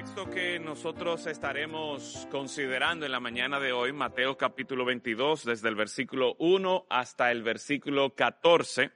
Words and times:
texto 0.00 0.30
que 0.30 0.58
nosotros 0.58 1.26
estaremos 1.26 2.26
considerando 2.30 3.04
en 3.04 3.12
la 3.12 3.20
mañana 3.20 3.60
de 3.60 3.72
hoy, 3.72 3.92
Mateo 3.92 4.34
capítulo 4.34 4.86
22, 4.86 5.44
desde 5.44 5.68
el 5.68 5.74
versículo 5.74 6.36
1 6.38 6.86
hasta 6.88 7.30
el 7.30 7.42
versículo 7.42 8.14
14, 8.14 8.92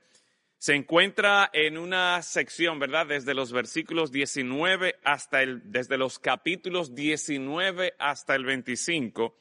se 0.57 0.75
encuentra 0.75 1.51
en 1.53 1.77
una 1.77 2.23
sección, 2.23 2.79
¿verdad? 2.79 3.07
Desde 3.07 3.35
los 3.35 3.53
versículos 3.53 4.13
19 4.13 4.95
hasta 5.05 5.43
el, 5.43 5.71
desde 5.71 5.99
los 5.99 6.19
capítulos 6.19 6.95
19 6.95 7.97
hasta 7.99 8.35
el 8.35 8.47
25, 8.47 9.37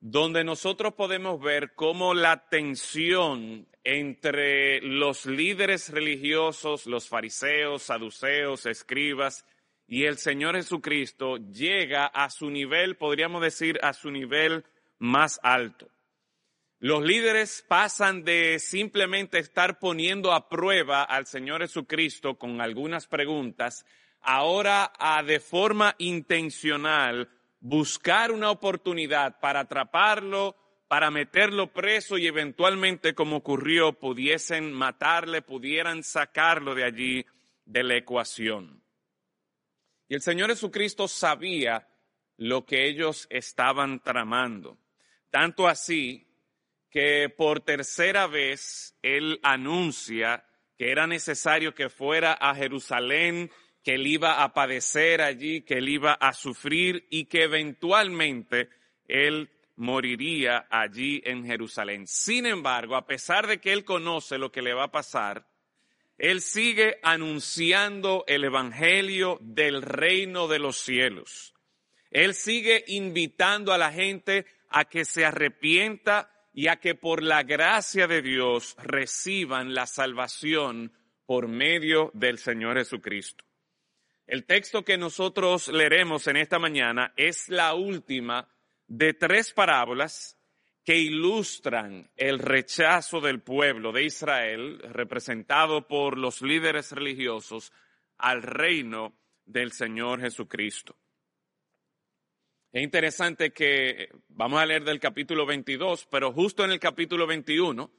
donde 0.00 0.44
nosotros 0.44 0.92
podemos 0.92 1.40
ver 1.40 1.72
cómo 1.74 2.12
la 2.12 2.46
tensión 2.50 3.68
entre 3.84 4.82
los 4.82 5.24
líderes 5.24 5.88
religiosos, 5.88 6.84
los 6.84 7.08
fariseos, 7.08 7.84
saduceos, 7.84 8.66
escribas, 8.66 9.46
y 9.86 10.04
el 10.04 10.18
Señor 10.18 10.56
Jesucristo 10.56 11.36
llega 11.36 12.06
a 12.06 12.30
su 12.30 12.50
nivel, 12.50 12.96
podríamos 12.96 13.42
decir, 13.42 13.78
a 13.82 13.92
su 13.92 14.10
nivel 14.10 14.64
más 14.98 15.38
alto. 15.42 15.88
Los 16.78 17.02
líderes 17.02 17.64
pasan 17.66 18.24
de 18.24 18.58
simplemente 18.58 19.38
estar 19.38 19.78
poniendo 19.78 20.32
a 20.32 20.48
prueba 20.48 21.02
al 21.02 21.26
Señor 21.26 21.62
Jesucristo 21.62 22.36
con 22.36 22.60
algunas 22.60 23.06
preguntas, 23.06 23.86
ahora 24.20 24.92
a 24.98 25.22
de 25.22 25.40
forma 25.40 25.94
intencional 25.98 27.30
buscar 27.60 28.32
una 28.32 28.50
oportunidad 28.50 29.40
para 29.40 29.60
atraparlo, 29.60 30.56
para 30.88 31.10
meterlo 31.10 31.72
preso 31.72 32.18
y 32.18 32.26
eventualmente, 32.26 33.14
como 33.14 33.36
ocurrió, 33.36 33.94
pudiesen 33.94 34.72
matarle, 34.72 35.40
pudieran 35.40 36.02
sacarlo 36.02 36.74
de 36.74 36.84
allí 36.84 37.26
de 37.64 37.82
la 37.82 37.96
ecuación. 37.96 38.83
Y 40.08 40.14
el 40.14 40.22
Señor 40.22 40.50
Jesucristo 40.50 41.08
sabía 41.08 41.88
lo 42.36 42.64
que 42.64 42.86
ellos 42.86 43.26
estaban 43.30 44.00
tramando. 44.00 44.78
Tanto 45.30 45.66
así 45.66 46.26
que 46.90 47.28
por 47.28 47.60
tercera 47.60 48.26
vez 48.26 48.96
Él 49.02 49.40
anuncia 49.42 50.44
que 50.76 50.90
era 50.90 51.06
necesario 51.06 51.74
que 51.74 51.88
fuera 51.88 52.32
a 52.32 52.54
Jerusalén, 52.54 53.50
que 53.82 53.94
Él 53.94 54.06
iba 54.06 54.42
a 54.42 54.52
padecer 54.54 55.20
allí, 55.20 55.62
que 55.62 55.78
Él 55.78 55.88
iba 55.88 56.14
a 56.14 56.32
sufrir 56.32 57.06
y 57.10 57.26
que 57.26 57.44
eventualmente 57.44 58.68
Él 59.06 59.50
moriría 59.76 60.66
allí 60.70 61.22
en 61.24 61.44
Jerusalén. 61.44 62.06
Sin 62.06 62.46
embargo, 62.46 62.96
a 62.96 63.06
pesar 63.06 63.46
de 63.46 63.58
que 63.58 63.72
Él 63.72 63.84
conoce 63.84 64.38
lo 64.38 64.50
que 64.50 64.62
le 64.62 64.74
va 64.74 64.84
a 64.84 64.92
pasar, 64.92 65.46
él 66.18 66.40
sigue 66.40 66.98
anunciando 67.02 68.24
el 68.26 68.44
Evangelio 68.44 69.38
del 69.40 69.82
reino 69.82 70.46
de 70.46 70.58
los 70.58 70.76
cielos. 70.76 71.54
Él 72.10 72.34
sigue 72.34 72.84
invitando 72.86 73.72
a 73.72 73.78
la 73.78 73.92
gente 73.92 74.46
a 74.68 74.84
que 74.84 75.04
se 75.04 75.24
arrepienta 75.24 76.30
y 76.52 76.68
a 76.68 76.76
que 76.76 76.94
por 76.94 77.22
la 77.22 77.42
gracia 77.42 78.06
de 78.06 78.22
Dios 78.22 78.76
reciban 78.78 79.74
la 79.74 79.86
salvación 79.86 80.92
por 81.26 81.48
medio 81.48 82.12
del 82.14 82.38
Señor 82.38 82.76
Jesucristo. 82.78 83.44
El 84.26 84.46
texto 84.46 84.84
que 84.84 84.96
nosotros 84.96 85.68
leeremos 85.68 86.28
en 86.28 86.36
esta 86.36 86.58
mañana 86.58 87.12
es 87.16 87.48
la 87.48 87.74
última 87.74 88.48
de 88.86 89.12
tres 89.14 89.52
parábolas 89.52 90.38
que 90.84 90.98
ilustran 90.98 92.10
el 92.14 92.38
rechazo 92.38 93.20
del 93.20 93.40
pueblo 93.40 93.90
de 93.90 94.04
Israel, 94.04 94.78
representado 94.90 95.88
por 95.88 96.18
los 96.18 96.42
líderes 96.42 96.92
religiosos, 96.92 97.72
al 98.18 98.42
reino 98.42 99.18
del 99.46 99.72
Señor 99.72 100.20
Jesucristo. 100.20 100.96
Es 102.70 102.82
interesante 102.82 103.52
que 103.52 104.10
vamos 104.28 104.60
a 104.60 104.66
leer 104.66 104.84
del 104.84 105.00
capítulo 105.00 105.46
22, 105.46 106.06
pero 106.10 106.32
justo 106.32 106.64
en 106.64 106.72
el 106.72 106.80
capítulo 106.80 107.26
21, 107.26 107.90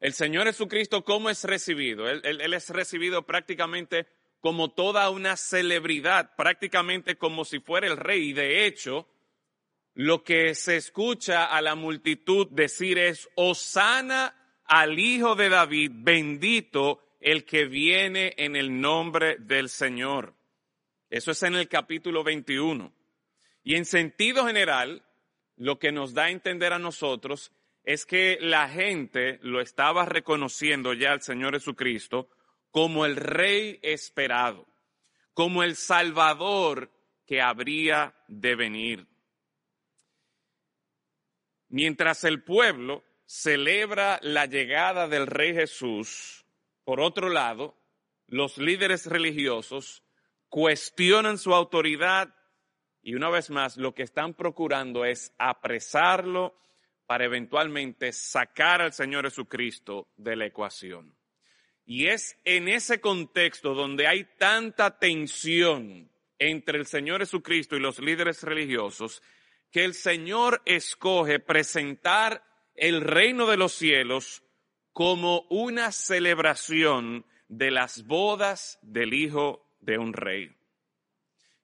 el 0.00 0.12
Señor 0.12 0.46
Jesucristo, 0.46 1.04
¿cómo 1.04 1.30
es 1.30 1.44
recibido? 1.44 2.08
Él, 2.08 2.22
él, 2.24 2.52
es 2.54 2.70
recibido 2.70 3.24
prácticamente 3.24 4.06
como 4.40 4.72
toda 4.72 5.10
una 5.10 5.36
celebridad, 5.36 6.34
prácticamente 6.34 7.16
como 7.16 7.44
si 7.44 7.60
fuera 7.60 7.86
el 7.86 7.96
rey. 7.96 8.30
Y 8.30 8.32
de 8.32 8.66
hecho, 8.66 9.06
lo 9.94 10.24
que 10.24 10.54
se 10.54 10.76
escucha 10.76 11.44
a 11.44 11.60
la 11.60 11.74
multitud 11.74 12.48
decir 12.50 12.98
es, 12.98 13.28
Osana 13.34 14.34
al 14.64 14.98
Hijo 14.98 15.34
de 15.34 15.48
David, 15.48 15.90
bendito 15.94 17.00
el 17.20 17.44
que 17.44 17.66
viene 17.66 18.34
en 18.36 18.56
el 18.56 18.80
nombre 18.80 19.36
del 19.38 19.68
Señor. 19.68 20.34
Eso 21.10 21.30
es 21.30 21.42
en 21.42 21.54
el 21.54 21.68
capítulo 21.68 22.24
21. 22.24 22.92
Y 23.62 23.76
en 23.76 23.84
sentido 23.84 24.46
general, 24.46 25.04
lo 25.56 25.78
que 25.78 25.92
nos 25.92 26.14
da 26.14 26.24
a 26.24 26.30
entender 26.30 26.72
a 26.72 26.78
nosotros 26.78 27.52
es 27.84 28.06
que 28.06 28.38
la 28.40 28.68
gente 28.68 29.38
lo 29.42 29.60
estaba 29.60 30.06
reconociendo 30.06 30.94
ya 30.94 31.12
al 31.12 31.22
Señor 31.22 31.54
Jesucristo 31.54 32.30
como 32.70 33.04
el 33.04 33.16
Rey 33.16 33.78
esperado, 33.82 34.66
como 35.34 35.62
el 35.62 35.76
Salvador 35.76 36.90
que 37.26 37.42
habría 37.42 38.14
de 38.28 38.56
venir. 38.56 39.11
Mientras 41.72 42.24
el 42.24 42.42
pueblo 42.42 43.02
celebra 43.24 44.20
la 44.20 44.44
llegada 44.44 45.08
del 45.08 45.26
Rey 45.26 45.54
Jesús, 45.54 46.44
por 46.84 47.00
otro 47.00 47.30
lado, 47.30 47.80
los 48.26 48.58
líderes 48.58 49.06
religiosos 49.06 50.04
cuestionan 50.50 51.38
su 51.38 51.54
autoridad 51.54 52.34
y 53.00 53.14
una 53.14 53.30
vez 53.30 53.48
más 53.48 53.78
lo 53.78 53.94
que 53.94 54.02
están 54.02 54.34
procurando 54.34 55.06
es 55.06 55.34
apresarlo 55.38 56.54
para 57.06 57.24
eventualmente 57.24 58.12
sacar 58.12 58.82
al 58.82 58.92
Señor 58.92 59.24
Jesucristo 59.24 60.08
de 60.18 60.36
la 60.36 60.44
ecuación. 60.44 61.16
Y 61.86 62.08
es 62.08 62.38
en 62.44 62.68
ese 62.68 63.00
contexto 63.00 63.72
donde 63.72 64.06
hay 64.06 64.24
tanta 64.36 64.98
tensión 64.98 66.12
entre 66.38 66.78
el 66.78 66.84
Señor 66.84 67.20
Jesucristo 67.20 67.76
y 67.76 67.80
los 67.80 67.98
líderes 67.98 68.42
religiosos 68.42 69.22
que 69.72 69.84
el 69.84 69.94
Señor 69.94 70.60
escoge 70.66 71.40
presentar 71.40 72.44
el 72.74 73.00
reino 73.00 73.46
de 73.46 73.56
los 73.56 73.72
cielos 73.72 74.44
como 74.92 75.46
una 75.48 75.90
celebración 75.92 77.24
de 77.48 77.70
las 77.70 78.06
bodas 78.06 78.78
del 78.82 79.14
hijo 79.14 79.66
de 79.80 79.96
un 79.96 80.12
rey. 80.12 80.54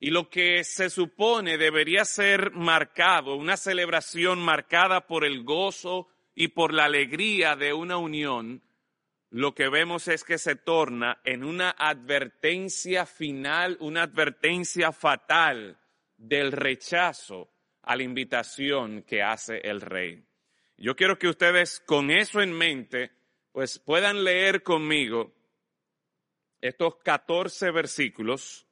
Y 0.01 0.11
lo 0.11 0.31
que 0.31 0.65
se 0.65 0.89
supone 0.89 1.59
debería 1.59 2.05
ser 2.07 2.53
marcado, 2.53 3.37
una 3.37 3.59
celebración 3.59 4.39
marcada 4.39 5.07
por 5.07 5.25
el 5.25 5.45
gozo 5.45 6.09
y 6.35 6.49
por 6.49 6.73
la 6.73 6.87
alegría 6.87 7.57
de 7.57 7.75
una 7.75 7.99
unión, 7.99 8.63
lo 9.29 9.55
que 9.55 9.69
vemos 9.69 10.09
es 10.09 10.25
que 10.25 10.39
se 10.39 10.57
torna 10.57 11.21
en 11.25 11.45
una 11.45 11.71
advertencia 11.71 13.05
final, 13.05 13.77
una 13.81 14.05
advertencia 14.05 14.93
fatal 14.93 15.79
del 16.17 16.53
rechazo 16.53 17.51
a 17.88 17.97
la 17.97 18.03
invitación 18.03 19.03
que 19.03 19.22
hace 19.22 19.60
el 19.65 19.81
rey. 19.81 20.22
Yo 20.76 20.94
quiero 20.94 21.19
que 21.19 21.26
ustedes 21.26 21.81
con 21.81 22.10
eso 22.10 22.43
en 22.43 22.53
mente, 22.53 23.10
pues 23.50 23.78
puedan 23.78 24.25
leer 24.25 24.62
conmigo 24.62 25.34
estos 26.60 26.97
14 26.97 27.71
versículos 27.71 28.66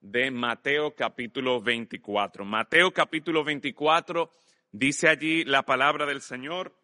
de 0.00 0.32
Mateo 0.32 0.96
capítulo 0.96 1.60
24. 1.62 2.44
Mateo 2.44 2.92
capítulo 2.92 3.44
24 3.44 4.32
dice 4.72 5.08
allí 5.08 5.44
la 5.44 5.62
palabra 5.62 6.04
del 6.04 6.20
Señor. 6.20 6.76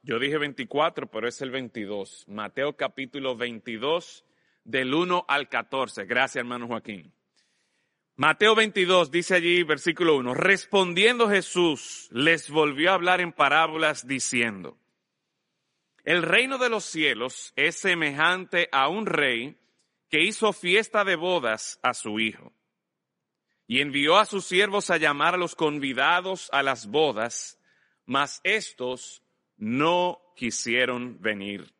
Yo 0.00 0.18
dije 0.18 0.38
24, 0.38 1.10
pero 1.10 1.28
es 1.28 1.42
el 1.42 1.50
22. 1.50 2.24
Mateo 2.26 2.74
capítulo 2.74 3.36
22 3.36 4.24
del 4.64 4.94
1 4.94 5.26
al 5.28 5.50
14. 5.50 6.06
Gracias, 6.06 6.36
hermano 6.36 6.68
Joaquín. 6.68 7.12
Mateo 8.20 8.56
22 8.56 9.12
dice 9.12 9.36
allí, 9.36 9.62
versículo 9.62 10.16
1, 10.16 10.34
respondiendo 10.34 11.28
Jesús 11.28 12.08
les 12.10 12.50
volvió 12.50 12.90
a 12.90 12.94
hablar 12.94 13.20
en 13.20 13.30
parábolas 13.30 14.08
diciendo, 14.08 14.76
el 16.02 16.24
reino 16.24 16.58
de 16.58 16.68
los 16.68 16.82
cielos 16.84 17.52
es 17.54 17.76
semejante 17.76 18.68
a 18.72 18.88
un 18.88 19.06
rey 19.06 19.56
que 20.08 20.24
hizo 20.24 20.52
fiesta 20.52 21.04
de 21.04 21.14
bodas 21.14 21.78
a 21.80 21.94
su 21.94 22.18
hijo 22.18 22.52
y 23.68 23.82
envió 23.82 24.16
a 24.16 24.24
sus 24.24 24.46
siervos 24.46 24.90
a 24.90 24.96
llamar 24.96 25.34
a 25.34 25.38
los 25.38 25.54
convidados 25.54 26.48
a 26.50 26.64
las 26.64 26.88
bodas, 26.88 27.60
mas 28.04 28.40
estos 28.42 29.22
no 29.56 30.18
quisieron 30.34 31.20
venir. 31.20 31.72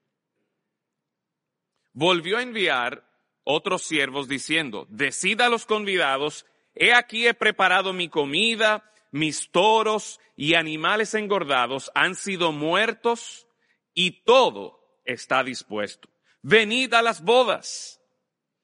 Volvió 1.93 2.39
a 2.39 2.43
enviar 2.43 3.08
otros 3.51 3.83
siervos 3.83 4.29
diciendo, 4.29 4.87
decida 4.91 5.47
a 5.47 5.49
los 5.49 5.65
convidados, 5.65 6.45
he 6.75 6.93
aquí 6.93 7.27
he 7.27 7.33
preparado 7.33 7.95
mi 7.95 8.11
comida, 8.11 8.93
mis 9.11 9.51
toros 9.51 10.21
y 10.37 10.53
animales 10.53 11.15
engordados 11.15 11.91
han 11.95 12.15
sido 12.15 12.53
muertos 12.53 13.47
y 13.95 14.23
todo 14.23 14.79
está 15.07 15.43
dispuesto. 15.43 16.11
Venid 16.43 16.93
a 16.93 17.01
las 17.01 17.25
bodas. 17.25 18.03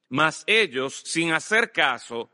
Mas 0.07 0.43
ellos, 0.45 1.01
sin 1.03 1.33
hacer 1.33 1.71
caso, 1.71 2.29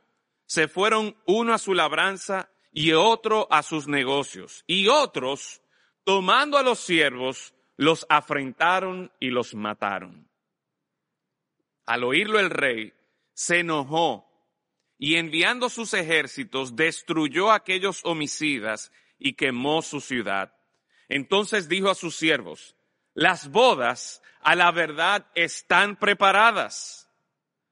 se 0.46 0.68
fueron 0.68 1.16
uno 1.26 1.54
a 1.54 1.58
su 1.58 1.74
labranza 1.74 2.52
y 2.74 2.92
otro 2.92 3.48
a 3.50 3.64
sus 3.64 3.88
negocios. 3.88 4.66
Y 4.68 4.90
otros, 4.90 5.62
tomando 6.04 6.58
a 6.58 6.64
los 6.64 6.80
siervos, 6.80 7.54
los 7.78 8.06
afrentaron 8.10 9.10
y 9.22 9.30
los 9.30 9.56
mataron. 9.56 10.31
Al 11.86 12.04
oírlo 12.04 12.40
el 12.40 12.50
rey, 12.50 12.94
se 13.34 13.60
enojó 13.60 14.28
y 14.98 15.16
enviando 15.16 15.70
sus 15.70 15.94
ejércitos 15.94 16.76
destruyó 16.76 17.52
a 17.52 17.56
aquellos 17.56 18.02
homicidas 18.04 18.92
y 19.18 19.34
quemó 19.34 19.82
su 19.82 20.00
ciudad. 20.00 20.54
Entonces 21.10 21.68
dijo 21.68 21.90
a 21.90 21.96
sus 21.96 22.16
siervos, 22.16 22.76
las 23.14 23.50
bodas 23.50 24.22
a 24.42 24.56
la 24.56 24.72
verdad 24.72 25.28
están 25.36 25.98
preparadas, 25.98 27.10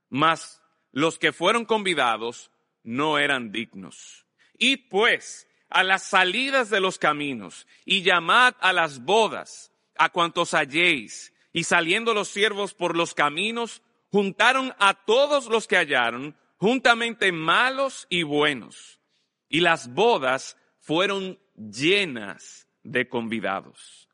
mas 0.10 0.62
los 0.92 1.20
que 1.20 1.32
fueron 1.32 1.66
convidados 1.66 2.52
no 2.84 3.20
eran 3.20 3.52
dignos. 3.52 4.26
Id 4.58 4.90
pues 4.90 5.48
a 5.70 5.84
las 5.84 6.04
salidas 6.04 6.70
de 6.70 6.80
los 6.80 6.98
caminos 6.98 7.68
y 7.86 8.02
llamad 8.02 8.56
a 8.60 8.74
las 8.74 9.04
bodas 9.04 9.72
a 9.98 10.10
cuantos 10.10 10.54
halléis. 10.54 11.34
Y 11.52 11.64
saliendo 11.64 12.14
los 12.14 12.28
siervos 12.28 12.74
por 12.74 12.96
los 12.96 13.14
caminos, 13.14 13.82
juntaron 14.12 14.74
a 14.80 14.94
todos 14.94 15.48
los 15.48 15.68
que 15.68 15.78
hallaron, 15.78 16.36
juntamente 16.58 17.32
malos 17.32 18.08
y 18.10 18.24
buenos. 18.24 19.00
Y 19.48 19.62
las 19.62 19.94
bodas 19.94 20.58
fueron 20.80 21.40
llenas 21.56 22.68
de 22.84 23.08
convidados. 23.08 24.10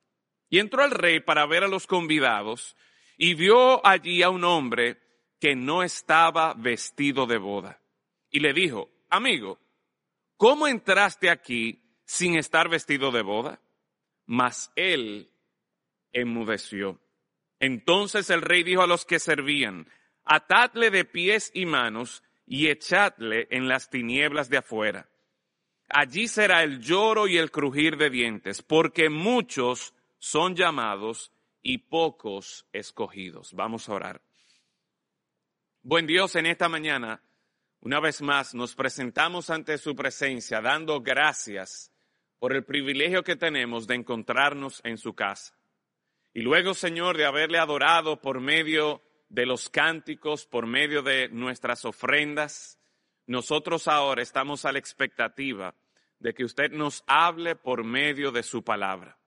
Y 0.50 0.60
entró 0.60 0.86
el 0.86 0.92
rey 0.92 1.20
para 1.20 1.46
ver 1.46 1.64
a 1.64 1.68
los 1.68 1.88
convidados 1.88 2.76
y 3.18 3.34
vio 3.34 3.86
allí 3.86 4.24
a 4.24 4.30
un 4.30 4.44
hombre 4.44 5.02
que 5.40 5.56
no 5.56 5.84
estaba 5.84 6.54
vestido 6.54 7.26
de 7.26 7.38
boda. 7.38 7.82
Y 8.30 8.40
le 8.40 8.54
dijo, 8.54 8.90
amigo, 9.10 9.60
¿cómo 10.38 10.68
entraste 10.68 11.30
aquí 11.30 11.82
sin 12.06 12.36
estar 12.36 12.70
vestido 12.70 13.12
de 13.12 13.22
boda? 13.22 13.62
Mas 14.26 14.72
él 14.76 15.32
enmudeció. 16.12 17.00
Entonces 17.60 18.30
el 18.30 18.42
rey 18.42 18.64
dijo 18.64 18.82
a 18.82 18.88
los 18.88 19.06
que 19.06 19.20
servían, 19.20 19.88
atadle 20.24 20.92
de 20.92 21.06
pies 21.06 21.52
y 21.54 21.66
manos 21.66 22.24
y 22.46 22.68
echadle 22.68 23.48
en 23.52 23.68
las 23.68 23.90
tinieblas 23.90 24.50
de 24.50 24.58
afuera. 24.58 25.10
Allí 25.90 26.28
será 26.28 26.64
el 26.64 26.80
lloro 26.80 27.28
y 27.28 27.38
el 27.38 27.52
crujir 27.52 27.98
de 27.98 28.10
dientes, 28.10 28.62
porque 28.62 29.10
muchos 29.10 29.94
son 30.18 30.56
llamados 30.56 31.32
y 31.62 31.78
pocos 31.78 32.66
escogidos. 32.74 33.54
Vamos 33.54 33.88
a 33.88 33.94
orar. 33.94 34.22
Buen 35.84 36.08
Dios, 36.08 36.36
en 36.36 36.48
esta 36.48 36.68
mañana, 36.68 37.22
una 37.82 38.00
vez 38.00 38.22
más, 38.22 38.56
nos 38.56 38.74
presentamos 38.74 39.52
ante 39.52 39.78
su 39.78 39.96
presencia 39.96 40.60
dando 40.62 41.02
gracias 41.02 41.92
por 42.40 42.54
el 42.54 42.64
privilegio 42.64 43.24
que 43.24 43.36
tenemos 43.36 43.86
de 43.86 43.96
encontrarnos 43.96 44.82
en 44.84 44.98
su 44.98 45.14
casa. 45.14 45.54
Y 46.36 46.42
luego, 46.42 46.74
Señor, 46.74 47.16
de 47.16 47.24
haberle 47.24 47.60
adorado 47.60 48.20
por 48.20 48.42
medio 48.42 49.02
de 49.30 49.46
los 49.46 49.70
cánticos, 49.70 50.46
por 50.46 50.68
medio 50.68 51.02
de 51.02 51.30
nuestras 51.30 51.86
ofrendas, 51.86 52.78
nosotros 53.26 53.88
ahora 53.88 54.22
estamos 54.22 54.66
a 54.66 54.74
la 54.74 54.80
expectativa 54.80 55.76
de 56.20 56.34
que 56.34 56.44
usted 56.44 56.72
nos 56.72 57.06
hable 57.08 57.56
por 57.56 57.86
medio 57.86 58.34
de 58.34 58.44
su 58.44 58.66
palabra. 58.66 59.18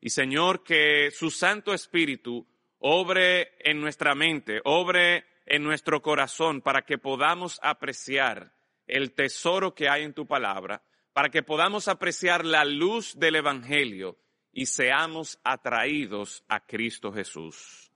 Y 0.00 0.10
Señor, 0.10 0.62
que 0.62 1.10
su 1.10 1.32
Santo 1.32 1.74
Espíritu 1.74 2.46
obre 2.78 3.56
en 3.58 3.80
nuestra 3.80 4.14
mente, 4.14 4.60
obre 4.62 5.24
en 5.46 5.64
nuestro 5.64 6.02
corazón 6.02 6.60
para 6.60 6.82
que 6.82 6.98
podamos 6.98 7.58
apreciar 7.64 8.52
el 8.86 9.10
tesoro 9.10 9.74
que 9.74 9.88
hay 9.88 10.04
en 10.04 10.14
tu 10.14 10.24
palabra, 10.24 10.84
para 11.12 11.30
que 11.30 11.42
podamos 11.42 11.88
apreciar 11.88 12.44
la 12.44 12.64
luz 12.64 13.18
del 13.18 13.34
Evangelio 13.34 14.18
y 14.54 14.66
seamos 14.66 15.38
atraídos 15.42 16.44
a 16.48 16.64
Cristo 16.64 17.12
Jesús. 17.12 17.90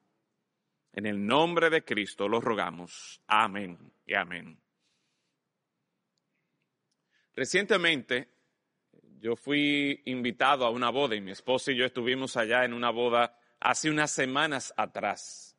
En 0.92 1.06
el 1.06 1.24
nombre 1.24 1.70
de 1.70 1.84
Cristo 1.84 2.28
lo 2.28 2.40
rogamos. 2.40 3.22
Amén 3.28 3.78
y 4.04 4.14
amén. 4.14 4.60
Recientemente 7.36 8.28
yo 9.20 9.36
fui 9.36 10.02
invitado 10.06 10.66
a 10.66 10.70
una 10.70 10.90
boda 10.90 11.14
y 11.14 11.20
mi 11.20 11.30
esposa 11.30 11.70
y 11.70 11.76
yo 11.76 11.84
estuvimos 11.84 12.36
allá 12.36 12.64
en 12.64 12.72
una 12.72 12.90
boda 12.90 13.38
hace 13.60 13.88
unas 13.88 14.10
semanas 14.10 14.74
atrás. 14.76 15.56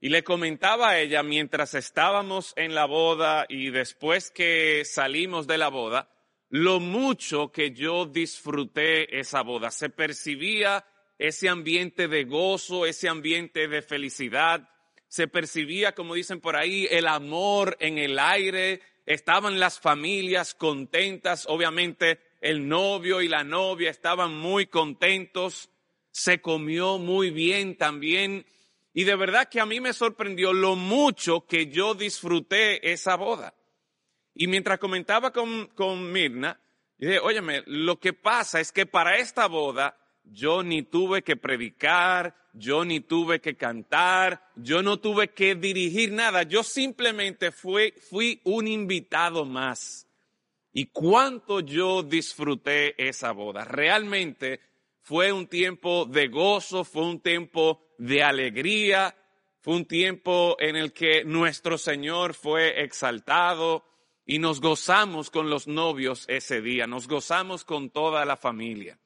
Y 0.00 0.10
le 0.10 0.22
comentaba 0.22 0.90
a 0.90 0.98
ella 1.00 1.24
mientras 1.24 1.74
estábamos 1.74 2.52
en 2.56 2.74
la 2.74 2.84
boda 2.84 3.46
y 3.48 3.70
después 3.70 4.30
que 4.30 4.84
salimos 4.84 5.48
de 5.48 5.58
la 5.58 5.68
boda, 5.68 6.13
lo 6.54 6.78
mucho 6.78 7.50
que 7.50 7.72
yo 7.72 8.06
disfruté 8.06 9.18
esa 9.18 9.42
boda. 9.42 9.72
Se 9.72 9.90
percibía 9.90 10.86
ese 11.18 11.48
ambiente 11.48 12.06
de 12.06 12.22
gozo, 12.22 12.86
ese 12.86 13.08
ambiente 13.08 13.66
de 13.66 13.82
felicidad. 13.82 14.68
Se 15.08 15.26
percibía, 15.26 15.96
como 15.96 16.14
dicen 16.14 16.40
por 16.40 16.54
ahí, 16.54 16.86
el 16.92 17.08
amor 17.08 17.76
en 17.80 17.98
el 17.98 18.20
aire. 18.20 18.82
Estaban 19.04 19.58
las 19.58 19.80
familias 19.80 20.54
contentas. 20.54 21.44
Obviamente 21.48 22.20
el 22.40 22.68
novio 22.68 23.20
y 23.20 23.26
la 23.26 23.42
novia 23.42 23.90
estaban 23.90 24.32
muy 24.36 24.66
contentos. 24.66 25.70
Se 26.12 26.40
comió 26.40 26.98
muy 26.98 27.30
bien 27.30 27.76
también. 27.76 28.46
Y 28.92 29.02
de 29.02 29.16
verdad 29.16 29.48
que 29.48 29.60
a 29.60 29.66
mí 29.66 29.80
me 29.80 29.92
sorprendió 29.92 30.52
lo 30.52 30.76
mucho 30.76 31.46
que 31.48 31.66
yo 31.66 31.96
disfruté 31.96 32.92
esa 32.92 33.16
boda. 33.16 33.54
Y 34.34 34.48
mientras 34.48 34.78
comentaba 34.78 35.32
con, 35.32 35.68
con 35.68 36.10
Mirna, 36.10 36.60
dije, 36.98 37.20
óyeme, 37.20 37.62
lo 37.66 38.00
que 38.00 38.12
pasa 38.12 38.60
es 38.60 38.72
que 38.72 38.86
para 38.86 39.18
esta 39.18 39.46
boda 39.46 39.96
yo 40.24 40.62
ni 40.62 40.82
tuve 40.82 41.22
que 41.22 41.36
predicar, 41.36 42.34
yo 42.52 42.84
ni 42.84 43.00
tuve 43.00 43.40
que 43.40 43.56
cantar, 43.56 44.50
yo 44.56 44.82
no 44.82 44.98
tuve 44.98 45.28
que 45.28 45.54
dirigir 45.54 46.12
nada, 46.12 46.42
yo 46.42 46.62
simplemente 46.62 47.52
fui, 47.52 47.92
fui 47.92 48.40
un 48.44 48.66
invitado 48.66 49.44
más. 49.44 50.08
Y 50.72 50.86
cuánto 50.86 51.60
yo 51.60 52.02
disfruté 52.02 52.94
esa 53.08 53.30
boda. 53.32 53.64
Realmente 53.64 54.60
fue 55.02 55.30
un 55.30 55.46
tiempo 55.46 56.04
de 56.06 56.26
gozo, 56.28 56.84
fue 56.84 57.06
un 57.06 57.20
tiempo 57.20 57.94
de 57.98 58.24
alegría, 58.24 59.14
fue 59.60 59.76
un 59.76 59.84
tiempo 59.84 60.56
en 60.58 60.76
el 60.76 60.92
que 60.92 61.24
nuestro 61.24 61.78
Señor 61.78 62.34
fue 62.34 62.82
exaltado 62.82 63.84
y 64.26 64.38
nos 64.38 64.60
gozamos 64.60 65.30
con 65.30 65.50
los 65.50 65.66
novios 65.66 66.24
ese 66.28 66.60
día, 66.60 66.86
nos 66.86 67.08
gozamos 67.08 67.64
con 67.64 67.90
toda 67.90 68.24
la 68.24 68.36
familia. 68.36 68.98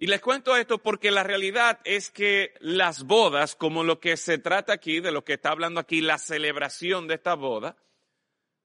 Y 0.00 0.06
les 0.06 0.20
cuento 0.20 0.56
esto 0.56 0.78
porque 0.78 1.10
la 1.10 1.24
realidad 1.24 1.80
es 1.84 2.10
que 2.10 2.54
las 2.60 3.02
bodas, 3.02 3.56
como 3.56 3.82
lo 3.82 3.98
que 3.98 4.16
se 4.16 4.38
trata 4.38 4.72
aquí, 4.72 5.00
de 5.00 5.10
lo 5.10 5.24
que 5.24 5.34
está 5.34 5.50
hablando 5.50 5.80
aquí, 5.80 6.00
la 6.00 6.18
celebración 6.18 7.08
de 7.08 7.14
esta 7.14 7.34
boda, 7.34 7.76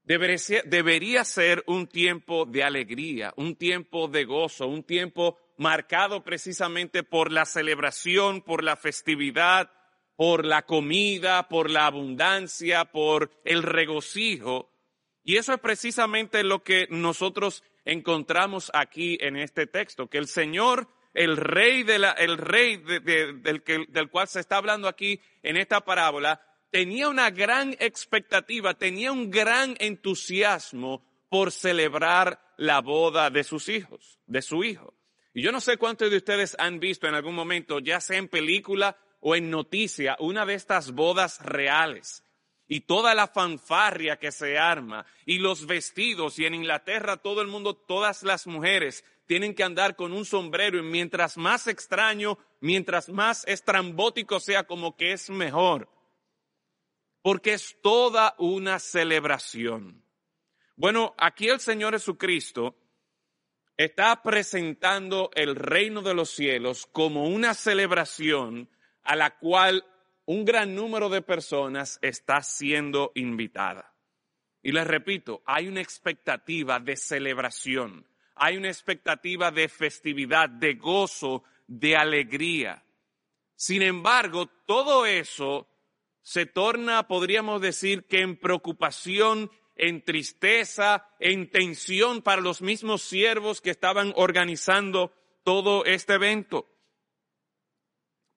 debería 0.04 1.24
ser, 1.24 1.64
un 1.66 1.88
tiempo 1.88 2.46
de 2.46 2.64
alegría, 2.64 3.34
un 3.38 3.56
tiempo 3.56 4.08
de 4.08 4.26
gozo, 4.26 4.68
un 4.68 4.84
tiempo 4.84 5.38
marcado 5.58 6.24
precisamente 6.24 7.04
por 7.04 7.32
la 7.32 7.46
celebración, 7.46 8.42
por 8.42 8.64
la 8.64 8.76
festividad, 8.76 9.72
por 10.16 10.46
la 10.46 10.64
comida, 10.64 11.48
por 11.48 11.70
la 11.70 11.88
abundancia, 11.88 12.86
por 12.86 13.32
el 13.44 13.64
regocijo. 13.64 14.73
Y 15.24 15.38
eso 15.38 15.54
es 15.54 15.60
precisamente 15.60 16.44
lo 16.44 16.64
que 16.64 16.88
nosotros 16.90 17.64
encontramos 17.86 18.72
aquí 18.74 19.18
en 19.22 19.38
este 19.38 19.68
texto, 19.68 20.08
que 20.08 20.18
el 20.18 20.28
Señor 20.28 20.88
el 21.14 21.38
rey, 21.38 21.84
de 21.84 22.00
la, 22.00 22.12
el 22.12 22.38
rey 22.38 22.78
del, 22.78 23.64
que, 23.64 23.86
del 23.88 24.10
cual 24.10 24.28
se 24.28 24.40
está 24.40 24.58
hablando 24.58 24.88
aquí 24.88 25.22
en 25.44 25.58
esta 25.58 25.82
parábola, 25.82 26.42
tenía 26.72 27.08
una 27.08 27.30
gran 27.30 27.76
expectativa, 27.80 28.74
tenía 28.74 29.12
un 29.12 29.30
gran 29.30 29.76
entusiasmo 29.80 31.06
por 31.30 31.52
celebrar 31.52 32.40
la 32.58 32.82
boda 32.82 33.30
de 33.30 33.44
sus 33.44 33.70
hijos, 33.70 34.20
de 34.26 34.42
su 34.42 34.64
hijo. 34.64 34.96
Y 35.34 35.42
yo 35.42 35.52
no 35.52 35.62
sé 35.62 35.78
cuántos 35.78 36.12
de 36.12 36.18
ustedes 36.18 36.56
han 36.60 36.80
visto 36.80 37.08
en 37.08 37.16
algún 37.16 37.36
momento, 37.36 37.80
ya 37.80 38.00
sea 38.00 38.18
en 38.18 38.28
película 38.28 38.98
o 39.20 39.36
en 39.36 39.50
noticia, 39.50 40.16
una 40.20 40.46
de 40.46 40.56
estas 40.56 40.92
bodas 40.92 41.40
reales. 41.42 42.24
Y 42.68 42.82
toda 42.82 43.14
la 43.14 43.28
fanfarria 43.28 44.18
que 44.18 44.32
se 44.32 44.58
arma, 44.58 45.06
y 45.26 45.40
los 45.40 45.68
vestidos, 45.68 46.40
y 46.40 46.46
en 46.46 46.56
Inglaterra 46.56 47.18
todo 47.18 47.42
el 47.42 47.48
mundo, 47.48 47.76
todas 47.76 48.24
las 48.24 48.48
mujeres 48.48 49.04
tienen 49.26 49.54
que 49.54 49.64
andar 49.64 49.96
con 49.96 50.14
un 50.14 50.26
sombrero 50.26 50.78
y 50.78 50.84
mientras 50.84 51.38
más 51.38 51.68
extraño, 51.68 52.38
mientras 52.60 53.10
más 53.10 53.46
estrambótico 53.48 54.40
sea, 54.40 54.66
como 54.66 54.96
que 54.96 55.14
es 55.14 55.30
mejor. 55.30 55.90
Porque 57.22 57.54
es 57.54 57.78
toda 57.82 58.36
una 58.38 58.80
celebración. 58.80 60.04
Bueno, 60.76 61.14
aquí 61.18 61.48
el 61.48 61.60
Señor 61.60 61.94
Jesucristo 61.94 62.76
está 63.78 64.22
presentando 64.22 65.32
el 65.36 65.56
reino 65.56 66.02
de 66.02 66.14
los 66.14 66.30
cielos 66.30 66.86
como 66.92 67.28
una 67.28 67.54
celebración 67.54 68.70
a 69.04 69.16
la 69.16 69.38
cual 69.38 69.86
un 70.26 70.46
gran 70.46 70.76
número 70.76 71.10
de 71.10 71.22
personas 71.22 72.00
está 72.02 72.42
siendo 72.42 73.12
invitada. 73.16 73.94
Y 74.62 74.72
les 74.72 74.88
repito, 74.88 75.44
hay 75.46 75.68
una 75.68 75.82
expectativa 75.82 76.80
de 76.80 76.96
celebración, 76.96 78.08
hay 78.36 78.58
una 78.58 78.70
expectativa 78.70 79.52
de 79.52 79.68
festividad, 79.68 80.50
de 80.50 80.76
gozo, 80.76 81.44
de 81.68 81.98
alegría. 81.98 82.84
Sin 83.56 83.82
embargo, 83.82 84.48
todo 84.66 85.06
eso 85.06 85.68
se 86.22 86.46
torna, 86.46 87.08
podríamos 87.08 87.62
decir, 87.62 88.06
que 88.06 88.22
en 88.22 88.38
preocupación, 88.38 89.52
en 89.76 90.04
tristeza, 90.04 91.08
en 91.20 91.50
tensión 91.50 92.22
para 92.22 92.42
los 92.42 92.62
mismos 92.62 93.02
siervos 93.02 93.60
que 93.60 93.72
estaban 93.72 94.14
organizando 94.16 95.14
todo 95.44 95.84
este 95.84 96.14
evento. 96.14 96.73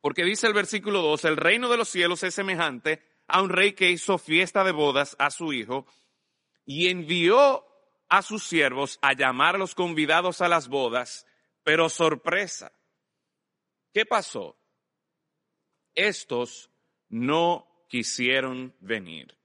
Porque 0.06 0.22
dice 0.22 0.46
el 0.46 0.52
versículo 0.52 1.02
2, 1.02 1.24
el 1.24 1.36
reino 1.36 1.68
de 1.68 1.76
los 1.76 1.88
cielos 1.88 2.22
es 2.22 2.32
semejante 2.32 3.02
a 3.26 3.42
un 3.42 3.48
rey 3.50 3.72
que 3.72 3.90
hizo 3.90 4.18
fiesta 4.18 4.62
de 4.62 4.70
bodas 4.70 5.16
a 5.18 5.32
su 5.32 5.52
hijo 5.52 5.84
y 6.64 6.86
envió 6.90 7.66
a 8.08 8.22
sus 8.22 8.44
siervos 8.44 9.00
a 9.02 9.14
llamar 9.14 9.56
a 9.56 9.58
los 9.58 9.74
convidados 9.74 10.42
a 10.42 10.46
las 10.46 10.68
bodas, 10.68 11.26
pero 11.64 11.88
sorpresa. 11.88 12.70
¿Qué 13.92 14.06
pasó? 14.06 14.56
Estos 15.92 16.70
no 17.08 17.66
quisieron 17.88 18.76
venir. 18.78 19.36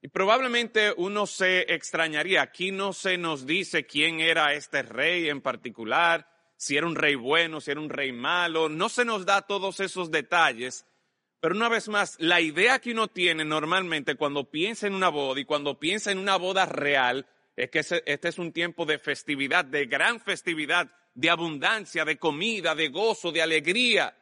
Y 0.00 0.08
probablemente 0.08 0.94
uno 0.96 1.26
se 1.26 1.74
extrañaría, 1.74 2.40
aquí 2.40 2.70
no 2.72 2.94
se 2.94 3.18
nos 3.18 3.44
dice 3.44 3.84
quién 3.84 4.20
era 4.20 4.54
este 4.54 4.80
rey 4.80 5.28
en 5.28 5.42
particular, 5.42 6.31
si 6.62 6.76
era 6.76 6.86
un 6.86 6.94
rey 6.94 7.16
bueno, 7.16 7.60
si 7.60 7.72
era 7.72 7.80
un 7.80 7.90
rey 7.90 8.12
malo, 8.12 8.68
no 8.68 8.88
se 8.88 9.04
nos 9.04 9.26
da 9.26 9.42
todos 9.42 9.80
esos 9.80 10.12
detalles, 10.12 10.86
pero 11.40 11.56
una 11.56 11.68
vez 11.68 11.88
más, 11.88 12.14
la 12.20 12.40
idea 12.40 12.78
que 12.78 12.92
uno 12.92 13.08
tiene 13.08 13.44
normalmente 13.44 14.14
cuando 14.14 14.48
piensa 14.48 14.86
en 14.86 14.94
una 14.94 15.08
boda 15.08 15.40
y 15.40 15.44
cuando 15.44 15.80
piensa 15.80 16.12
en 16.12 16.18
una 16.18 16.36
boda 16.36 16.64
real, 16.64 17.26
es 17.56 17.68
que 17.68 17.80
este 17.80 18.28
es 18.28 18.38
un 18.38 18.52
tiempo 18.52 18.86
de 18.86 19.00
festividad, 19.00 19.64
de 19.64 19.86
gran 19.86 20.20
festividad, 20.20 20.88
de 21.14 21.30
abundancia, 21.30 22.04
de 22.04 22.16
comida, 22.16 22.76
de 22.76 22.90
gozo, 22.90 23.32
de 23.32 23.42
alegría, 23.42 24.16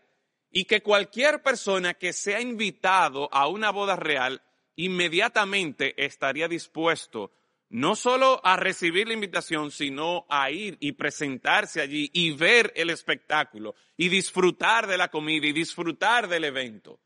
y 0.51 0.65
que 0.65 0.83
cualquier 0.83 1.43
persona 1.43 1.93
que 1.93 2.15
sea 2.15 2.41
invitado 2.41 3.29
a 3.35 3.49
una 3.49 3.71
boda 3.71 3.97
real 3.97 4.41
inmediatamente 4.77 5.93
estaría 6.03 6.49
dispuesto 6.49 7.33
no 7.71 7.95
solo 7.95 8.41
a 8.45 8.57
recibir 8.57 9.07
la 9.07 9.15
invitación, 9.15 9.71
sino 9.71 10.27
a 10.29 10.51
ir 10.51 10.77
y 10.81 10.93
presentarse 10.93 11.81
allí 11.81 12.11
y 12.13 12.33
ver 12.33 12.73
el 12.75 12.91
espectáculo 12.91 13.77
y 13.97 14.09
disfrutar 14.09 14.89
de 14.89 14.99
la 14.99 15.09
comida 15.09 15.47
y 15.47 15.53
disfrutar 15.53 16.29
del 16.29 16.45
evento. 16.45 16.99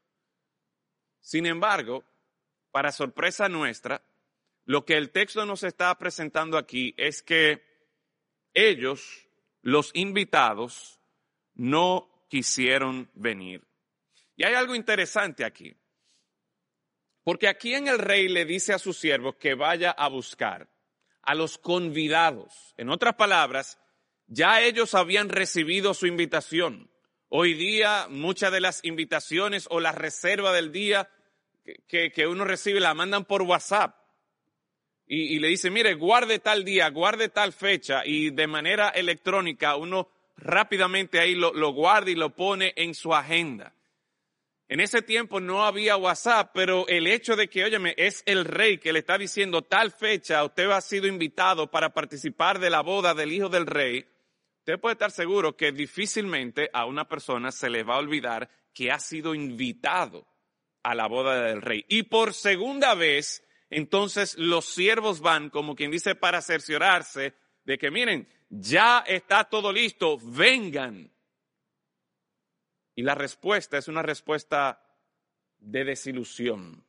Sin 1.21 1.44
embargo, 1.44 2.02
para 2.71 2.92
sorpresa 2.92 3.49
nuestra, 3.49 4.02
lo 4.64 4.87
que 4.87 4.97
el 4.97 5.11
texto 5.11 5.44
nos 5.44 5.62
está 5.64 5.97
presentando 5.99 6.56
aquí 6.56 6.94
es 6.97 7.23
que 7.23 7.62
ellos, 8.54 9.28
los 9.61 9.90
invitados, 9.94 10.99
no 11.54 12.26
quisieron 12.30 13.11
venir. 13.12 13.62
Y 14.35 14.44
hay 14.44 14.54
algo 14.54 14.75
interesante 14.75 15.44
aquí. 15.44 15.76
Porque 17.24 17.48
aquí 17.48 17.74
en 17.74 17.88
el 17.88 17.98
rey 17.98 18.28
le 18.28 18.44
dice 18.44 18.74
a 18.74 18.78
sus 18.78 18.98
siervos 18.98 19.36
que 19.36 19.54
vaya 19.54 19.90
a 19.90 20.08
buscar 20.08 20.68
a 21.22 21.34
los 21.34 21.56
convidados. 21.58 22.74
En 22.76 22.90
otras 22.90 23.14
palabras, 23.14 23.78
ya 24.26 24.60
ellos 24.60 24.94
habían 24.94 25.30
recibido 25.30 25.94
su 25.94 26.06
invitación. 26.06 26.90
Hoy 27.28 27.54
día 27.54 28.06
muchas 28.10 28.52
de 28.52 28.60
las 28.60 28.84
invitaciones 28.84 29.66
o 29.70 29.80
la 29.80 29.92
reserva 29.92 30.52
del 30.52 30.70
día 30.70 31.10
que, 31.88 32.12
que 32.12 32.26
uno 32.26 32.44
recibe 32.44 32.78
la 32.78 32.94
mandan 32.94 33.24
por 33.24 33.42
WhatsApp. 33.42 33.96
Y, 35.06 35.38
le 35.38 35.48
dice, 35.48 35.70
mire, 35.70 35.94
guarde 35.94 36.38
tal 36.38 36.64
día, 36.64 36.88
guarde 36.88 37.28
tal 37.28 37.52
fecha 37.52 38.06
y 38.06 38.30
de 38.30 38.46
manera 38.46 38.88
electrónica 38.88 39.76
uno 39.76 40.08
rápidamente 40.36 41.20
ahí 41.20 41.34
lo, 41.34 41.52
lo 41.52 41.72
guarda 41.72 42.10
y 42.10 42.14
lo 42.14 42.34
pone 42.34 42.72
en 42.76 42.94
su 42.94 43.14
agenda. 43.14 43.74
En 44.68 44.80
ese 44.80 45.02
tiempo 45.02 45.40
no 45.40 45.64
había 45.64 45.97
WhatsApp, 45.97 46.50
pero 46.54 46.88
el 46.88 47.06
hecho 47.06 47.37
de 47.37 47.49
que, 47.49 47.64
óyeme, 47.64 47.94
es 47.99 48.23
el 48.25 48.47
rey 48.47 48.78
que 48.78 48.92
le 48.92 49.00
está 49.00 49.18
diciendo 49.18 49.62
tal 49.62 49.92
fecha, 49.92 50.42
usted 50.42 50.71
ha 50.71 50.80
sido 50.80 51.06
invitado 51.06 51.71
para 51.71 51.92
participar 51.92 52.59
de 52.59 52.71
la 52.71 52.80
boda 52.80 53.12
del 53.12 53.33
hijo 53.33 53.50
del 53.50 53.66
rey, 53.66 54.06
usted 54.61 54.80
puede 54.80 54.94
estar 54.94 55.11
seguro 55.11 55.54
que 55.54 55.71
difícilmente 55.73 56.71
a 56.73 56.87
una 56.87 57.06
persona 57.06 57.52
se 57.52 57.68
le 57.68 57.83
va 57.83 57.97
a 57.97 57.99
olvidar 57.99 58.49
que 58.73 58.90
ha 58.90 58.99
sido 58.99 59.35
invitado 59.35 60.26
a 60.83 60.94
la 60.94 61.09
boda 61.09 61.42
del 61.42 61.61
rey. 61.61 61.85
Y 61.88 62.04
por 62.04 62.33
segunda 62.33 62.94
vez, 62.94 63.44
entonces 63.68 64.37
los 64.38 64.64
siervos 64.64 65.21
van, 65.21 65.50
como 65.50 65.76
quien 65.76 65.90
dice, 65.90 66.14
para 66.14 66.40
cerciorarse 66.40 67.35
de 67.64 67.78
que, 67.78 67.90
miren, 67.90 68.28
ya 68.49 69.04
está 69.06 69.44
todo 69.44 69.73
listo, 69.73 70.18
vengan. 70.23 71.13
Y 72.94 73.02
la 73.02 73.14
respuesta 73.14 73.78
es 73.78 73.88
una 73.88 74.02
respuesta 74.02 74.80
de 75.58 75.84
desilusión. 75.84 76.84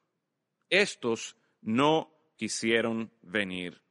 Estos 0.70 1.36
no 1.62 2.12
quisieron 2.36 3.12
venir. 3.22 3.82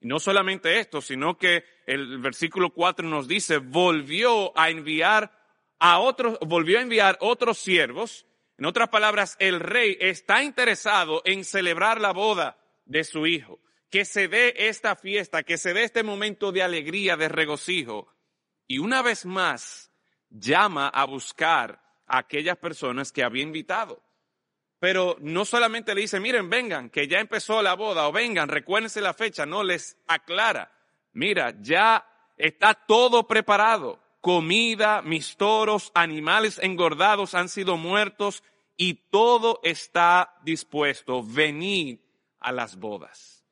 Y 0.00 0.06
no 0.06 0.18
solamente 0.20 0.78
esto, 0.78 1.00
sino 1.00 1.38
que 1.38 1.64
el 1.86 2.18
versículo 2.18 2.70
4 2.70 3.06
nos 3.08 3.26
dice, 3.26 3.58
volvió 3.58 4.56
a 4.58 4.70
enviar 4.70 5.32
a 5.78 5.98
otros, 5.98 6.38
volvió 6.40 6.78
a 6.78 6.82
enviar 6.82 7.18
otros 7.20 7.58
siervos. 7.58 8.26
En 8.56 8.66
otras 8.66 8.88
palabras, 8.88 9.36
el 9.38 9.60
rey 9.60 9.96
está 10.00 10.42
interesado 10.42 11.22
en 11.24 11.44
celebrar 11.44 12.00
la 12.00 12.12
boda 12.12 12.58
de 12.84 13.04
su 13.04 13.26
hijo. 13.26 13.60
Que 13.90 14.04
se 14.04 14.28
dé 14.28 14.54
esta 14.68 14.96
fiesta, 14.96 15.42
que 15.42 15.56
se 15.56 15.72
dé 15.72 15.84
este 15.84 16.02
momento 16.02 16.52
de 16.52 16.62
alegría, 16.62 17.16
de 17.16 17.28
regocijo. 17.28 18.12
Y 18.66 18.78
una 18.78 19.02
vez 19.02 19.24
más, 19.24 19.87
llama 20.30 20.88
a 20.88 21.04
buscar 21.04 21.80
a 22.06 22.18
aquellas 22.18 22.56
personas 22.56 23.12
que 23.12 23.22
había 23.22 23.42
invitado. 23.42 24.02
Pero 24.80 25.16
no 25.20 25.44
solamente 25.44 25.94
le 25.94 26.02
dice, 26.02 26.20
miren, 26.20 26.48
vengan, 26.48 26.90
que 26.90 27.08
ya 27.08 27.18
empezó 27.18 27.62
la 27.62 27.74
boda, 27.74 28.06
o 28.06 28.12
vengan, 28.12 28.48
recuérdense 28.48 29.00
la 29.00 29.12
fecha, 29.12 29.44
no, 29.44 29.64
les 29.64 29.96
aclara, 30.06 30.72
mira, 31.12 31.54
ya 31.60 32.06
está 32.36 32.74
todo 32.74 33.26
preparado, 33.26 34.00
comida, 34.20 35.02
mis 35.02 35.36
toros, 35.36 35.90
animales 35.94 36.60
engordados 36.62 37.34
han 37.34 37.48
sido 37.48 37.76
muertos 37.76 38.44
y 38.76 38.94
todo 39.10 39.58
está 39.64 40.36
dispuesto, 40.44 41.24
venid 41.24 41.98
a 42.38 42.52
las 42.52 42.76
bodas. 42.76 43.44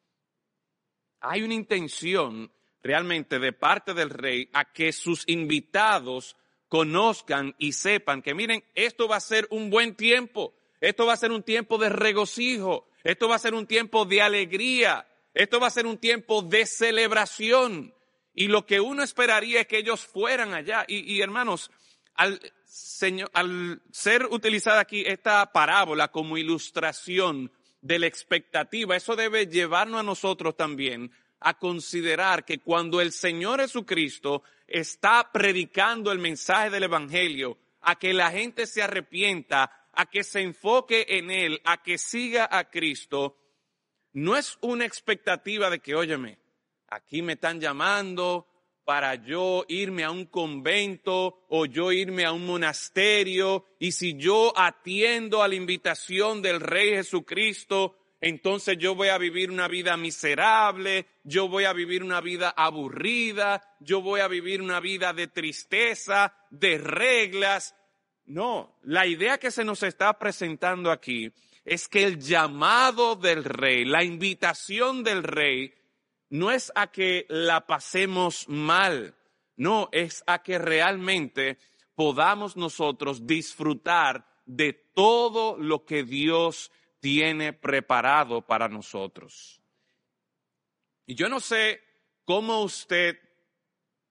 Hay 1.21 1.43
una 1.43 1.55
intención 1.55 2.53
realmente 2.83 3.41
de 3.41 3.53
parte 3.53 3.95
del 3.95 4.11
rey 4.11 4.49
a 4.53 4.73
que 4.73 4.93
sus 4.93 5.25
invitados 5.27 6.37
conozcan 6.69 7.55
y 7.59 7.73
sepan 7.73 8.23
que 8.23 8.35
miren, 8.35 8.65
esto 8.75 9.09
va 9.09 9.17
a 9.17 9.21
ser 9.21 9.47
un 9.51 9.71
buen 9.71 9.95
tiempo, 9.95 10.55
esto 10.81 11.07
va 11.07 11.13
a 11.15 11.19
ser 11.19 11.33
un 11.33 11.43
tiempo 11.43 11.79
de 11.79 11.89
regocijo, 11.89 12.89
esto 13.05 13.29
va 13.29 13.37
a 13.37 13.41
ser 13.41 13.55
un 13.55 13.67
tiempo 13.67 14.05
de 14.05 14.23
alegría, 14.23 15.07
esto 15.33 15.61
va 15.61 15.69
a 15.69 15.71
ser 15.71 15.87
un 15.87 15.99
tiempo 15.99 16.43
de 16.43 16.67
celebración. 16.67 17.95
Y 18.35 18.49
lo 18.49 18.67
que 18.67 18.81
uno 18.81 19.03
esperaría 19.03 19.63
es 19.63 19.67
que 19.67 19.79
ellos 19.79 20.05
fueran 20.05 20.53
allá. 20.53 20.85
Y, 20.89 21.21
hermanos, 21.21 21.71
al, 22.15 22.41
señor, 22.65 23.31
al 23.33 23.81
ser 23.91 24.27
utilizada 24.27 24.81
aquí 24.81 25.05
esta 25.07 25.53
parábola 25.53 26.09
como 26.09 26.37
ilustración 26.37 27.51
de 27.81 27.99
la 27.99 28.07
expectativa, 28.07 28.97
eso 28.97 29.17
debe 29.17 29.47
llevarnos 29.47 30.01
a 30.01 30.03
nosotros 30.03 30.57
también 30.57 31.11
a 31.41 31.59
considerar 31.59 32.45
que 32.45 32.59
cuando 32.59 33.01
el 33.01 33.13
Señor 33.13 33.61
Jesucristo 33.61 34.43
está 34.67 35.31
predicando 35.33 36.13
el 36.13 36.19
mensaje 36.19 36.71
del 36.71 36.85
Evangelio, 36.85 37.59
a 37.81 37.99
que 37.99 38.13
la 38.13 38.31
gente 38.31 38.67
se 38.67 38.83
arrepienta, 38.83 39.89
a 39.93 40.07
que 40.07 40.25
se 40.25 40.41
enfoque 40.41 41.07
en 41.09 41.31
Él, 41.31 41.61
a 41.65 41.83
que 41.83 41.99
siga 41.99 42.49
a 42.51 42.69
Cristo, 42.71 43.39
no 44.13 44.37
es 44.37 44.59
una 44.63 44.85
expectativa 44.85 45.71
de 45.71 45.79
que, 45.79 45.95
óyeme, 45.95 46.39
aquí 46.89 47.23
me 47.23 47.35
están 47.35 47.61
llamando 47.61 48.47
para 48.85 49.17
yo 49.17 49.65
irme 49.69 50.05
a 50.05 50.11
un 50.11 50.27
convento 50.27 51.45
o 51.49 51.67
yo 51.67 51.93
irme 51.93 52.25
a 52.25 52.33
un 52.33 52.47
monasterio 52.47 53.67
y 53.79 53.93
si 53.93 54.17
yo 54.17 54.53
atiendo 54.57 55.43
a 55.43 55.49
la 55.49 55.57
invitación 55.57 56.41
del 56.41 56.61
Rey 56.61 56.91
Jesucristo, 56.91 57.99
entonces 58.27 58.77
yo 58.77 58.97
voy 58.97 59.07
a 59.07 59.19
vivir 59.19 59.53
una 59.53 59.69
vida 59.69 59.97
miserable, 59.97 61.07
yo 61.23 61.49
voy 61.49 61.63
a 61.63 61.73
vivir 61.73 62.03
una 62.03 62.21
vida 62.21 62.53
aburrida, 62.57 63.63
yo 63.79 64.01
voy 64.01 64.19
a 64.19 64.27
vivir 64.27 64.61
una 64.61 64.81
vida 64.81 65.13
de 65.13 65.29
tristeza, 65.29 66.35
de 66.51 66.77
reglas. 66.77 67.77
No, 68.25 68.81
la 68.83 69.07
idea 69.07 69.39
que 69.39 69.53
se 69.53 69.63
nos 69.63 69.85
está 69.85 70.19
presentando 70.19 70.91
aquí 70.91 71.33
es 71.65 71.87
que 71.87 72.03
el 72.03 72.19
llamado 72.19 73.15
del 73.15 73.45
rey, 73.45 73.85
la 73.85 74.03
invitación 74.03 75.05
del 75.05 75.23
rey, 75.23 75.73
no 76.29 76.51
es 76.51 76.73
a 76.75 76.89
que 76.89 77.27
la 77.29 77.65
pasemos 77.65 78.49
mal, 78.49 79.15
no, 79.55 79.89
es 79.93 80.25
a 80.27 80.43
que 80.43 80.59
realmente 80.59 81.59
podamos 81.95 82.57
nosotros 82.57 83.25
disfrutar 83.25 84.27
de 84.47 84.73
todo 84.73 85.57
lo 85.57 85.85
que 85.85 86.03
Dios 86.03 86.73
tiene 87.01 87.53
preparado 87.53 88.43
para 88.43 88.69
nosotros. 88.69 89.61
Y 91.07 91.15
yo 91.15 91.29
no 91.29 91.41
sé 91.41 91.83
cómo 92.25 92.63
usted 92.63 93.19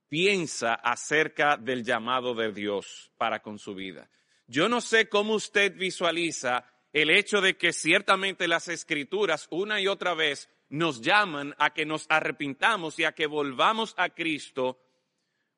piensa 0.07 0.75
acerca 0.75 1.57
del 1.57 1.83
llamado 1.83 2.33
de 2.33 2.51
Dios 2.51 3.11
para 3.17 3.41
con 3.41 3.59
su 3.59 3.75
vida. 3.75 4.09
Yo 4.47 4.69
no 4.69 4.79
sé 4.79 5.09
cómo 5.09 5.33
usted 5.33 5.75
visualiza 5.75 6.65
el 6.93 7.09
hecho 7.09 7.41
de 7.41 7.57
que 7.57 7.73
ciertamente 7.73 8.47
las 8.47 8.69
escrituras 8.69 9.47
una 9.49 9.81
y 9.81 9.87
otra 9.87 10.13
vez 10.13 10.49
nos 10.69 11.01
llaman 11.01 11.53
a 11.57 11.73
que 11.73 11.85
nos 11.85 12.05
arrepintamos 12.09 12.97
y 12.99 13.03
a 13.03 13.11
que 13.11 13.27
volvamos 13.27 13.93
a 13.97 14.09
Cristo, 14.09 14.79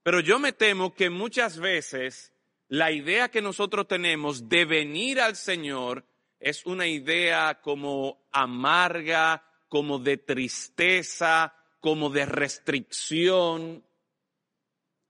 pero 0.02 0.20
yo 0.20 0.40
me 0.40 0.54
temo 0.54 0.94
que 0.94 1.10
muchas 1.10 1.60
veces 1.60 2.34
la 2.68 2.92
idea 2.92 3.30
que 3.30 3.42
nosotros 3.42 3.88
tenemos 3.88 4.50
de 4.50 4.66
venir 4.66 5.22
al 5.22 5.36
Señor 5.36 6.06
es 6.40 6.66
una 6.66 6.88
idea 6.88 7.62
como 7.62 8.28
amarga, 8.32 9.44
como 9.68 10.00
de 10.00 10.18
tristeza, 10.18 11.56
como 11.80 12.10
de 12.10 12.26
restricción. 12.26 13.84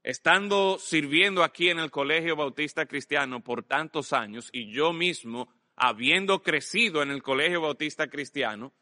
Estando 0.04 0.80
sirviendo 0.80 1.44
aquí 1.44 1.70
en 1.70 1.80
el 1.80 1.92
Colegio 1.92 2.36
Bautista 2.36 2.86
Cristiano 2.86 3.44
por 3.44 3.64
tantos 3.64 4.14
años 4.14 4.50
y 4.54 4.72
yo 4.72 4.94
mismo 4.94 5.50
habiendo 5.76 6.42
crecido 6.42 7.04
en 7.04 7.12
el 7.12 7.22
Colegio 7.22 7.62
Bautista 7.62 8.10
Cristiano, 8.10 8.74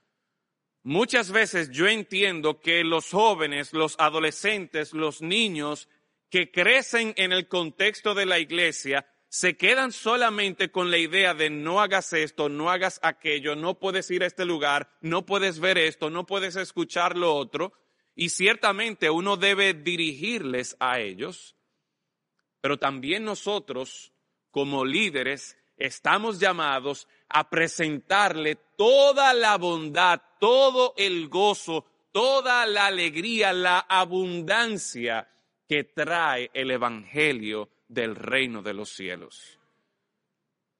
muchas 0.84 1.32
veces 1.32 1.72
yo 1.72 1.88
entiendo 1.88 2.62
que 2.62 2.84
los 2.84 3.10
jóvenes, 3.10 3.74
los 3.74 3.96
adolescentes, 4.00 4.94
los 4.94 5.22
niños 5.22 5.90
que 6.30 6.52
crecen 6.52 7.14
en 7.18 7.32
el 7.32 7.48
contexto 7.48 8.14
de 8.14 8.26
la 8.26 8.40
iglesia 8.40 9.06
se 9.36 9.58
quedan 9.58 9.92
solamente 9.92 10.72
con 10.72 10.90
la 10.90 10.98
idea 10.98 11.34
de 11.34 11.50
no 11.50 11.82
hagas 11.82 12.14
esto, 12.14 12.48
no 12.48 12.70
hagas 12.70 13.02
aquello, 13.04 13.58
no 13.58 13.78
puedes 13.78 14.10
ir 14.10 14.24
a 14.24 14.28
este 14.28 14.46
lugar, 14.46 14.90
no 15.02 15.26
puedes 15.26 15.60
ver 15.60 15.78
esto, 15.78 16.10
no 16.10 16.26
puedes 16.26 16.56
escuchar 16.56 17.18
lo 17.18 17.36
otro, 17.36 17.74
y 18.16 18.30
ciertamente 18.30 19.10
uno 19.10 19.36
debe 19.36 19.74
dirigirles 19.74 20.78
a 20.80 21.02
ellos, 21.02 21.58
pero 22.62 22.80
también 22.80 23.26
nosotros, 23.26 24.14
como 24.52 24.86
líderes, 24.86 25.58
estamos 25.76 26.40
llamados 26.40 27.06
a 27.28 27.50
presentarle 27.50 28.56
toda 28.78 29.34
la 29.34 29.58
bondad, 29.58 30.22
todo 30.40 30.94
el 30.96 31.28
gozo, 31.28 31.86
toda 32.14 32.66
la 32.66 32.86
alegría, 32.86 33.52
la 33.52 33.80
abundancia 33.80 35.30
que 35.68 35.84
trae 35.84 36.52
el 36.54 36.72
Evangelio 36.72 37.75
del 37.88 38.16
reino 38.16 38.62
de 38.62 38.74
los 38.74 38.90
cielos. 38.90 39.60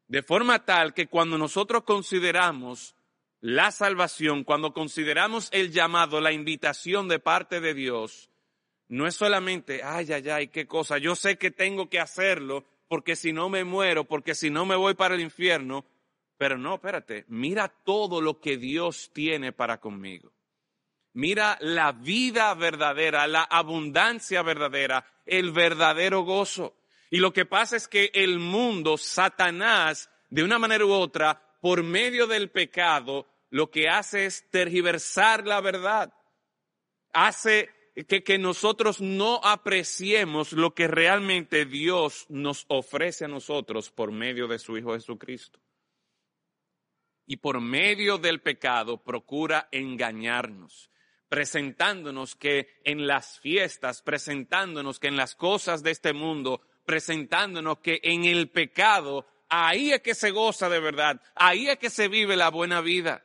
De 0.08 0.22
forma 0.22 0.66
tal 0.66 0.94
que 0.94 1.08
cuando 1.08 1.38
nosotros 1.38 1.84
consideramos 1.84 2.96
la 3.42 3.72
salvación, 3.72 4.44
cuando 4.44 4.74
consideramos 4.74 5.50
el 5.52 5.72
llamado, 5.72 6.22
la 6.22 6.32
invitación 6.32 7.08
de 7.08 7.20
parte 7.20 7.60
de 7.60 7.74
Dios, 7.74 8.30
no 8.88 9.08
es 9.08 9.16
solamente, 9.16 9.82
ay, 9.84 10.12
ay, 10.12 10.30
ay, 10.30 10.48
qué 10.48 10.68
cosa, 10.68 10.98
yo 10.98 11.16
sé 11.16 11.38
que 11.38 11.52
tengo 11.52 11.90
que 11.90 12.00
hacerlo 12.00 12.66
porque 12.88 13.16
si 13.16 13.34
no 13.34 13.50
me 13.50 13.64
muero, 13.64 14.06
porque 14.06 14.36
si 14.36 14.50
no 14.50 14.66
me 14.66 14.76
voy 14.76 14.94
para 14.94 15.16
el 15.16 15.22
infierno, 15.22 15.86
pero 16.38 16.58
no, 16.58 16.76
espérate, 16.76 17.26
mira 17.28 17.68
todo 17.68 18.22
lo 18.22 18.40
que 18.40 18.58
Dios 18.58 19.12
tiene 19.14 19.52
para 19.52 19.80
conmigo. 19.80 20.32
Mira 21.14 21.58
la 21.62 21.94
vida 21.94 22.54
verdadera, 22.56 23.26
la 23.26 23.44
abundancia 23.44 24.42
verdadera, 24.44 25.06
el 25.26 25.52
verdadero 25.52 26.24
gozo. 26.24 26.76
Y 27.10 27.18
lo 27.18 27.34
que 27.34 27.46
pasa 27.46 27.76
es 27.76 27.88
que 27.88 28.12
el 28.14 28.40
mundo, 28.40 28.98
Satanás, 28.98 30.10
de 30.30 30.44
una 30.44 30.60
manera 30.60 30.86
u 30.86 30.92
otra, 30.92 31.42
por 31.62 31.84
medio 31.84 32.28
del 32.28 32.50
pecado, 32.50 33.28
lo 33.50 33.72
que 33.72 33.88
hace 33.90 34.26
es 34.26 34.50
tergiversar 34.50 35.48
la 35.48 35.62
verdad. 35.62 36.14
Hace 37.14 37.70
que, 38.04 38.38
nosotros 38.38 39.00
no 39.00 39.40
apreciemos 39.42 40.52
lo 40.52 40.74
que 40.74 40.88
realmente 40.88 41.66
Dios 41.66 42.26
nos 42.28 42.66
ofrece 42.68 43.26
a 43.26 43.30
nosotros 43.30 43.90
por 43.90 44.12
medio 44.12 44.48
de 44.48 44.60
su 44.60 44.78
Hijo 44.78 44.94
Jesucristo. 44.94 45.60
Y 47.26 47.38
por 47.38 47.62
medio 47.62 48.18
del 48.18 48.42
pecado 48.42 49.02
procura 49.02 49.70
engañarnos, 49.72 50.92
presentándonos 51.30 52.36
que 52.36 52.82
en 52.84 53.08
las 53.08 53.40
fiestas, 53.40 54.02
presentándonos 54.02 55.00
que 55.00 55.08
en 55.08 55.16
las 55.16 55.34
cosas 55.36 55.82
de 55.82 55.92
este 55.92 56.12
mundo 56.12 56.62
presentándonos 56.86 57.80
que 57.80 58.00
en 58.04 58.26
el 58.26 58.50
pecado, 58.50 59.28
ahí 59.50 59.92
es 59.92 60.02
que 60.02 60.16
se 60.16 60.32
goza 60.32 60.70
de 60.70 60.80
verdad, 60.80 61.22
ahí 61.36 61.68
es 61.68 61.78
que 61.78 61.90
se 61.90 62.08
vive 62.08 62.36
la 62.36 62.50
buena 62.50 62.82
vida. 62.82 63.24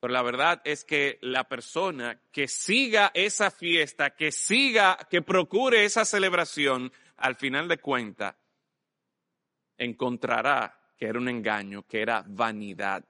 Pero 0.00 0.12
la 0.12 0.22
verdad 0.22 0.60
es 0.64 0.84
que 0.84 1.18
la 1.22 1.44
persona 1.44 2.20
que 2.30 2.46
siga 2.46 3.10
esa 3.14 3.50
fiesta, 3.50 4.10
que 4.10 4.32
siga, 4.32 4.98
que 5.08 5.22
procure 5.22 5.84
esa 5.84 6.04
celebración, 6.04 6.92
al 7.16 7.36
final 7.36 7.68
de 7.68 7.78
cuentas, 7.78 8.34
encontrará 9.78 10.78
que 10.98 11.06
era 11.06 11.18
un 11.18 11.28
engaño, 11.28 11.86
que 11.86 12.02
era 12.02 12.22
vanidad. 12.26 13.04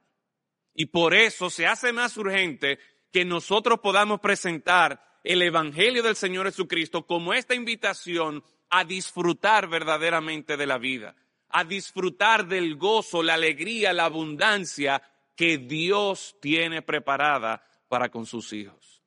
Y 0.73 0.85
por 0.87 1.13
eso 1.13 1.49
se 1.49 1.67
hace 1.67 1.91
más 1.91 2.15
urgente 2.17 2.79
que 3.11 3.25
nosotros 3.25 3.79
podamos 3.79 4.19
presentar 4.19 5.14
el 5.25 5.41
Evangelio 5.41 6.03
del 6.03 6.15
Señor 6.15 6.45
Jesucristo 6.45 7.05
como 7.05 7.33
esta 7.33 7.55
invitación 7.55 8.43
a 8.69 8.85
disfrutar 8.85 9.67
verdaderamente 9.67 10.55
de 10.55 10.67
la 10.67 10.77
vida, 10.77 11.15
a 11.49 11.63
disfrutar 11.63 12.47
del 12.47 12.75
gozo, 12.75 13.23
la 13.23 13.33
alegría, 13.33 13.91
la 13.91 14.05
abundancia 14.05 15.01
que 15.35 15.57
Dios 15.57 16.37
tiene 16.39 16.83
preparada 16.83 17.63
para 17.87 18.09
con 18.09 18.25
sus 18.27 18.53
hijos. 18.53 19.01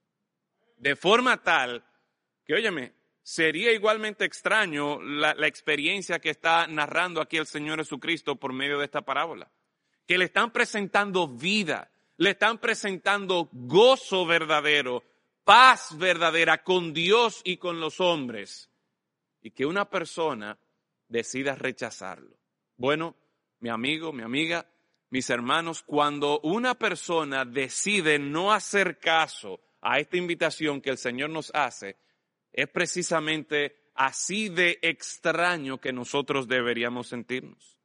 De 0.77 0.97
forma 0.97 1.43
tal 1.43 1.85
que, 2.45 2.55
óyeme, 2.55 2.95
sería 3.23 3.73
igualmente 3.73 4.25
extraño 4.25 5.01
la, 5.01 5.35
la, 5.35 5.47
experiencia 5.47 6.19
que 6.19 6.31
está 6.31 6.67
narrando 6.67 7.21
aquí 7.21 7.37
el 7.37 7.47
Señor 7.47 7.79
Jesucristo 7.79 8.37
por 8.37 8.53
medio 8.53 8.79
de 8.79 8.87
esta 8.87 9.03
parábola, 9.03 9.51
que 10.07 10.19
le 10.19 10.25
están 10.25 10.51
presentando 10.51 11.29
vida, 11.29 11.91
le 12.17 12.31
están 12.31 12.59
presentando 12.59 13.49
gozo 13.53 14.27
verdadero, 14.27 15.05
paz 15.49 15.97
verdadera 15.97 16.63
con 16.63 16.93
Dios 16.93 17.41
y 17.43 17.57
con 17.57 17.81
los 17.81 18.01
hombres 18.01 18.69
y 19.41 19.51
que 19.53 19.65
una 19.65 19.89
persona 19.89 20.59
decida 21.09 21.55
rechazarlo. 21.55 22.37
Bueno, 22.77 23.17
mi 23.61 23.71
amigo, 23.71 24.13
mi 24.13 24.23
amiga, 24.23 24.67
mis 25.09 25.31
hermanos, 25.31 25.83
cuando 25.83 26.39
una 26.41 26.75
persona 26.75 27.47
decide 27.47 28.19
no 28.19 28.53
hacer 28.53 28.99
caso 28.99 29.59
a 29.81 29.99
esta 29.99 30.19
invitación 30.19 30.83
que 30.83 30.91
el 30.91 30.99
Señor 30.99 31.31
nos 31.31 31.51
hace, 31.55 31.97
es 32.53 32.69
precisamente 32.69 33.93
así 33.95 34.51
de 34.51 34.79
extraño 34.83 35.81
que 35.81 35.95
nosotros 35.95 36.47
deberíamos 36.47 37.09
sentirnos. 37.09 37.79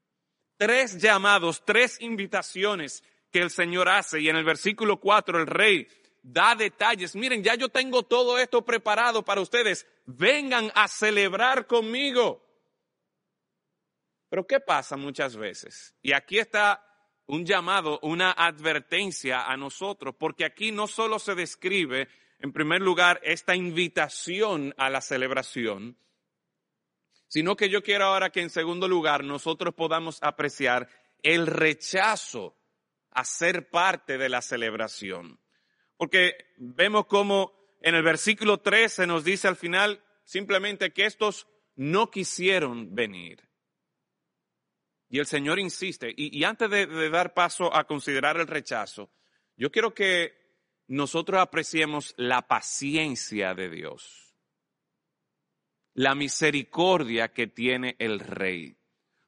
Tres 0.57 1.01
llamados, 1.01 1.63
tres 1.63 2.01
invitaciones 2.01 3.05
que 3.31 3.39
el 3.39 3.51
Señor 3.51 3.87
hace 3.87 4.19
y 4.19 4.27
en 4.27 4.35
el 4.35 4.43
versículo 4.43 4.99
4 4.99 5.39
el 5.39 5.47
rey 5.47 5.87
da 6.23 6.55
detalles. 6.55 7.15
Miren, 7.15 7.43
ya 7.43 7.55
yo 7.55 7.69
tengo 7.69 8.03
todo 8.03 8.39
esto 8.39 8.63
preparado 8.63 9.23
para 9.23 9.41
ustedes. 9.41 9.85
Vengan 10.05 10.71
a 10.73 10.87
celebrar 10.87 11.67
conmigo. 11.67 12.41
Pero 14.29 14.47
¿qué 14.47 14.59
pasa 14.59 14.97
muchas 14.97 15.35
veces? 15.35 15.93
Y 16.01 16.13
aquí 16.13 16.39
está 16.39 16.83
un 17.27 17.45
llamado, 17.45 17.99
una 18.01 18.31
advertencia 18.31 19.43
a 19.43 19.55
nosotros, 19.57 20.15
porque 20.17 20.45
aquí 20.45 20.71
no 20.71 20.87
solo 20.87 21.19
se 21.19 21.35
describe, 21.35 22.07
en 22.39 22.51
primer 22.51 22.81
lugar, 22.81 23.19
esta 23.23 23.55
invitación 23.55 24.73
a 24.77 24.89
la 24.89 25.01
celebración, 25.01 25.97
sino 27.27 27.55
que 27.55 27.69
yo 27.69 27.83
quiero 27.83 28.05
ahora 28.05 28.31
que 28.31 28.41
en 28.41 28.49
segundo 28.49 28.87
lugar 28.87 29.23
nosotros 29.23 29.73
podamos 29.73 30.17
apreciar 30.21 30.89
el 31.21 31.47
rechazo 31.47 32.57
a 33.11 33.23
ser 33.25 33.69
parte 33.69 34.17
de 34.17 34.29
la 34.29 34.41
celebración. 34.41 35.39
Porque 35.97 36.35
vemos 36.57 37.05
como 37.05 37.53
en 37.81 37.95
el 37.95 38.03
versículo 38.03 38.59
13 38.59 39.07
nos 39.07 39.23
dice 39.23 39.47
al 39.47 39.55
final 39.55 40.03
simplemente 40.23 40.91
que 40.93 41.05
estos 41.05 41.47
no 41.75 42.09
quisieron 42.09 42.95
venir. 42.95 43.49
Y 45.09 45.19
el 45.19 45.25
Señor 45.27 45.59
insiste, 45.59 46.11
y, 46.15 46.43
antes 46.43 46.69
de 46.71 47.09
dar 47.09 47.35
paso 47.35 47.75
a 47.75 47.83
considerar 47.83 48.37
el 48.37 48.47
rechazo, 48.47 49.11
yo 49.55 49.71
quiero 49.71 49.93
que 49.93 50.33
nosotros 50.87 51.39
apreciemos 51.39 52.13
la 52.17 52.47
paciencia 52.47 53.53
de 53.53 53.69
Dios, 53.69 54.35
la 55.93 56.15
misericordia 56.15 57.31
que 57.31 57.47
tiene 57.47 57.95
el 57.99 58.19
rey. 58.19 58.77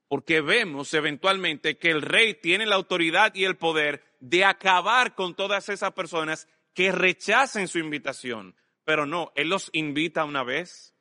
Porque 0.08 0.42
vemos 0.42 0.94
eventualmente 0.94 1.78
que 1.78 1.92
el 1.92 2.02
rey 2.02 2.36
tiene 2.36 2.66
la 2.66 2.76
autoridad 2.76 3.34
y 3.36 3.44
el 3.44 3.58
poder 3.58 4.04
de 4.20 4.46
acabar 4.46 5.16
con 5.16 5.36
todas 5.36 5.70
esas 5.70 5.92
personas 5.94 6.48
que 6.76 6.92
rechacen 6.92 7.68
su 7.68 7.80
invitación. 7.80 8.56
Pero 8.84 9.08
no, 9.08 9.32
Él 9.36 9.50
los 9.50 9.72
invita 9.74 10.24
una 10.26 10.44
vez, 10.44 10.96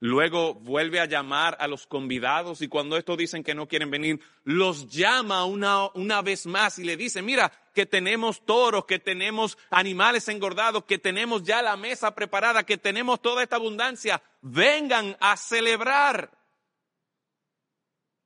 Luego 0.00 0.52
vuelve 0.52 1.00
a 1.00 1.06
llamar 1.06 1.56
a 1.58 1.66
los 1.66 1.86
convidados 1.86 2.60
y 2.60 2.68
cuando 2.68 2.98
estos 2.98 3.16
dicen 3.16 3.42
que 3.42 3.54
no 3.54 3.66
quieren 3.66 3.90
venir, 3.90 4.20
los 4.42 4.90
llama 4.90 5.46
una, 5.46 5.86
una 5.94 6.20
vez 6.20 6.44
más 6.44 6.78
y 6.78 6.84
le 6.84 6.98
dice, 6.98 7.22
mira, 7.22 7.50
que 7.74 7.86
tenemos 7.86 8.44
toros, 8.44 8.84
que 8.84 8.98
tenemos 8.98 9.56
animales 9.70 10.28
engordados, 10.28 10.84
que 10.84 10.98
tenemos 10.98 11.42
ya 11.42 11.62
la 11.62 11.78
mesa 11.78 12.14
preparada, 12.14 12.66
que 12.66 12.76
tenemos 12.76 13.22
toda 13.22 13.42
esta 13.42 13.56
abundancia. 13.56 14.22
Vengan 14.42 15.16
a 15.20 15.38
celebrar. 15.38 16.30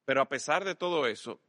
Pero 0.04 0.22
a 0.22 0.28
pesar 0.28 0.64
de 0.64 0.74
todo 0.74 1.06
eso, 1.06 1.40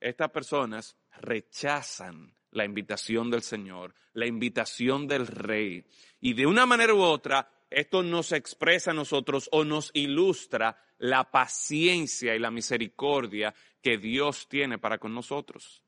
estas 0.00 0.30
personas 0.32 0.98
rechazan 1.18 2.36
la 2.52 2.64
invitación 2.64 3.30
del 3.30 3.42
Señor, 3.42 3.94
la 4.12 4.26
invitación 4.26 5.08
del 5.08 5.26
Rey. 5.26 5.84
Y 6.20 6.34
de 6.34 6.46
una 6.46 6.66
manera 6.66 6.94
u 6.94 7.02
otra, 7.02 7.50
esto 7.70 8.02
nos 8.02 8.32
expresa 8.32 8.92
a 8.92 8.94
nosotros 8.94 9.48
o 9.52 9.64
nos 9.64 9.90
ilustra 9.94 10.76
la 10.98 11.30
paciencia 11.30 12.34
y 12.34 12.38
la 12.38 12.50
misericordia 12.50 13.54
que 13.82 13.98
Dios 13.98 14.48
tiene 14.48 14.78
para 14.78 14.98
con 14.98 15.14
nosotros. 15.14 15.82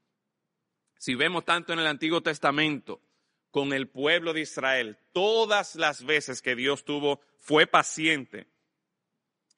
Si 0.98 1.14
vemos 1.14 1.44
tanto 1.44 1.72
en 1.72 1.78
el 1.78 1.86
Antiguo 1.86 2.22
Testamento 2.22 3.00
con 3.50 3.72
el 3.72 3.88
pueblo 3.88 4.32
de 4.32 4.40
Israel, 4.40 4.98
todas 5.12 5.76
las 5.76 6.04
veces 6.04 6.42
que 6.42 6.56
Dios 6.56 6.84
tuvo, 6.84 7.20
fue 7.38 7.66
paciente 7.66 8.48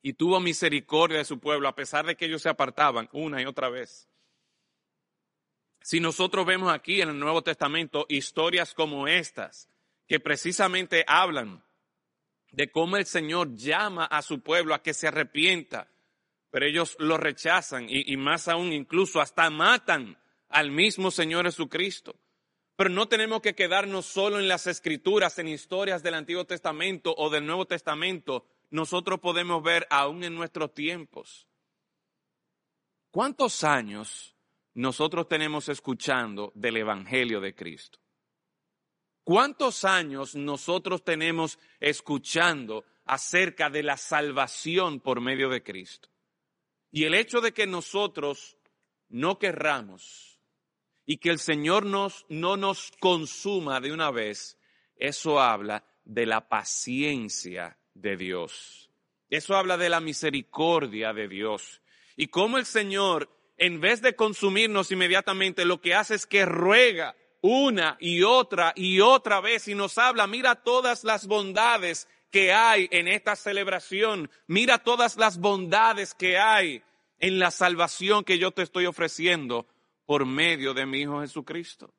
y 0.03 0.13
tuvo 0.13 0.41
misericordia 0.41 1.19
de 1.19 1.25
su 1.25 1.39
pueblo, 1.39 1.69
a 1.69 1.75
pesar 1.75 2.05
de 2.05 2.17
que 2.17 2.27
ellos 2.27 2.43
se 2.43 2.49
apartaban 2.49 3.09
una 3.13 3.41
y 3.41 3.47
otra 3.47 3.69
vez. 3.69 4.09
Si 5.87 6.01
nosotros 6.01 6.45
vemos 6.45 6.73
aquí 6.73 7.01
en 7.01 7.11
el 7.11 7.19
Nuevo 7.21 7.43
Testamento 7.43 8.07
historias 8.09 8.75
como 8.75 9.07
estas, 9.07 9.69
que 10.09 10.19
precisamente 10.19 11.05
hablan 11.07 11.65
de 12.51 12.73
cómo 12.73 12.97
el 12.97 13.07
Señor 13.07 13.55
llama 13.55 14.05
a 14.05 14.21
su 14.23 14.41
pueblo 14.41 14.75
a 14.75 14.83
que 14.83 14.93
se 14.93 15.07
arrepienta, 15.07 15.89
pero 16.51 16.67
ellos 16.67 16.97
lo 16.99 17.19
rechazan 17.19 17.87
y, 17.89 18.17
más 18.17 18.49
aún 18.49 18.73
incluso 18.73 19.21
hasta 19.21 19.49
matan 19.49 20.19
al 20.49 20.73
mismo 20.73 21.13
Señor 21.13 21.45
Jesucristo. 21.45 22.17
Pero 22.75 22.91
no 22.91 23.07
tenemos 23.07 23.41
que 23.41 23.55
quedarnos 23.55 24.07
solo 24.07 24.41
en 24.41 24.49
las 24.49 24.67
escrituras, 24.67 25.39
en 25.39 25.47
historias 25.47 26.03
del 26.03 26.15
Antiguo 26.15 26.45
Testamento 26.45 27.15
o 27.17 27.31
del 27.31 27.47
Nuevo 27.47 27.65
Testamento. 27.65 28.45
Nosotros 28.71 29.21
podemos 29.21 29.63
ver 29.63 29.87
aún 29.91 30.25
en 30.25 30.35
nuestros 30.35 30.75
tiempos. 30.75 31.47
¿Cuántos 33.13 33.63
años 33.63 34.36
nosotros 34.77 35.27
tenemos 35.27 35.69
escuchando 35.69 36.53
del 36.55 36.77
Evangelio 36.77 37.41
de 37.41 37.55
Cristo? 37.55 37.99
¿Cuántos 39.25 39.85
años 39.85 40.35
nosotros 40.37 41.03
tenemos 41.03 41.59
escuchando 41.81 42.85
acerca 43.07 43.71
de 43.71 43.83
la 43.83 43.97
salvación 43.97 45.01
por 45.01 45.21
medio 45.21 45.49
de 45.49 45.63
Cristo? 45.63 46.11
Y 46.93 47.05
el 47.05 47.15
hecho 47.15 47.41
de 47.41 47.53
que 47.53 47.67
nosotros 47.67 48.59
no 49.09 49.39
querramos 49.39 50.39
y 51.07 51.17
que 51.17 51.31
el 51.31 51.39
Señor 51.39 51.87
nos, 51.87 52.27
no 52.29 52.59
nos 52.59 52.93
consuma 53.01 53.81
de 53.81 53.93
una 53.93 54.11
vez, 54.11 54.59
eso 54.97 55.41
habla 55.41 55.85
de 56.05 56.27
la 56.27 56.49
paciencia 56.49 57.79
de 57.95 58.17
Dios. 58.17 58.91
Eso 59.31 59.57
habla 59.57 59.79
de 59.79 59.89
la 59.89 60.01
misericordia 60.01 61.15
de 61.15 61.29
Dios. 61.29 61.81
Y 62.15 62.29
cómo 62.29 62.59
el 62.59 62.67
Señor, 62.67 63.36
en 63.57 63.81
vez 63.81 64.03
de 64.03 64.15
consumirnos 64.15 64.91
inmediatamente, 64.93 65.65
lo 65.65 65.81
que 65.81 65.95
hace 65.95 66.15
es 66.15 66.27
que 66.27 66.45
ruega 66.45 67.17
una 67.41 67.97
y 68.01 68.23
otra 68.23 68.73
y 68.75 69.01
otra 69.01 69.41
vez 69.41 69.69
y 69.69 69.75
nos 69.75 69.99
habla, 69.99 70.27
mira 70.27 70.57
todas 70.57 71.05
las 71.05 71.27
bondades 71.27 72.09
que 72.31 72.53
hay 72.53 72.89
en 72.91 73.09
esta 73.09 73.37
celebración, 73.37 74.31
mira 74.47 74.79
todas 74.79 75.17
las 75.17 75.39
bondades 75.39 76.15
que 76.15 76.39
hay 76.39 76.83
en 77.19 77.39
la 77.39 77.51
salvación 77.51 78.25
que 78.25 78.39
yo 78.39 78.51
te 78.51 78.63
estoy 78.63 78.87
ofreciendo 78.87 79.67
por 80.05 80.27
medio 80.27 80.75
de 80.75 80.87
mi 80.87 81.01
Hijo 81.01 81.21
Jesucristo. 81.21 81.95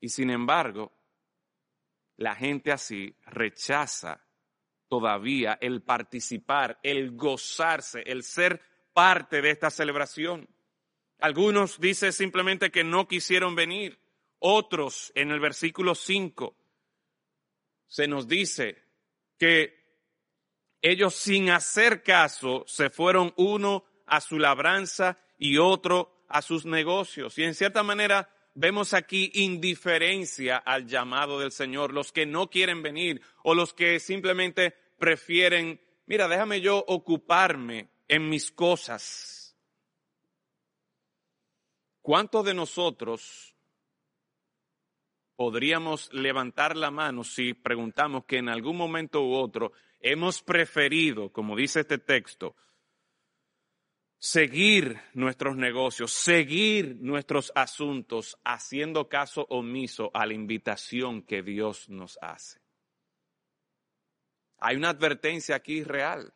Y 0.00 0.08
sin 0.08 0.30
embargo, 0.30 0.92
la 2.16 2.34
gente 2.34 2.72
así 2.72 3.14
rechaza 3.26 4.26
todavía 4.88 5.58
el 5.60 5.82
participar, 5.82 6.78
el 6.82 7.16
gozarse, 7.16 8.02
el 8.06 8.22
ser 8.22 8.60
parte 8.96 9.42
de 9.42 9.50
esta 9.50 9.68
celebración. 9.68 10.48
Algunos 11.18 11.78
dicen 11.78 12.14
simplemente 12.14 12.70
que 12.70 12.82
no 12.82 13.06
quisieron 13.06 13.54
venir. 13.54 14.00
Otros, 14.38 15.12
en 15.14 15.30
el 15.30 15.38
versículo 15.38 15.94
5, 15.94 16.56
se 17.86 18.08
nos 18.08 18.26
dice 18.26 18.82
que 19.38 19.84
ellos 20.80 21.14
sin 21.14 21.50
hacer 21.50 22.02
caso 22.02 22.64
se 22.66 22.88
fueron 22.88 23.34
uno 23.36 23.84
a 24.06 24.22
su 24.22 24.38
labranza 24.38 25.18
y 25.36 25.58
otro 25.58 26.24
a 26.30 26.40
sus 26.40 26.64
negocios. 26.64 27.36
Y 27.36 27.42
en 27.42 27.54
cierta 27.54 27.82
manera 27.82 28.30
vemos 28.54 28.94
aquí 28.94 29.30
indiferencia 29.34 30.56
al 30.56 30.86
llamado 30.86 31.38
del 31.38 31.52
Señor, 31.52 31.92
los 31.92 32.12
que 32.12 32.24
no 32.24 32.48
quieren 32.48 32.82
venir 32.82 33.20
o 33.42 33.54
los 33.54 33.74
que 33.74 34.00
simplemente 34.00 34.74
prefieren, 34.98 35.82
mira, 36.06 36.28
déjame 36.28 36.62
yo 36.62 36.82
ocuparme 36.88 37.90
en 38.08 38.28
mis 38.28 38.50
cosas. 38.50 39.56
¿Cuántos 42.02 42.44
de 42.44 42.54
nosotros 42.54 43.56
podríamos 45.34 46.12
levantar 46.12 46.76
la 46.76 46.90
mano 46.90 47.24
si 47.24 47.52
preguntamos 47.52 48.24
que 48.24 48.38
en 48.38 48.48
algún 48.48 48.76
momento 48.76 49.22
u 49.22 49.34
otro 49.34 49.72
hemos 50.00 50.42
preferido, 50.42 51.32
como 51.32 51.56
dice 51.56 51.80
este 51.80 51.98
texto, 51.98 52.54
seguir 54.18 55.00
nuestros 55.14 55.56
negocios, 55.56 56.12
seguir 56.12 56.96
nuestros 57.00 57.52
asuntos, 57.54 58.38
haciendo 58.44 59.08
caso 59.08 59.46
omiso 59.50 60.10
a 60.14 60.26
la 60.26 60.34
invitación 60.34 61.22
que 61.22 61.42
Dios 61.42 61.88
nos 61.88 62.18
hace. 62.22 62.60
Hay 64.58 64.76
una 64.76 64.90
advertencia 64.90 65.56
aquí 65.56 65.82
real 65.82 66.35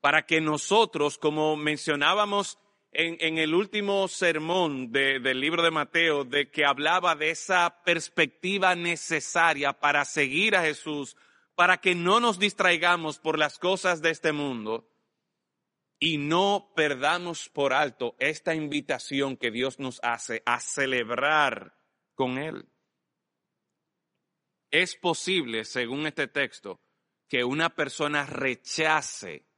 para 0.00 0.26
que 0.26 0.40
nosotros, 0.40 1.18
como 1.18 1.56
mencionábamos 1.56 2.58
en, 2.92 3.38
el 3.38 3.54
último 3.54 4.08
sermón 4.08 4.90
del 4.90 5.40
libro 5.40 5.62
de 5.62 5.70
Mateo, 5.70 6.24
de 6.24 6.50
que 6.50 6.64
hablaba 6.64 7.14
de 7.14 7.30
esa 7.30 7.82
perspectiva 7.84 8.74
necesaria 8.74 9.72
para 9.72 10.04
seguir 10.04 10.56
a 10.56 10.62
Jesús, 10.62 11.16
para 11.54 11.78
que 11.78 11.94
no 11.94 12.20
nos 12.20 12.38
distraigamos 12.38 13.18
por 13.18 13.38
las 13.38 13.58
cosas 13.58 14.02
de 14.02 14.10
este 14.10 14.32
mundo 14.32 14.88
y 15.98 16.16
no 16.16 16.72
perdamos 16.74 17.48
por 17.50 17.74
alto 17.74 18.16
esta 18.18 18.54
invitación 18.54 19.36
que 19.36 19.50
Dios 19.50 19.78
nos 19.78 20.00
hace 20.02 20.42
a 20.46 20.58
celebrar 20.58 21.76
con 22.14 22.38
Él. 22.38 22.66
Es 24.70 24.96
posible, 24.96 25.64
según 25.64 26.06
este 26.06 26.26
texto, 26.26 26.80
que 27.28 27.44
una 27.44 27.68
persona 27.70 28.24
rechace 28.24 29.49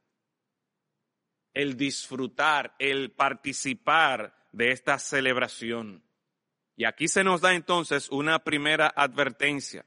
el 1.53 1.77
disfrutar, 1.77 2.75
el 2.79 3.11
participar 3.11 4.35
de 4.51 4.71
esta 4.71 4.99
celebración. 4.99 6.03
Y 6.75 6.85
aquí 6.85 7.07
se 7.07 7.23
nos 7.23 7.41
da 7.41 7.53
entonces 7.53 8.09
una 8.09 8.43
primera 8.43 8.91
advertencia. 8.95 9.85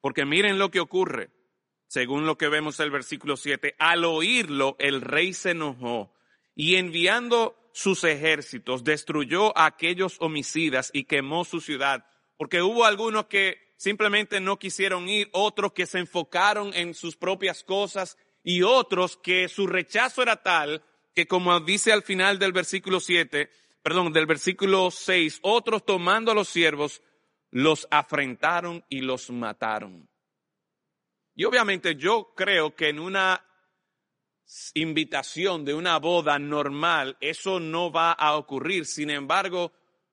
Porque 0.00 0.24
miren 0.24 0.58
lo 0.58 0.70
que 0.70 0.80
ocurre, 0.80 1.30
según 1.86 2.26
lo 2.26 2.38
que 2.38 2.48
vemos 2.48 2.80
en 2.80 2.84
el 2.84 2.90
versículo 2.90 3.36
7. 3.36 3.76
Al 3.78 4.04
oírlo, 4.04 4.76
el 4.78 5.00
rey 5.00 5.32
se 5.32 5.50
enojó 5.50 6.14
y 6.54 6.76
enviando 6.76 7.56
sus 7.72 8.04
ejércitos 8.04 8.84
destruyó 8.84 9.56
a 9.56 9.66
aquellos 9.66 10.16
homicidas 10.20 10.90
y 10.92 11.04
quemó 11.04 11.44
su 11.44 11.60
ciudad. 11.60 12.06
Porque 12.36 12.62
hubo 12.62 12.84
algunos 12.84 13.26
que 13.26 13.74
simplemente 13.76 14.40
no 14.40 14.58
quisieron 14.58 15.08
ir, 15.08 15.28
otros 15.32 15.72
que 15.72 15.86
se 15.86 15.98
enfocaron 15.98 16.72
en 16.74 16.94
sus 16.94 17.16
propias 17.16 17.62
cosas 17.62 18.16
y 18.50 18.62
otros 18.62 19.16
que 19.16 19.48
su 19.48 19.68
rechazo 19.68 20.22
era 20.22 20.42
tal 20.42 20.82
que 21.14 21.28
como 21.28 21.60
dice 21.60 21.92
al 21.92 22.02
final 22.02 22.40
del 22.40 22.52
versículo 22.52 22.98
7, 22.98 23.48
perdón, 23.80 24.12
del 24.12 24.26
versículo 24.26 24.90
6, 24.90 25.38
otros 25.42 25.86
tomando 25.86 26.32
a 26.32 26.34
los 26.34 26.48
siervos 26.48 27.00
los 27.52 27.86
afrentaron 27.92 28.84
y 28.88 29.02
los 29.02 29.30
mataron. 29.30 30.08
Y 31.36 31.44
obviamente 31.44 31.94
yo 31.94 32.32
creo 32.36 32.74
que 32.74 32.88
en 32.88 32.98
una 32.98 33.44
invitación 34.74 35.64
de 35.64 35.74
una 35.74 35.98
boda 35.98 36.40
normal 36.40 37.16
eso 37.20 37.60
no 37.60 37.92
va 37.92 38.10
a 38.10 38.36
ocurrir. 38.36 38.84
Sin 38.84 39.10
embargo, 39.10 39.72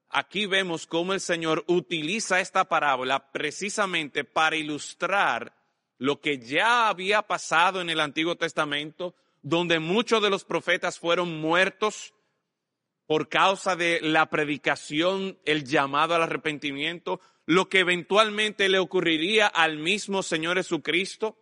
aquí 0.09 0.45
vemos 0.45 0.85
cómo 0.85 1.13
el 1.13 1.21
Señor 1.21 1.63
utiliza 1.67 2.39
esta 2.39 2.65
parábola 2.65 3.31
precisamente 3.31 4.23
para 4.23 4.55
ilustrar 4.55 5.56
lo 5.97 6.21
que 6.21 6.39
ya 6.39 6.89
había 6.89 7.23
pasado 7.23 7.81
en 7.81 7.89
el 7.89 7.99
Antiguo 7.99 8.35
Testamento, 8.35 9.15
donde 9.41 9.79
muchos 9.79 10.21
de 10.21 10.29
los 10.29 10.45
profetas 10.45 10.99
fueron 10.99 11.39
muertos 11.39 12.13
por 13.05 13.29
causa 13.29 13.75
de 13.75 13.99
la 14.01 14.29
predicación, 14.29 15.39
el 15.45 15.63
llamado 15.63 16.13
al 16.13 16.23
arrepentimiento, 16.23 17.21
lo 17.45 17.69
que 17.69 17.79
eventualmente 17.79 18.67
le 18.67 18.79
ocurriría 18.79 19.47
al 19.47 19.77
mismo 19.77 20.21
Señor 20.21 20.57
Jesucristo, 20.57 21.37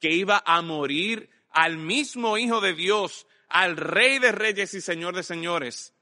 que 0.00 0.12
iba 0.12 0.42
a 0.46 0.62
morir 0.62 1.30
al 1.50 1.76
mismo 1.76 2.38
Hijo 2.38 2.60
de 2.60 2.72
Dios, 2.72 3.26
al 3.48 3.76
Rey 3.76 4.18
de 4.18 4.32
Reyes 4.32 4.74
y 4.74 4.80
Señor 4.80 5.14
de 5.14 5.22
Señores, 5.22 5.94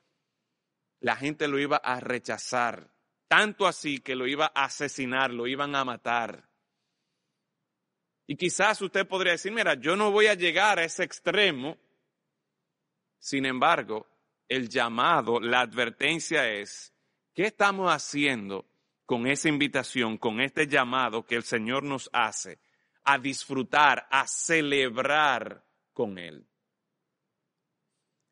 la 1.00 1.16
gente 1.16 1.48
lo 1.48 1.58
iba 1.58 1.76
a 1.76 1.98
rechazar, 1.98 2.92
tanto 3.26 3.66
así 3.66 3.98
que 3.98 4.14
lo 4.14 4.26
iba 4.28 4.52
a 4.54 4.64
asesinar, 4.64 5.32
lo 5.32 5.48
iban 5.48 5.74
a 5.74 5.84
matar. 5.84 6.48
Y 8.26 8.36
quizás 8.36 8.80
usted 8.80 9.06
podría 9.06 9.32
decir, 9.32 9.52
mira, 9.52 9.74
yo 9.74 9.96
no 9.96 10.10
voy 10.10 10.26
a 10.26 10.34
llegar 10.34 10.78
a 10.78 10.84
ese 10.84 11.04
extremo. 11.04 11.76
Sin 13.18 13.46
embargo, 13.46 14.06
el 14.48 14.68
llamado, 14.68 15.40
la 15.40 15.60
advertencia 15.60 16.48
es, 16.48 16.92
¿qué 17.34 17.44
estamos 17.44 17.90
haciendo 17.90 18.66
con 19.06 19.26
esa 19.26 19.48
invitación, 19.48 20.18
con 20.18 20.40
este 20.40 20.66
llamado 20.66 21.26
que 21.26 21.34
el 21.34 21.42
Señor 21.42 21.82
nos 21.82 22.08
hace 22.12 22.58
a 23.04 23.18
disfrutar, 23.18 24.06
a 24.10 24.26
celebrar 24.26 25.64
con 25.92 26.18
Él? 26.18 26.46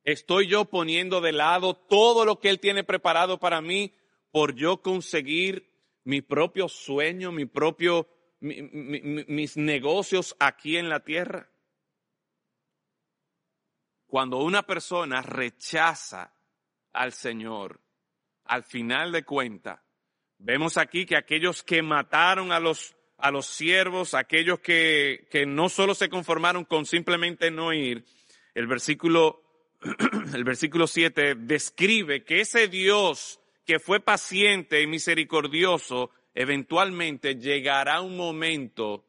Estoy 0.04 0.46
yo 0.46 0.64
poniendo 0.64 1.20
de 1.20 1.32
lado 1.32 1.74
todo 1.74 2.24
lo 2.24 2.38
que 2.38 2.48
Él 2.48 2.58
tiene 2.58 2.84
preparado 2.84 3.38
para 3.38 3.60
mí 3.60 3.94
por 4.30 4.54
yo 4.54 4.80
conseguir 4.80 5.70
mi 6.04 6.22
propio 6.22 6.68
sueño, 6.68 7.32
mi 7.32 7.44
propio, 7.44 8.08
mis 8.40 9.56
negocios 9.56 10.36
aquí 10.38 10.76
en 10.76 10.88
la 10.88 11.00
tierra. 11.00 11.48
Cuando 14.06 14.38
una 14.38 14.62
persona 14.64 15.22
rechaza 15.22 16.34
al 16.92 17.12
Señor, 17.12 17.80
al 18.44 18.64
final 18.64 19.12
de 19.12 19.24
cuentas, 19.24 19.80
vemos 20.38 20.76
aquí 20.76 21.06
que 21.06 21.16
aquellos 21.16 21.62
que 21.62 21.82
mataron 21.82 22.50
a 22.50 22.58
los, 22.58 22.96
a 23.18 23.30
los 23.30 23.46
siervos, 23.46 24.14
aquellos 24.14 24.58
que, 24.60 25.28
que 25.30 25.46
no 25.46 25.68
solo 25.68 25.94
se 25.94 26.08
conformaron 26.08 26.64
con 26.64 26.86
simplemente 26.86 27.50
no 27.50 27.72
ir, 27.72 28.04
el 28.54 28.66
versículo 28.66 29.42
el 30.34 30.44
versículo 30.44 30.86
7 30.86 31.34
describe 31.36 32.24
que 32.24 32.40
ese 32.40 32.68
Dios 32.68 33.40
que 33.64 33.78
fue 33.78 34.00
paciente 34.00 34.82
y 34.82 34.86
misericordioso, 34.86 36.10
eventualmente 36.34 37.36
llegará 37.36 38.00
un 38.00 38.16
momento 38.16 39.06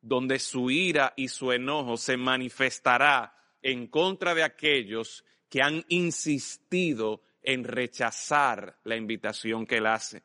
donde 0.00 0.38
su 0.38 0.70
ira 0.70 1.12
y 1.16 1.28
su 1.28 1.52
enojo 1.52 1.96
se 1.96 2.16
manifestará 2.16 3.34
en 3.62 3.88
contra 3.88 4.34
de 4.34 4.44
aquellos 4.44 5.24
que 5.48 5.62
han 5.62 5.84
insistido 5.88 7.22
en 7.42 7.64
rechazar 7.64 8.78
la 8.84 8.96
invitación 8.96 9.66
que 9.66 9.78
él 9.78 9.86
hace. 9.86 10.22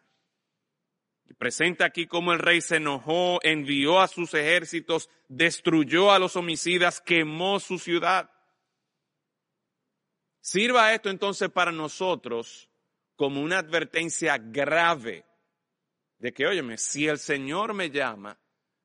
Presenta 1.38 1.86
aquí 1.86 2.06
cómo 2.06 2.32
el 2.32 2.40
rey 2.40 2.62
se 2.62 2.78
enojó, 2.78 3.40
envió 3.42 4.00
a 4.00 4.08
sus 4.08 4.34
ejércitos, 4.34 5.10
destruyó 5.28 6.12
a 6.12 6.20
los 6.20 6.36
homicidas, 6.36 7.02
quemó 7.02 7.60
su 7.60 7.80
ciudad. 7.80 8.30
Sirva 10.42 10.94
esto 10.94 11.10
entonces 11.10 11.50
para 11.50 11.72
nosotros 11.72 12.70
como 13.16 13.42
una 13.42 13.60
advertencia 13.60 14.38
grave 14.38 15.26
de 16.24 16.34
que, 16.34 16.48
óyeme, 16.48 16.78
si 16.78 17.06
el 17.06 17.20
Señor 17.20 17.74
me 17.74 17.90
llama, 17.90 18.40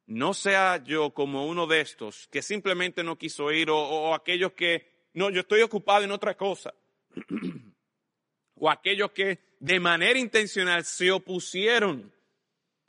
no 0.07 0.35
sea 0.35 0.83
yo 0.83 1.15
como 1.15 1.47
uno 1.47 1.69
de 1.69 1.83
estos 1.83 2.27
que 2.33 2.43
simplemente 2.43 3.05
no 3.05 3.17
quiso 3.17 3.53
ir 3.53 3.71
o, 3.71 4.13
aquellos 4.13 4.55
que, 4.55 5.07
no, 5.15 5.31
yo 5.31 5.43
estoy 5.43 5.63
ocupado 5.63 6.03
en 6.03 6.11
otra 6.11 6.37
cosa. 6.37 6.75
o 8.57 8.69
aquellos 8.69 9.13
que 9.13 9.39
de 9.61 9.79
manera 9.79 10.19
intencional 10.19 10.85
se 10.85 11.13
opusieron 11.13 12.13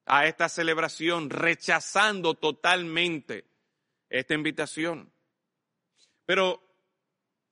a 0.08 0.26
esta 0.26 0.50
celebración, 0.50 1.30
rechazando 1.30 2.34
totalmente 2.34 3.46
esta 4.10 4.34
invitación. 4.34 5.14
Pero 6.26 6.60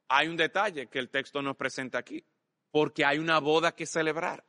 hay 0.07 0.29
un 0.29 0.35
detalle 0.35 0.87
que 0.87 0.97
el 0.97 1.09
texto 1.09 1.43
nos 1.43 1.57
presenta 1.57 1.99
aquí, 1.99 2.25
porque 2.71 3.05
hay 3.05 3.19
una 3.19 3.37
boda 3.37 3.75
que 3.75 3.85
celebrar. 3.85 4.46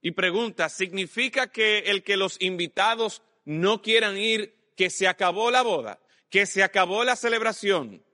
Y 0.00 0.12
pregunta, 0.12 0.68
¿significa 0.68 1.50
que 1.50 1.78
el 1.78 2.02
que 2.02 2.16
los 2.16 2.40
invitados 2.40 3.22
no 3.44 3.82
quieran 3.82 4.16
ir, 4.16 4.54
que 4.76 4.90
se 4.90 5.08
acabó 5.08 5.50
la 5.50 5.62
boda, 5.62 6.00
que 6.30 6.46
se 6.46 6.62
acabó 6.62 7.04
la 7.04 7.16
celebración? 7.16 8.04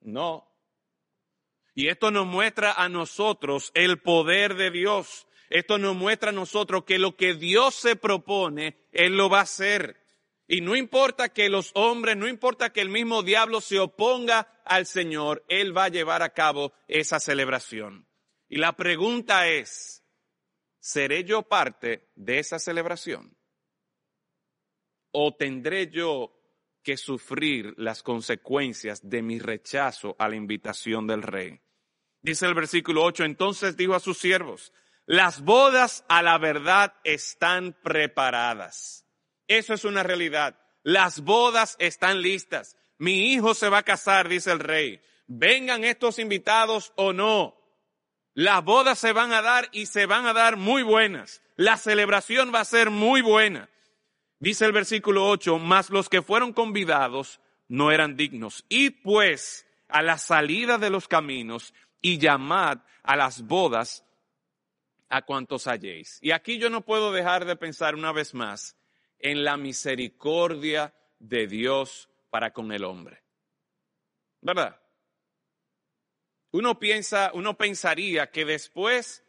No. 0.00 0.50
Y 1.74 1.88
esto 1.88 2.10
nos 2.10 2.26
muestra 2.26 2.72
a 2.72 2.88
nosotros 2.88 3.70
el 3.74 4.00
poder 4.00 4.54
de 4.54 4.70
Dios. 4.70 5.26
Esto 5.50 5.78
nos 5.78 5.94
muestra 5.94 6.30
a 6.30 6.32
nosotros 6.32 6.84
que 6.84 6.98
lo 6.98 7.16
que 7.16 7.34
Dios 7.34 7.74
se 7.74 7.96
propone, 7.96 8.78
Él 8.92 9.16
lo 9.16 9.28
va 9.28 9.40
a 9.40 9.42
hacer. 9.42 10.02
Y 10.48 10.60
no 10.60 10.74
importa 10.76 11.28
que 11.28 11.48
los 11.48 11.72
hombres, 11.74 12.16
no 12.16 12.28
importa 12.28 12.72
que 12.72 12.80
el 12.80 12.88
mismo 12.88 13.22
diablo 13.22 13.60
se 13.60 13.78
oponga 13.78 14.48
al 14.64 14.86
Señor, 14.86 15.44
Él 15.48 15.76
va 15.76 15.84
a 15.84 15.88
llevar 15.88 16.22
a 16.22 16.32
cabo 16.32 16.72
esa 16.88 17.20
celebración. 17.20 18.06
Y 18.48 18.56
la 18.56 18.72
pregunta 18.74 19.48
es, 19.48 20.04
¿seré 20.86 21.24
yo 21.24 21.42
parte 21.42 22.08
de 22.14 22.38
esa 22.38 22.58
celebración? 22.58 23.36
¿O 25.10 25.34
tendré 25.34 25.90
yo 25.90 26.32
que 26.82 26.96
sufrir 26.96 27.74
las 27.76 28.02
consecuencias 28.02 29.08
de 29.08 29.22
mi 29.22 29.38
rechazo 29.38 30.14
a 30.18 30.28
la 30.28 30.36
invitación 30.36 31.06
del 31.06 31.22
rey? 31.22 31.60
Dice 32.22 32.46
el 32.46 32.54
versículo 32.54 33.04
8, 33.04 33.24
entonces 33.24 33.76
dijo 33.76 33.94
a 33.94 34.00
sus 34.00 34.18
siervos, 34.18 34.72
las 35.06 35.42
bodas 35.42 36.04
a 36.08 36.22
la 36.22 36.38
verdad 36.38 36.94
están 37.04 37.76
preparadas 37.82 39.06
eso 39.48 39.74
es 39.74 39.84
una 39.84 40.02
realidad. 40.02 40.58
Las 40.82 41.20
bodas 41.20 41.76
están 41.78 42.22
listas. 42.22 42.76
Mi 42.98 43.32
hijo 43.32 43.54
se 43.54 43.68
va 43.68 43.78
a 43.78 43.84
casar, 43.84 44.28
dice 44.28 44.50
el 44.50 44.60
rey. 44.60 45.00
Vengan 45.26 45.84
estos 45.84 46.18
invitados 46.18 46.92
o 46.96 47.12
no. 47.12 47.56
Las 48.36 48.62
bodas 48.62 48.98
se 48.98 49.14
van 49.14 49.32
a 49.32 49.40
dar 49.40 49.70
y 49.72 49.86
se 49.86 50.04
van 50.04 50.26
a 50.26 50.34
dar 50.34 50.58
muy 50.58 50.82
buenas. 50.82 51.42
La 51.56 51.78
celebración 51.78 52.52
va 52.54 52.60
a 52.60 52.66
ser 52.66 52.90
muy 52.90 53.22
buena. 53.22 53.70
Dice 54.38 54.66
el 54.66 54.72
versículo 54.72 55.26
8, 55.26 55.58
mas 55.58 55.88
los 55.88 56.10
que 56.10 56.20
fueron 56.20 56.52
convidados 56.52 57.40
no 57.66 57.90
eran 57.92 58.14
dignos. 58.14 58.66
Y 58.68 58.90
pues 58.90 59.66
a 59.88 60.02
la 60.02 60.18
salida 60.18 60.76
de 60.76 60.90
los 60.90 61.08
caminos 61.08 61.72
y 62.02 62.18
llamad 62.18 62.80
a 63.02 63.16
las 63.16 63.40
bodas 63.40 64.04
a 65.08 65.22
cuantos 65.22 65.66
halléis. 65.66 66.18
Y 66.20 66.32
aquí 66.32 66.58
yo 66.58 66.68
no 66.68 66.82
puedo 66.82 67.12
dejar 67.12 67.46
de 67.46 67.56
pensar 67.56 67.94
una 67.94 68.12
vez 68.12 68.34
más 68.34 68.76
en 69.18 69.44
la 69.44 69.56
misericordia 69.56 70.94
de 71.18 71.46
Dios 71.46 72.10
para 72.28 72.52
con 72.52 72.70
el 72.70 72.84
hombre. 72.84 73.22
¿Verdad? 74.42 74.78
Uno 76.56 76.78
piensa, 76.78 77.32
uno 77.34 77.58
pensaría 77.58 78.30
que 78.30 78.46
después 78.46 79.22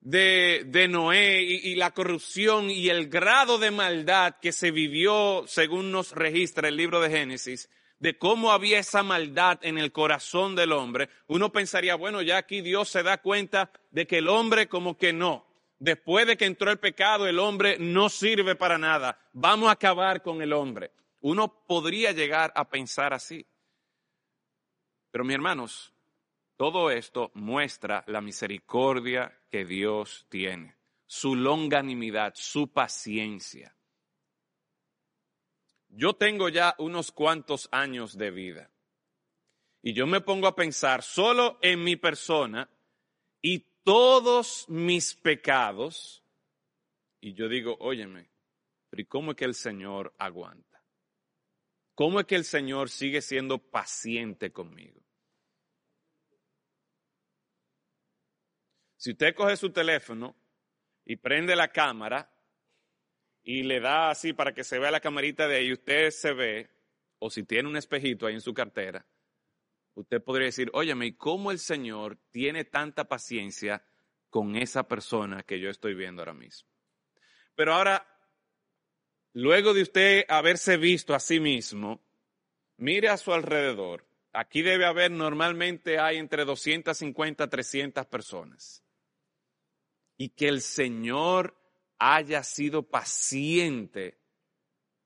de, 0.00 0.88
Noé 0.90 1.40
y, 1.40 1.70
y, 1.70 1.76
la 1.76 1.92
corrupción 1.92 2.68
y 2.68 2.88
el 2.88 3.08
grado 3.08 3.58
de 3.58 3.70
maldad 3.70 4.34
que 4.42 4.50
se 4.50 4.72
vivió, 4.72 5.44
según 5.46 5.92
nos 5.92 6.10
registra 6.10 6.66
el 6.66 6.76
libro 6.76 7.00
de 7.00 7.10
Génesis, 7.10 7.70
de 8.00 8.18
cómo 8.18 8.50
había 8.50 8.80
esa 8.80 9.04
maldad 9.04 9.60
en 9.62 9.78
el 9.78 9.92
corazón 9.92 10.56
del 10.56 10.72
hombre, 10.72 11.10
uno 11.28 11.52
pensaría, 11.52 11.94
bueno, 11.94 12.22
ya 12.22 12.38
aquí 12.38 12.60
Dios 12.60 12.88
se 12.88 13.04
da 13.04 13.18
cuenta 13.18 13.70
de 13.92 14.08
que 14.08 14.18
el 14.18 14.26
hombre 14.26 14.66
como 14.66 14.98
que 14.98 15.12
no, 15.12 15.46
después 15.78 16.26
de 16.26 16.36
que 16.36 16.46
entró 16.46 16.72
el 16.72 16.80
pecado, 16.80 17.28
el 17.28 17.38
hombre 17.38 17.76
no 17.78 18.08
sirve 18.08 18.56
para 18.56 18.78
nada. 18.78 19.16
Vamos 19.32 19.68
a 19.68 19.74
acabar 19.74 20.22
con 20.22 20.42
el 20.42 20.52
hombre. 20.52 20.90
Uno 21.20 21.64
podría 21.68 22.10
llegar 22.10 22.52
a 22.56 22.68
pensar 22.68 23.14
así. 23.14 23.46
Pero 25.12 25.24
mis 25.24 25.36
hermanos, 25.36 25.94
todo 26.58 26.90
esto 26.90 27.30
muestra 27.34 28.02
la 28.08 28.20
misericordia 28.20 29.32
que 29.48 29.64
Dios 29.64 30.26
tiene, 30.28 30.76
su 31.06 31.36
longanimidad, 31.36 32.34
su 32.34 32.72
paciencia. 32.72 33.76
Yo 35.88 36.14
tengo 36.14 36.48
ya 36.48 36.74
unos 36.78 37.12
cuantos 37.12 37.68
años 37.70 38.18
de 38.18 38.32
vida 38.32 38.70
y 39.82 39.92
yo 39.92 40.08
me 40.08 40.20
pongo 40.20 40.48
a 40.48 40.56
pensar 40.56 41.04
solo 41.04 41.60
en 41.62 41.84
mi 41.84 41.94
persona 41.94 42.68
y 43.40 43.60
todos 43.84 44.68
mis 44.68 45.14
pecados. 45.14 46.24
Y 47.20 47.34
yo 47.34 47.48
digo, 47.48 47.76
óyeme, 47.78 48.30
pero 48.90 49.02
¿y 49.02 49.06
cómo 49.06 49.30
es 49.30 49.36
que 49.36 49.44
el 49.44 49.54
Señor 49.54 50.12
aguanta? 50.18 50.82
¿Cómo 51.94 52.18
es 52.18 52.26
que 52.26 52.34
el 52.34 52.44
Señor 52.44 52.90
sigue 52.90 53.22
siendo 53.22 53.58
paciente 53.58 54.52
conmigo? 54.52 55.07
Si 58.98 59.12
usted 59.12 59.32
coge 59.34 59.56
su 59.56 59.70
teléfono 59.70 60.36
y 61.04 61.16
prende 61.16 61.54
la 61.54 61.68
cámara 61.68 62.28
y 63.44 63.62
le 63.62 63.78
da 63.78 64.10
así 64.10 64.32
para 64.32 64.52
que 64.52 64.64
se 64.64 64.80
vea 64.80 64.90
la 64.90 65.00
camarita 65.00 65.46
de 65.46 65.56
ahí, 65.56 65.72
usted 65.72 66.10
se 66.10 66.32
ve, 66.32 66.68
o 67.20 67.30
si 67.30 67.44
tiene 67.44 67.68
un 67.68 67.76
espejito 67.76 68.26
ahí 68.26 68.34
en 68.34 68.40
su 68.40 68.52
cartera, 68.52 69.06
usted 69.94 70.20
podría 70.20 70.46
decir, 70.46 70.68
óyeme, 70.74 71.06
¿y 71.06 71.12
cómo 71.12 71.52
el 71.52 71.60
Señor 71.60 72.18
tiene 72.32 72.64
tanta 72.64 73.04
paciencia 73.04 73.84
con 74.30 74.56
esa 74.56 74.88
persona 74.88 75.44
que 75.44 75.60
yo 75.60 75.70
estoy 75.70 75.94
viendo 75.94 76.22
ahora 76.22 76.34
mismo? 76.34 76.68
Pero 77.54 77.74
ahora, 77.74 78.04
luego 79.32 79.74
de 79.74 79.82
usted 79.82 80.24
haberse 80.28 80.76
visto 80.76 81.14
a 81.14 81.20
sí 81.20 81.38
mismo, 81.38 82.04
mire 82.78 83.10
a 83.10 83.16
su 83.16 83.32
alrededor. 83.32 84.08
Aquí 84.32 84.62
debe 84.62 84.86
haber, 84.86 85.12
normalmente 85.12 86.00
hay 86.00 86.16
entre 86.16 86.44
250 86.44 87.44
a 87.44 87.48
300 87.48 88.04
personas. 88.06 88.84
Y 90.18 90.28
que 90.30 90.48
el 90.48 90.60
Señor 90.60 91.56
haya 91.98 92.42
sido 92.42 92.82
paciente 92.82 94.18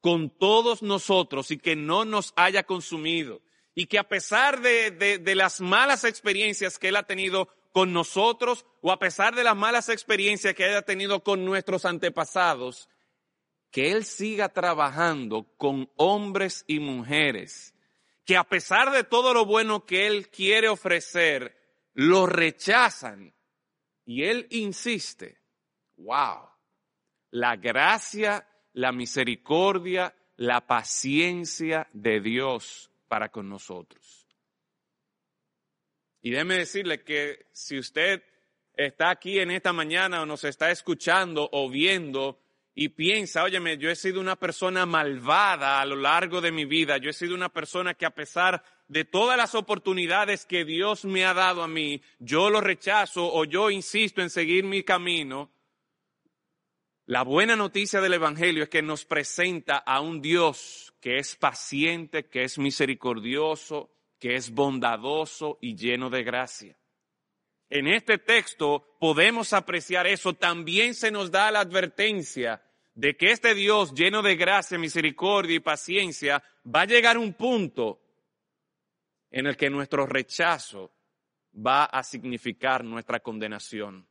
con 0.01 0.31
todos 0.31 0.83
nosotros 0.83 1.53
y 1.53 1.59
que 1.59 1.77
no 1.77 2.05
nos 2.05 2.33
haya 2.35 2.64
consumido. 2.64 3.40
Y 3.75 3.87
que 3.87 4.01
a 4.01 4.09
pesar 4.09 4.61
de, 4.61 4.90
de, 4.90 5.35
las 5.37 5.61
malas 5.61 6.03
experiencias 6.03 6.81
que 6.81 6.88
Él 6.88 6.96
ha 6.96 7.05
tenido 7.05 7.48
con 7.72 7.92
nosotros 7.92 8.66
o 8.81 8.90
a 8.90 8.98
pesar 8.98 9.37
de 9.37 9.44
las 9.44 9.57
malas 9.57 9.88
experiencias 9.88 10.55
que 10.55 10.64
haya 10.64 10.83
tenido 10.83 11.22
con 11.22 11.44
nuestros 11.44 11.85
antepasados, 11.85 12.88
que 13.70 13.92
Él 13.92 14.05
siga 14.05 14.48
trabajando 14.48 15.46
con 15.57 15.88
hombres 15.96 16.64
y 16.66 16.81
mujeres 16.81 17.72
que 18.25 18.37
a 18.37 18.44
pesar 18.44 18.90
de 18.92 19.05
todo 19.05 19.35
lo 19.35 19.44
bueno 19.44 19.85
que 19.85 20.07
Él 20.07 20.29
quiere 20.29 20.68
ofrecer, 20.68 21.57
lo 21.94 22.27
rechazan. 22.27 23.35
Y 24.05 24.25
Él 24.25 24.47
insiste, 24.51 25.41
wow, 25.97 26.49
la 27.31 27.57
gracia, 27.57 28.47
la 28.73 28.93
misericordia, 28.93 30.15
la 30.37 30.67
paciencia 30.67 31.88
de 31.93 32.21
Dios 32.21 32.91
para 33.09 33.31
con 33.31 33.49
nosotros. 33.49 34.27
Y 36.23 36.31
déjeme 36.31 36.59
decirle 36.59 37.03
que 37.03 37.47
si 37.53 37.79
usted 37.79 38.23
está 38.75 39.11
aquí 39.11 39.38
en 39.38 39.51
esta 39.51 39.73
mañana 39.73 40.23
o 40.23 40.27
nos 40.27 40.45
está 40.45 40.71
escuchando 40.71 41.49
o 41.53 41.69
viendo 41.69 42.41
y 42.75 42.91
piensa, 42.91 43.43
óyeme, 43.43 43.77
yo 43.77 43.91
he 43.91 43.97
sido 43.97 44.21
una 44.21 44.37
persona 44.37 44.87
malvada 44.87 45.81
a 45.81 45.85
lo 45.85 45.97
largo 45.97 46.41
de 46.41 46.53
mi 46.53 46.65
vida, 46.65 46.97
yo 46.97 47.11
he 47.11 47.12
sido 47.12 47.35
una 47.35 47.51
persona 47.51 47.95
que 47.95 48.07
a 48.07 48.15
pesar 48.15 48.65
de 48.82 48.82
todas 49.05 49.38
las 49.38 49.55
oportunidades 49.55 50.44
que 50.44 50.64
Dios 50.66 51.05
me 51.07 51.24
ha 51.24 51.33
dado 51.33 51.62
a 51.62 51.68
mí, 51.68 52.02
yo 52.18 52.50
lo 52.50 52.61
rechazo 52.61 53.33
o 53.33 53.44
yo 53.44 53.70
insisto 53.70 54.20
en 54.20 54.28
seguir 54.28 54.64
mi 54.64 54.83
camino. 54.83 55.50
La 57.07 57.22
buena 57.22 57.57
noticia 57.57 58.00
del 58.00 58.14
Evangelio 58.14 58.64
es 58.64 58.68
que 58.68 58.83
nos 58.83 59.05
presenta 59.05 59.78
a 59.78 60.00
un 60.00 60.20
Dios 60.20 60.94
que 61.00 61.18
es 61.18 61.37
paciente, 61.37 62.28
que 62.28 62.44
es 62.44 62.59
misericordioso, 62.59 63.90
que 64.18 64.37
es 64.37 64.50
bondadoso 64.50 65.59
y 65.61 65.74
lleno 65.74 66.11
de 66.11 66.22
gracia. 66.22 66.78
En 67.70 67.88
este 67.88 68.18
texto 68.18 68.96
podemos 69.00 69.55
apreciar 69.55 70.07
eso. 70.07 70.35
También 70.35 70.94
se 70.94 71.11
nos 71.11 71.31
da 71.31 71.50
la 71.50 71.61
advertencia 71.61 72.62
de 72.94 73.16
que 73.16 73.31
este 73.31 73.55
Dios 73.55 73.94
lleno 73.94 74.20
de 74.20 74.37
gracia, 74.37 74.78
misericordia 74.78 75.57
y 75.57 75.61
paciencia 75.61 76.44
va 76.66 76.83
a 76.83 76.87
llegar 76.87 77.16
a 77.16 77.20
un 77.20 77.33
punto 77.33 78.02
en 79.33 79.47
el 79.47 79.57
que 79.57 79.71
nuestro 79.71 80.07
rechazo 80.07 80.92
va 81.55 81.85
a 81.85 82.03
significar 82.05 82.85
nuestra 82.85 83.21
condenación. 83.21 84.07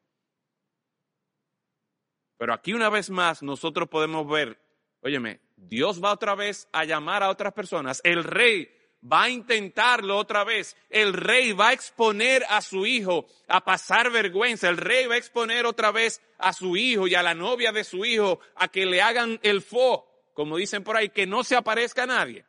Pero 2.37 2.53
aquí 2.53 2.73
una 2.73 2.89
vez 2.89 3.09
más 3.11 3.43
nosotros 3.43 3.87
podemos 3.87 4.27
ver, 4.27 4.59
óyeme, 5.01 5.39
Dios 5.55 6.03
va 6.03 6.11
otra 6.11 6.33
vez 6.33 6.67
a 6.73 6.85
llamar 6.85 7.21
a 7.21 7.29
otras 7.29 7.53
personas. 7.53 8.01
El 8.03 8.23
rey 8.23 8.67
va 9.11 9.23
a 9.23 9.29
intentarlo 9.29 10.17
otra 10.17 10.43
vez. 10.43 10.75
El 10.89 11.13
rey 11.13 11.53
va 11.53 11.69
a 11.69 11.73
exponer 11.73 12.43
a 12.49 12.61
su 12.61 12.87
hijo 12.87 13.27
a 13.47 13.63
pasar 13.63 14.11
vergüenza. 14.11 14.69
El 14.69 14.77
rey 14.77 15.05
va 15.05 15.15
a 15.15 15.19
exponer 15.19 15.67
otra 15.67 15.91
vez 15.91 16.19
a 16.39 16.51
su 16.51 16.75
hijo 16.75 17.07
y 17.07 17.13
a 17.13 17.21
la 17.21 17.35
novia 17.35 17.71
de 17.71 17.83
su 17.83 18.05
hijo 18.05 18.39
a 18.55 18.69
que 18.69 18.87
le 18.87 19.03
hagan 19.03 19.39
el 19.43 19.61
fo, 19.61 20.07
como 20.33 20.57
dicen 20.57 20.83
por 20.83 20.97
ahí, 20.97 21.09
que 21.09 21.27
no 21.27 21.43
se 21.43 21.55
aparezca 21.55 22.03
a 22.03 22.07
nadie. 22.07 22.45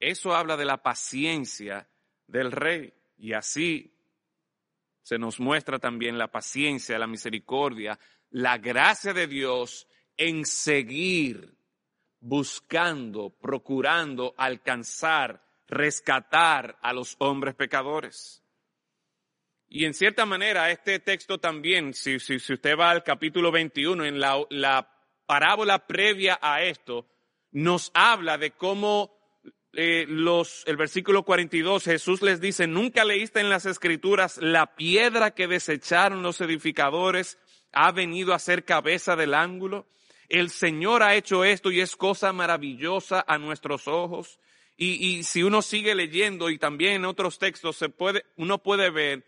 Eso 0.00 0.34
habla 0.34 0.56
de 0.56 0.64
la 0.64 0.82
paciencia 0.82 1.88
del 2.26 2.52
rey 2.52 2.92
y 3.16 3.32
así 3.32 3.94
se 5.02 5.18
nos 5.18 5.40
muestra 5.40 5.78
también 5.78 6.18
la 6.18 6.30
paciencia, 6.30 6.98
la 6.98 7.06
misericordia, 7.06 7.98
la 8.30 8.58
gracia 8.58 9.12
de 9.14 9.26
Dios 9.26 9.88
en 10.16 10.44
seguir 10.44 11.56
buscando, 12.20 13.30
procurando 13.30 14.34
alcanzar, 14.36 15.42
rescatar 15.66 16.78
a 16.82 16.92
los 16.92 17.16
hombres 17.18 17.54
pecadores. 17.54 18.42
Y 19.68 19.84
en 19.84 19.94
cierta 19.94 20.24
manera, 20.24 20.70
este 20.70 20.98
texto 20.98 21.38
también, 21.38 21.94
si, 21.94 22.18
si, 22.18 22.36
usted 22.36 22.76
va 22.78 22.90
al 22.90 23.04
capítulo 23.04 23.52
21, 23.52 24.04
en 24.04 24.18
la, 24.18 24.44
la, 24.50 24.94
parábola 25.26 25.86
previa 25.86 26.38
a 26.40 26.62
esto, 26.62 27.06
nos 27.50 27.90
habla 27.92 28.38
de 28.38 28.52
cómo 28.52 29.17
eh, 29.72 30.06
los, 30.08 30.64
el 30.66 30.76
versículo 30.76 31.22
42, 31.24 31.84
Jesús 31.84 32.22
les 32.22 32.40
dice, 32.40 32.66
nunca 32.66 33.04
leíste 33.04 33.40
en 33.40 33.50
las 33.50 33.66
escrituras, 33.66 34.38
la 34.38 34.74
piedra 34.74 35.32
que 35.32 35.46
desecharon 35.46 36.22
los 36.22 36.40
edificadores 36.40 37.38
ha 37.72 37.92
venido 37.92 38.34
a 38.34 38.38
ser 38.38 38.64
cabeza 38.64 39.14
del 39.16 39.34
ángulo 39.34 39.86
el 40.28 40.50
Señor 40.50 41.02
ha 41.02 41.14
hecho 41.14 41.44
esto 41.44 41.70
y 41.70 41.80
es 41.80 41.96
cosa 41.96 42.32
maravillosa 42.32 43.24
a 43.26 43.38
nuestros 43.38 43.88
ojos. 43.88 44.38
Y, 44.80 45.24
si 45.24 45.42
uno 45.42 45.60
sigue 45.60 45.94
leyendo 45.96 46.50
y 46.50 46.58
también 46.58 46.92
en 46.94 47.04
otros 47.04 47.40
textos 47.40 47.76
se 47.76 47.88
puede, 47.88 48.24
uno 48.36 48.62
puede 48.62 48.90
ver 48.90 49.26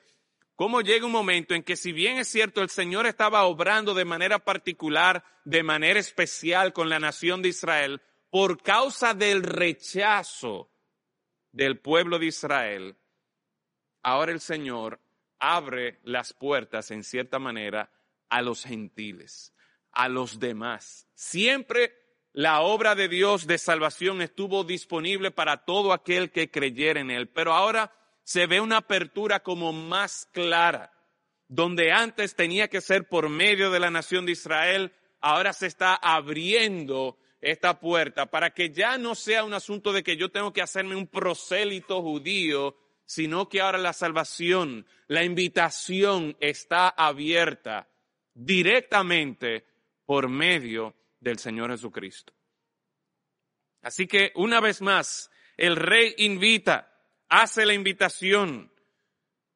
cómo 0.54 0.80
llega 0.80 1.06
un 1.06 1.10
momento 1.10 1.54
en 1.54 1.64
que 1.64 1.74
si 1.74 1.90
bien 1.90 2.18
es 2.18 2.28
cierto 2.28 2.62
el 2.62 2.70
Señor 2.70 3.06
estaba 3.06 3.42
obrando 3.42 3.92
de 3.92 4.04
manera 4.04 4.38
particular, 4.38 5.24
de 5.44 5.64
manera 5.64 5.98
especial 5.98 6.72
con 6.72 6.88
la 6.88 7.00
nación 7.00 7.42
de 7.42 7.48
Israel, 7.48 8.00
por 8.30 8.62
causa 8.62 9.14
del 9.14 9.42
rechazo 9.42 10.70
del 11.52 11.78
pueblo 11.78 12.18
de 12.18 12.26
Israel, 12.26 12.96
ahora 14.02 14.32
el 14.32 14.40
Señor 14.40 15.00
abre 15.38 15.98
las 16.04 16.32
puertas 16.32 16.90
en 16.90 17.04
cierta 17.04 17.38
manera 17.38 17.90
a 18.28 18.42
los 18.42 18.64
gentiles 18.64 19.52
a 19.92 20.08
los 20.08 20.38
demás. 20.38 21.08
Siempre 21.14 21.94
la 22.32 22.60
obra 22.60 22.94
de 22.94 23.08
Dios 23.08 23.46
de 23.46 23.58
salvación 23.58 24.22
estuvo 24.22 24.64
disponible 24.64 25.30
para 25.30 25.64
todo 25.64 25.92
aquel 25.92 26.30
que 26.30 26.50
creyera 26.50 27.00
en 27.00 27.10
Él, 27.10 27.28
pero 27.28 27.52
ahora 27.52 27.92
se 28.22 28.46
ve 28.46 28.60
una 28.60 28.78
apertura 28.78 29.42
como 29.42 29.72
más 29.72 30.28
clara, 30.32 30.92
donde 31.48 31.90
antes 31.90 32.36
tenía 32.36 32.68
que 32.68 32.80
ser 32.80 33.08
por 33.08 33.28
medio 33.28 33.70
de 33.70 33.80
la 33.80 33.90
nación 33.90 34.26
de 34.26 34.32
Israel, 34.32 34.92
ahora 35.20 35.52
se 35.52 35.66
está 35.66 35.94
abriendo 35.96 37.18
esta 37.40 37.80
puerta 37.80 38.26
para 38.26 38.50
que 38.50 38.70
ya 38.70 38.98
no 38.98 39.14
sea 39.14 39.44
un 39.44 39.54
asunto 39.54 39.92
de 39.92 40.02
que 40.02 40.16
yo 40.16 40.30
tengo 40.30 40.52
que 40.52 40.62
hacerme 40.62 40.94
un 40.94 41.06
prosélito 41.06 42.02
judío, 42.02 42.76
sino 43.04 43.48
que 43.48 43.60
ahora 43.60 43.78
la 43.78 43.92
salvación, 43.92 44.86
la 45.08 45.24
invitación 45.24 46.36
está 46.40 46.88
abierta 46.88 47.88
directamente 48.34 49.66
por 50.04 50.28
medio 50.28 50.94
del 51.18 51.38
Señor 51.38 51.70
Jesucristo. 51.70 52.32
Así 53.82 54.06
que 54.06 54.32
una 54.34 54.60
vez 54.60 54.82
más, 54.82 55.30
el 55.56 55.76
rey 55.76 56.14
invita, 56.18 56.92
hace 57.28 57.64
la 57.64 57.74
invitación. 57.74 58.72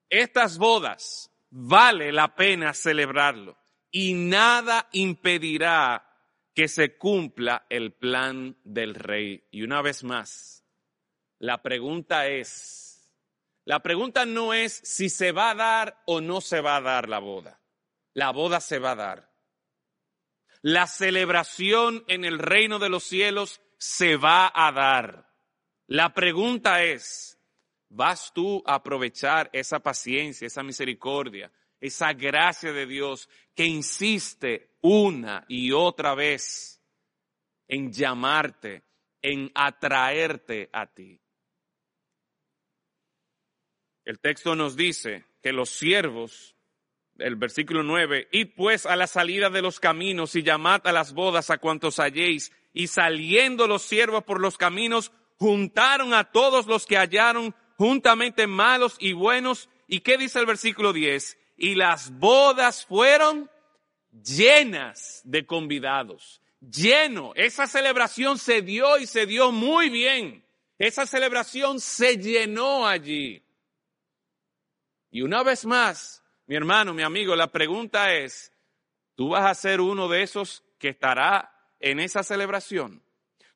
Estas 0.09 0.59
bodas 0.59 1.31
vale 1.51 2.13
la 2.13 2.35
pena 2.35 2.73
celebrarlo 2.73 3.59
y 3.91 4.15
nada 4.15 4.89
impedirá 4.93 6.14
que 6.55 6.69
se 6.69 6.97
cumpla 6.97 7.67
el 7.69 7.93
plan 7.93 8.57
del 8.65 8.95
rey. 8.95 9.47
Y 9.51 9.63
una 9.63 9.83
vez 9.83 10.05
más, 10.05 10.65
la 11.39 11.63
pregunta 11.63 12.29
es, 12.29 13.13
la 13.65 13.81
pregunta 13.81 14.25
no 14.25 14.55
es 14.55 14.81
si 14.85 15.09
se 15.09 15.33
va 15.33 15.51
a 15.51 15.55
dar 15.55 16.03
o 16.07 16.21
no 16.21 16.41
se 16.41 16.61
va 16.61 16.77
a 16.77 16.81
dar 16.81 17.09
la 17.09 17.19
boda. 17.19 17.61
La 18.13 18.31
boda 18.31 18.61
se 18.61 18.79
va 18.79 18.93
a 18.93 18.97
dar 18.97 19.35
la 20.65 20.87
celebración 20.87 22.05
en 22.09 22.25
el 22.25 22.39
reino 22.39 22.79
de 22.79 22.89
los 22.89 23.05
cielos 23.05 23.61
se 23.77 24.17
va 24.17 24.51
a 24.55 24.73
dar. 24.73 25.31
La 25.87 26.15
pregunta 26.15 26.83
es, 26.83 27.39
¿vas 27.91 28.33
tú 28.33 28.63
a 28.65 28.77
aprovechar 28.77 29.51
esa 29.53 29.81
paciencia, 29.81 30.47
esa 30.47 30.63
misericordia, 30.63 31.53
esa 31.79 32.15
gracia 32.15 32.73
de 32.73 32.87
Dios 32.87 33.29
que 33.55 33.65
insiste 33.65 34.77
una 34.81 35.45
y 35.49 35.73
otra 35.73 36.15
vez 36.15 36.83
en 37.69 37.93
llamarte, 37.93 38.83
en 39.23 39.51
atraerte 39.55 40.69
a 40.73 40.87
ti? 40.87 41.21
El 44.05 44.21
texto 44.21 44.55
nos 44.55 44.77
dice 44.77 45.25
que 45.43 45.53
los 45.53 45.71
siervos 45.71 46.55
el 47.19 47.37
versículo 47.37 47.83
9, 47.83 48.29
y 48.33 48.47
pues 48.47 48.87
a 48.87 48.97
la 48.97 49.07
salida 49.07 49.51
de 49.51 49.63
los 49.63 49.79
caminos 49.79 50.35
y 50.35 50.43
llamad 50.43 50.87
a 50.87 50.93
las 50.93 51.13
bodas 51.13 51.51
a 51.51 51.59
cuantos 51.59 52.01
halléis, 52.01 52.53
y 52.73 52.89
saliendo 52.89 53.67
los 53.67 53.83
siervos 53.83 54.25
por 54.25 54.41
los 54.41 54.59
caminos, 54.59 55.13
juntaron 55.37 56.13
a 56.13 56.33
todos 56.33 56.67
los 56.67 56.87
que 56.87 56.97
hallaron 56.97 57.55
juntamente 57.77 58.47
malos 58.47 58.97
y 58.99 59.13
buenos. 59.13 59.69
¿Y 59.87 60.01
qué 60.01 60.17
dice 60.17 60.41
el 60.41 60.47
versículo 60.47 60.93
10? 60.93 61.39
Y 61.57 61.75
las 61.75 62.11
bodas 62.19 62.85
fueron 62.85 63.51
llenas 64.11 65.21
de 65.25 65.47
convidados, 65.47 66.41
lleno. 66.61 67.33
Esa 67.35 67.67
celebración 67.67 68.39
se 68.39 68.63
dio 68.63 68.99
y 68.99 69.07
se 69.07 69.27
dio 69.27 69.53
muy 69.53 69.91
bien. 69.91 70.45
Esa 70.79 71.07
celebración 71.07 71.81
se 71.81 72.17
llenó 72.17 72.87
allí. 72.87 73.43
Y 75.11 75.23
una 75.23 75.43
vez 75.43 75.65
más, 75.65 76.25
mi 76.47 76.57
hermano, 76.57 76.93
mi 76.93 77.03
amigo, 77.03 77.37
la 77.37 77.53
pregunta 77.53 78.13
es, 78.13 78.53
¿tú 79.15 79.31
vas 79.31 79.45
a 79.45 79.55
ser 79.55 79.81
uno 79.81 80.09
de 80.09 80.23
esos 80.23 80.65
que 80.79 80.89
estará 80.89 81.53
en 81.79 82.01
esa 82.01 82.23
celebración? 82.23 83.03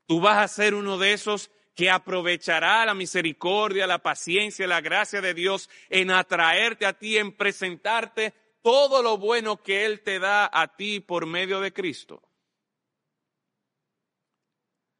¿Tú 0.06 0.20
vas 0.20 0.38
a 0.38 0.48
ser 0.48 0.74
uno 0.74 0.98
de 0.98 1.12
esos 1.12 1.50
que 1.78 1.90
aprovechará 1.90 2.84
la 2.84 2.92
misericordia, 2.92 3.86
la 3.86 4.00
paciencia, 4.00 4.66
la 4.66 4.80
gracia 4.80 5.20
de 5.20 5.32
Dios 5.32 5.70
en 5.90 6.10
atraerte 6.10 6.86
a 6.86 6.92
ti, 6.92 7.18
en 7.18 7.30
presentarte 7.30 8.34
todo 8.62 9.00
lo 9.00 9.16
bueno 9.16 9.62
que 9.62 9.86
Él 9.86 10.00
te 10.00 10.18
da 10.18 10.50
a 10.52 10.74
ti 10.74 10.98
por 10.98 11.26
medio 11.26 11.60
de 11.60 11.72
Cristo. 11.72 12.20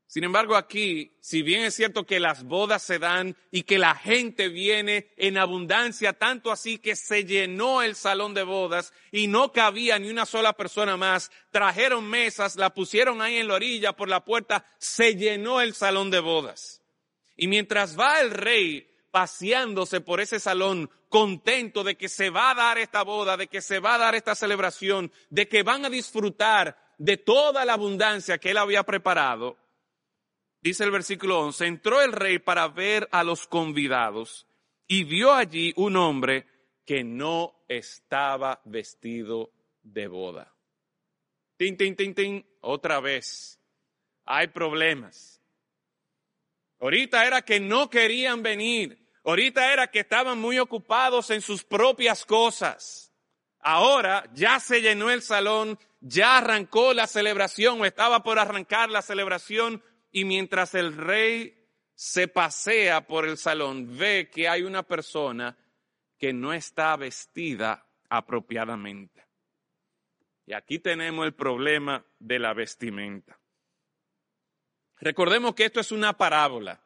Sin 0.09 0.24
embargo, 0.24 0.56
aquí, 0.56 1.12
si 1.20 1.42
bien 1.42 1.64
es 1.64 1.74
cierto 1.74 2.06
que 2.06 2.18
las 2.18 2.44
bodas 2.44 2.82
se 2.82 2.98
dan 2.98 3.36
y 3.50 3.64
que 3.64 3.76
la 3.76 3.94
gente 3.94 4.48
viene 4.48 5.12
en 5.18 5.36
abundancia, 5.36 6.14
tanto 6.14 6.50
así 6.50 6.78
que 6.78 6.96
se 6.96 7.26
llenó 7.26 7.82
el 7.82 7.94
salón 7.94 8.32
de 8.32 8.42
bodas 8.42 8.94
y 9.12 9.26
no 9.26 9.52
cabía 9.52 9.98
ni 9.98 10.09
una 10.09 10.24
sola 10.24 10.54
persona 10.54 10.96
más, 10.96 11.30
trajeron 11.50 12.09
mesas, 12.09 12.56
la 12.56 12.72
pusieron 12.72 13.20
ahí 13.20 13.36
en 13.36 13.48
la 13.48 13.56
orilla 13.56 13.92
por 13.92 14.09
la 14.09 14.24
puerta, 14.24 14.64
se 14.78 15.14
llenó 15.14 15.61
el 15.61 15.74
salón 15.74 16.11
de 16.11 16.20
bodas. 16.20 16.80
Y 17.36 17.46
mientras 17.46 17.98
va 17.98 18.22
el 18.22 18.30
rey 18.30 18.90
paseándose 19.11 20.00
por 20.00 20.22
ese 20.22 20.40
salón, 20.40 20.90
contento 21.11 21.84
de 21.84 21.98
que 21.98 22.09
se 22.09 22.30
va 22.30 22.52
a 22.52 22.54
dar 22.54 22.78
esta 22.78 23.02
boda, 23.02 23.36
de 23.36 23.48
que 23.48 23.61
se 23.61 23.78
va 23.78 23.96
a 23.96 23.98
dar 23.98 24.14
esta 24.14 24.34
celebración, 24.34 25.12
de 25.28 25.48
que 25.48 25.62
van 25.62 25.84
a 25.84 25.90
disfrutar 25.90 26.78
de 26.96 27.18
toda 27.18 27.66
la 27.66 27.74
abundancia 27.74 28.38
que 28.38 28.52
él 28.52 28.56
había 28.56 28.84
preparado, 28.84 29.59
dice 30.61 30.84
el 30.84 30.90
versículo 30.90 31.40
11, 31.40 31.66
entró 31.66 32.00
el 32.00 32.12
rey 32.12 32.38
para 32.38 32.68
ver 32.68 33.09
a 33.12 33.24
los 33.24 33.46
convidados 33.46 34.46
y 34.86 35.04
vio 35.04 35.32
allí 35.32 35.72
un 35.76 35.96
hombre 35.96 36.46
que 36.84 37.04
no 37.04 37.64
estaba 37.68 38.61
vestido 38.64 39.52
de 39.82 40.06
boda. 40.06 40.54
Tin, 41.56 41.76
tin, 41.76 41.96
tin, 41.96 42.14
tin, 42.14 42.46
otra 42.61 43.00
vez. 43.00 43.61
Hay 44.24 44.48
problemas. 44.48 45.42
Ahorita 46.80 47.26
era 47.26 47.42
que 47.42 47.61
no 47.61 47.90
querían 47.90 48.42
venir. 48.42 48.98
Ahorita 49.24 49.72
era 49.72 49.90
que 49.90 50.00
estaban 50.00 50.38
muy 50.38 50.59
ocupados 50.59 51.30
en 51.30 51.42
sus 51.42 51.64
propias 51.64 52.24
cosas. 52.24 53.12
Ahora 53.61 54.24
ya 54.32 54.61
se 54.61 54.80
llenó 54.80 55.11
el 55.11 55.20
salón, 55.20 55.78
ya 56.00 56.38
arrancó 56.38 56.94
la 56.94 57.06
celebración 57.06 57.80
o 57.80 57.84
estaba 57.84 58.22
por 58.22 58.38
arrancar 58.38 58.88
la 58.88 59.02
celebración 59.02 59.82
y 60.11 60.24
mientras 60.24 60.74
el 60.74 60.96
rey 60.96 61.54
se 61.94 62.28
pasea 62.28 63.06
por 63.06 63.26
el 63.26 63.36
salón, 63.36 63.96
ve 63.98 64.30
que 64.32 64.48
hay 64.48 64.62
una 64.62 64.82
persona 64.82 65.56
que 66.18 66.32
no 66.32 66.52
está 66.52 66.96
vestida 66.96 67.86
apropiadamente. 68.09 69.26
Y 70.46 70.54
aquí 70.54 70.78
tenemos 70.78 71.26
el 71.26 71.34
problema 71.34 72.04
de 72.18 72.38
la 72.38 72.54
vestimenta. 72.54 73.38
Recordemos 75.00 75.54
que 75.54 75.66
esto 75.66 75.80
es 75.80 75.92
una 75.92 76.16
parábola. 76.16 76.80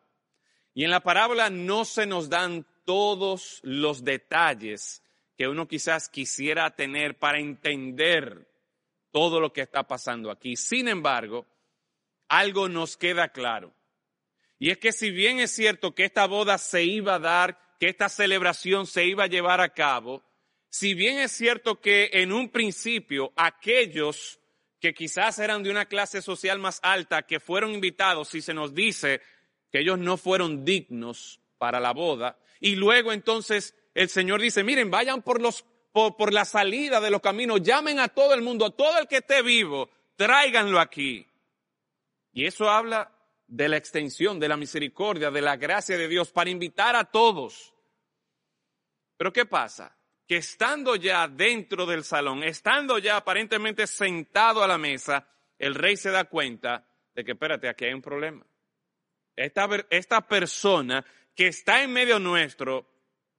Y 0.74 0.84
en 0.84 0.90
la 0.90 1.00
parábola 1.00 1.50
no 1.50 1.84
se 1.84 2.06
nos 2.06 2.28
dan 2.28 2.66
todos 2.84 3.60
los 3.62 4.04
detalles 4.04 5.02
que 5.36 5.48
uno 5.48 5.68
quizás 5.68 6.08
quisiera 6.08 6.74
tener 6.74 7.18
para 7.18 7.38
entender 7.38 8.48
todo 9.10 9.40
lo 9.40 9.52
que 9.52 9.60
está 9.60 9.86
pasando 9.86 10.30
aquí. 10.30 10.56
Sin 10.56 10.88
embargo, 10.88 11.46
algo 12.32 12.70
nos 12.70 12.96
queda 12.96 13.28
claro. 13.28 13.74
Y 14.58 14.70
es 14.70 14.78
que 14.78 14.92
si 14.92 15.10
bien 15.10 15.38
es 15.38 15.50
cierto 15.50 15.94
que 15.94 16.06
esta 16.06 16.26
boda 16.26 16.56
se 16.56 16.82
iba 16.82 17.16
a 17.16 17.18
dar, 17.18 17.76
que 17.78 17.90
esta 17.90 18.08
celebración 18.08 18.86
se 18.86 19.04
iba 19.04 19.24
a 19.24 19.26
llevar 19.26 19.60
a 19.60 19.74
cabo, 19.74 20.22
si 20.70 20.94
bien 20.94 21.18
es 21.18 21.30
cierto 21.32 21.78
que 21.78 22.08
en 22.14 22.32
un 22.32 22.48
principio 22.48 23.34
aquellos 23.36 24.40
que 24.80 24.94
quizás 24.94 25.38
eran 25.40 25.62
de 25.62 25.70
una 25.70 25.84
clase 25.84 26.22
social 26.22 26.58
más 26.58 26.80
alta, 26.82 27.22
que 27.22 27.38
fueron 27.38 27.72
invitados, 27.72 28.28
si 28.28 28.40
se 28.40 28.54
nos 28.54 28.74
dice 28.74 29.20
que 29.70 29.80
ellos 29.80 29.98
no 29.98 30.16
fueron 30.16 30.64
dignos 30.64 31.38
para 31.58 31.80
la 31.80 31.92
boda, 31.92 32.38
y 32.60 32.76
luego 32.76 33.12
entonces 33.12 33.74
el 33.92 34.08
Señor 34.08 34.40
dice, 34.40 34.64
miren, 34.64 34.90
vayan 34.90 35.20
por 35.20 35.42
los 35.42 35.66
por, 35.92 36.16
por 36.16 36.32
la 36.32 36.46
salida 36.46 36.98
de 37.02 37.10
los 37.10 37.20
caminos, 37.20 37.62
llamen 37.62 38.00
a 38.00 38.08
todo 38.08 38.32
el 38.32 38.40
mundo, 38.40 38.64
a 38.64 38.70
todo 38.70 38.98
el 38.98 39.06
que 39.06 39.18
esté 39.18 39.42
vivo, 39.42 39.90
tráiganlo 40.16 40.80
aquí. 40.80 41.26
Y 42.32 42.46
eso 42.46 42.68
habla 42.70 43.12
de 43.46 43.68
la 43.68 43.76
extensión, 43.76 44.40
de 44.40 44.48
la 44.48 44.56
misericordia, 44.56 45.30
de 45.30 45.42
la 45.42 45.56
gracia 45.56 45.96
de 45.98 46.08
Dios 46.08 46.30
para 46.30 46.50
invitar 46.50 46.96
a 46.96 47.04
todos. 47.04 47.74
Pero 49.16 49.32
¿qué 49.32 49.44
pasa? 49.44 49.96
Que 50.26 50.38
estando 50.38 50.96
ya 50.96 51.28
dentro 51.28 51.84
del 51.84 52.04
salón, 52.04 52.42
estando 52.42 52.98
ya 52.98 53.18
aparentemente 53.18 53.86
sentado 53.86 54.62
a 54.62 54.66
la 54.66 54.78
mesa, 54.78 55.28
el 55.58 55.74
rey 55.74 55.96
se 55.96 56.10
da 56.10 56.24
cuenta 56.24 56.86
de 57.14 57.24
que, 57.24 57.32
espérate, 57.32 57.68
aquí 57.68 57.84
hay 57.84 57.92
un 57.92 58.02
problema. 58.02 58.44
Esta, 59.36 59.68
esta 59.90 60.26
persona 60.26 61.04
que 61.34 61.48
está 61.48 61.82
en 61.82 61.92
medio 61.92 62.18
nuestro 62.18 62.86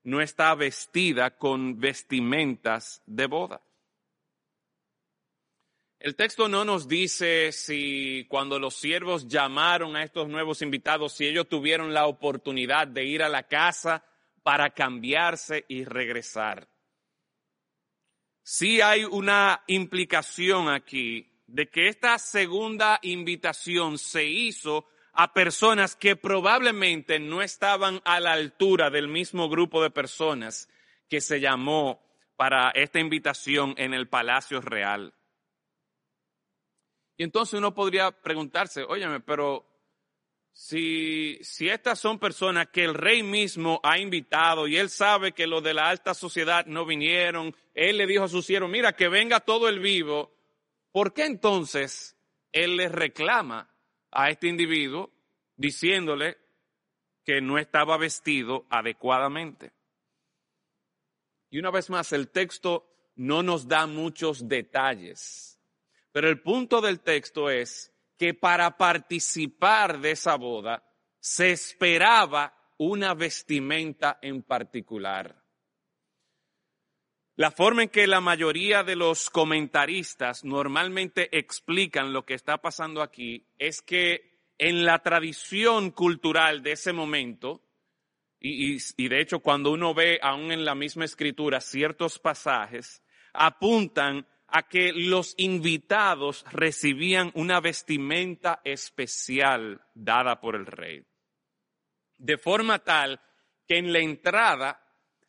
no 0.04 0.22
está 0.22 0.54
vestida 0.56 1.38
con 1.38 1.80
vestimentas 1.80 3.02
de 3.06 3.28
boda. 3.28 3.62
El 6.04 6.18
texto 6.18 6.50
no 6.50 6.66
nos 6.66 6.90
dice 6.90 7.54
si 7.54 8.26
cuando 8.28 8.60
los 8.60 8.76
siervos 8.76 9.26
llamaron 9.26 9.96
a 9.96 10.04
estos 10.04 10.28
nuevos 10.28 10.62
invitados, 10.62 11.14
si 11.14 11.26
ellos 11.26 11.48
tuvieron 11.48 11.94
la 11.94 12.08
oportunidad 12.08 12.90
de 12.90 13.06
ir 13.06 13.24
a 13.24 13.30
la 13.30 13.44
casa 13.44 14.04
para 14.44 14.72
cambiarse 14.72 15.64
y 15.70 15.86
regresar. 15.86 16.68
Sí 18.44 18.82
hay 18.82 19.06
una 19.06 19.64
implicación 19.68 20.68
aquí 20.68 21.42
de 21.48 21.70
que 21.70 21.88
esta 21.88 22.20
segunda 22.20 23.00
invitación 23.02 23.98
se 23.98 24.26
hizo 24.26 24.86
a 25.14 25.32
personas 25.32 25.96
que 25.96 26.18
probablemente 26.18 27.18
no 27.18 27.42
estaban 27.42 28.02
a 28.04 28.20
la 28.20 28.34
altura 28.34 28.90
del 28.90 29.08
mismo 29.08 29.48
grupo 29.48 29.82
de 29.82 29.90
personas 29.90 30.68
que 31.08 31.22
se 31.22 31.40
llamó 31.40 32.04
para 32.36 32.72
esta 32.72 33.00
invitación 33.00 33.74
en 33.78 33.94
el 33.94 34.10
Palacio 34.10 34.60
Real. 34.60 35.14
Entonces 37.24 37.58
uno 37.58 37.74
podría 37.74 38.12
preguntarse, 38.12 38.84
óyeme, 38.84 39.22
pero 39.22 39.66
si, 40.52 41.40
si 41.42 41.70
estas 41.70 41.98
son 42.00 42.20
personas 42.20 42.68
que 42.68 42.84
el 42.84 42.94
rey 42.94 43.24
mismo 43.24 43.80
ha 43.82 43.98
invitado 43.98 44.68
y 44.68 44.78
él 44.78 44.90
sabe 44.90 45.32
que 45.32 45.48
los 45.48 45.64
de 45.64 45.74
la 45.74 45.90
alta 45.90 46.14
sociedad 46.14 46.66
no 46.66 46.86
vinieron, 46.86 47.56
él 47.74 47.98
le 47.98 48.08
dijo 48.08 48.26
a 48.26 48.28
su 48.28 48.42
siervo, 48.42 48.68
mira, 48.68 48.94
que 48.94 49.08
venga 49.08 49.40
todo 49.40 49.70
el 49.70 49.80
vivo, 49.80 50.36
¿por 50.92 51.14
qué 51.14 51.26
entonces 51.26 52.18
él 52.52 52.76
le 52.76 52.90
reclama 52.90 53.70
a 54.12 54.30
este 54.30 54.48
individuo 54.48 55.10
diciéndole 55.56 56.38
que 57.24 57.40
no 57.40 57.58
estaba 57.58 57.98
vestido 57.98 58.66
adecuadamente? 58.70 59.72
Y 61.50 61.58
una 61.60 61.72
vez 61.72 61.90
más, 61.90 62.12
el 62.12 62.28
texto 62.28 63.12
no 63.16 63.44
nos 63.44 63.68
da 63.68 63.88
muchos 63.88 64.48
detalles 64.48 65.53
pero 66.14 66.30
el 66.30 66.40
punto 66.42 66.80
del 66.80 67.02
texto 67.02 67.50
es 67.50 67.92
que 68.18 68.34
para 68.34 68.78
participar 68.78 70.00
de 70.00 70.12
esa 70.12 70.36
boda 70.36 70.84
se 71.20 71.52
esperaba 71.52 72.54
una 72.78 73.16
vestimenta 73.16 74.20
en 74.22 74.44
particular. 74.44 75.44
La 77.36 77.50
forma 77.50 77.82
en 77.82 77.90
que 77.90 78.06
la 78.06 78.22
mayoría 78.22 78.84
de 78.84 78.96
los 78.96 79.32
comentaristas 79.32 80.44
normalmente 80.44 81.36
explican 81.36 82.14
lo 82.14 82.26
que 82.26 82.36
está 82.36 82.60
pasando 82.60 83.02
aquí 83.02 83.48
es 83.58 83.82
que 83.82 84.54
en 84.60 84.86
la 84.86 85.00
tradición 85.00 85.90
cultural 85.90 86.62
de 86.62 86.74
ese 86.74 86.94
momento, 86.94 87.64
y, 88.40 88.78
de 89.08 89.20
hecho 89.20 89.40
cuando 89.40 89.72
uno 89.72 89.96
ve 89.96 90.20
aún 90.22 90.52
en 90.52 90.64
la 90.64 90.76
misma 90.76 91.06
escritura 91.06 91.60
ciertos 91.60 92.20
pasajes, 92.20 93.02
apuntan 93.34 94.28
a 94.56 94.62
que 94.62 94.94
los 94.94 95.34
invitados 95.38 96.46
recibían 96.52 97.32
una 97.34 97.60
vestimenta 97.60 98.62
especial 98.64 99.82
dada 99.96 100.40
por 100.40 100.56
el 100.56 100.68
rey. 100.68 101.04
De 102.20 102.38
forma 102.38 102.78
tal 102.78 103.20
que 103.68 103.80
en 103.80 103.92
la 103.92 103.98
entrada, 103.98 104.80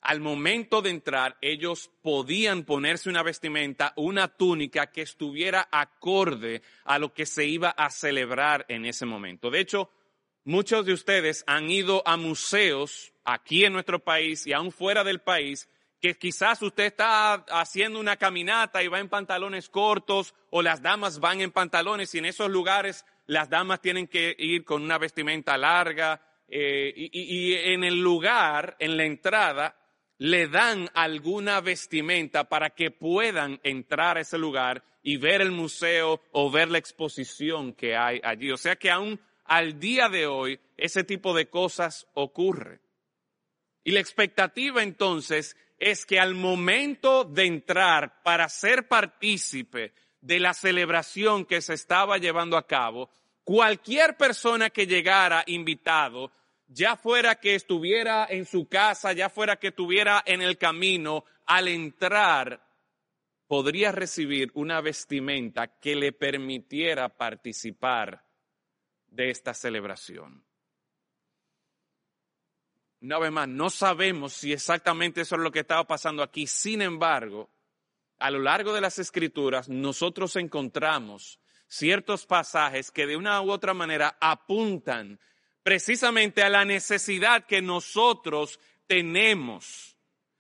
al 0.03 0.21
momento 0.21 0.83
de 0.83 0.91
entrar, 0.91 1.39
ellos 1.41 1.91
podían 2.03 2.65
ponerse 2.65 3.09
una 3.09 3.23
vestimenta, 3.23 3.95
una 3.97 4.29
túnica 4.29 4.93
que 4.93 5.01
estuviera 5.01 5.69
acorde 5.73 6.61
a 6.85 6.99
lo 6.99 7.15
que 7.15 7.25
se 7.25 7.47
iba 7.47 7.71
a 7.71 7.89
celebrar 7.89 8.67
en 8.69 8.85
ese 8.85 9.07
momento. 9.07 9.51
De 9.51 9.61
hecho, 9.61 9.91
muchos 10.45 10.85
de 10.85 10.93
ustedes 10.93 11.45
han 11.47 11.71
ido 11.71 12.03
a 12.07 12.19
museos 12.19 13.15
aquí 13.25 13.65
en 13.65 13.73
nuestro 13.73 14.05
país 14.05 14.47
y 14.47 14.53
aún 14.53 14.71
fuera 14.71 15.03
del 15.03 15.23
país 15.23 15.67
que 16.01 16.15
quizás 16.15 16.61
usted 16.63 16.85
está 16.85 17.35
haciendo 17.49 17.99
una 17.99 18.17
caminata 18.17 18.83
y 18.83 18.89
va 18.89 19.01
en 19.01 19.09
pantalones 19.09 19.69
cortos 19.69 20.35
o 20.51 20.63
las 20.63 20.83
damas 20.83 21.19
van 21.19 21.41
en 21.41 21.51
pantalones 21.51 22.15
y 22.15 22.19
en 22.19 22.27
esos 22.27 22.51
lugares 22.51 23.07
las 23.27 23.49
damas 23.49 23.81
tienen 23.81 24.07
que 24.07 24.35
ir 24.39 24.65
con 24.65 24.83
una 24.83 24.99
vestimenta 24.99 25.57
larga 25.57 26.21
eh, 26.49 26.93
y, 26.95 27.55
en 27.55 27.85
el 27.85 28.01
lugar, 28.01 28.77
en 28.79 28.97
la 28.97 29.05
entrada, 29.05 29.77
le 30.19 30.47
dan 30.47 30.89
alguna 30.95 31.61
vestimenta 31.61 32.49
para 32.49 32.71
que 32.71 32.91
puedan 32.91 33.61
entrar 33.63 34.19
a 34.19 34.21
ese 34.21 34.39
lugar 34.39 34.85
y 35.03 35.17
ver 35.17 35.41
el 35.41 35.51
museo 35.51 36.21
o 36.33 36.51
ver 36.51 36.71
la 36.71 36.79
exposición 36.79 37.73
que 37.73 37.97
hay 37.97 38.21
allí. 38.23 38.51
O 38.51 38.57
sea 38.57 38.77
que 38.77 38.91
aún 38.91 39.21
al 39.45 39.81
día 39.81 40.09
de 40.09 40.27
hoy 40.27 40.61
ese 40.77 41.05
tipo 41.05 41.35
de 41.35 41.49
cosas 41.49 42.07
ocurre. 42.15 42.81
Y 43.83 43.91
la 43.93 44.01
expectativa 44.01 44.83
entonces 44.83 45.57
es 45.79 46.07
que 46.07 46.21
al 46.21 46.35
momento 46.35 47.25
de 47.25 47.45
entrar 47.45 48.23
para 48.23 48.49
ser 48.49 48.89
partícipe 48.89 49.93
de 50.21 50.41
la 50.41 50.55
celebración 50.55 51.45
que 51.45 51.61
se 51.61 51.75
estaba 51.75 52.19
llevando 52.19 52.57
a 52.57 52.67
cabo, 52.67 53.11
cualquier 53.43 54.17
persona 54.17 54.71
que 54.71 54.87
llegara 54.87 55.45
invitado, 55.47 56.33
ya 56.67 56.97
fuera 56.97 57.35
que 57.37 57.55
estuviera 57.55 58.27
en 58.29 58.47
su 58.47 58.69
casa, 58.69 59.13
ya 59.13 59.29
fuera 59.29 59.57
que 59.57 59.69
estuviera 59.69 60.23
en 60.25 60.43
el 60.43 60.57
camino, 60.57 61.25
al 61.47 61.69
entrar 61.69 62.65
podría 63.47 63.93
recibir 63.93 64.51
una 64.55 64.81
vestimenta 64.81 65.79
que 65.79 65.95
le 65.95 66.13
permitiera 66.13 67.09
participar 67.09 68.25
de 69.07 69.31
esta 69.31 69.55
celebración. 69.55 70.44
Una 73.05 73.19
vez 73.19 73.33
más, 73.33 73.47
no 73.47 73.69
sabemos 73.69 74.33
si 74.33 74.55
exactamente 74.55 75.21
eso 75.21 75.35
es 75.35 75.43
lo 75.43 75.53
que 75.53 75.61
estaba 75.61 75.87
pasando 75.87 76.23
aquí. 76.23 76.47
Sin 76.47 76.81
embargo, 76.81 77.51
a 78.19 78.31
lo 78.31 78.39
largo 78.39 78.73
de 78.73 78.81
las 78.81 78.99
escrituras, 78.99 79.69
nosotros 79.69 80.37
encontramos 80.37 81.39
ciertos 81.67 82.25
pasajes 82.25 82.91
que 82.91 83.07
de 83.07 83.19
una 83.19 83.43
u 83.43 83.51
otra 83.51 83.75
manera 83.75 84.17
apuntan 84.23 85.21
precisamente 85.63 86.43
a 86.43 86.49
la 86.49 86.65
necesidad 86.65 87.45
que 87.45 87.61
nosotros 87.61 88.59
tenemos 88.87 89.99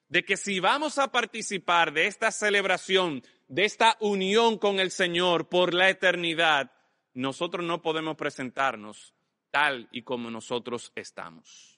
de 0.08 0.24
que 0.24 0.38
si 0.38 0.58
vamos 0.58 0.96
a 0.96 1.12
participar 1.12 1.92
de 1.92 2.06
esta 2.06 2.32
celebración, 2.32 3.22
de 3.46 3.66
esta 3.66 3.98
unión 4.00 4.56
con 4.56 4.80
el 4.80 4.90
Señor 4.90 5.50
por 5.50 5.74
la 5.74 5.90
eternidad, 5.90 6.72
nosotros 7.12 7.62
no 7.62 7.82
podemos 7.82 8.16
presentarnos 8.16 9.12
tal 9.50 9.86
y 9.92 10.00
como 10.00 10.30
nosotros 10.30 10.92
estamos. 10.94 11.73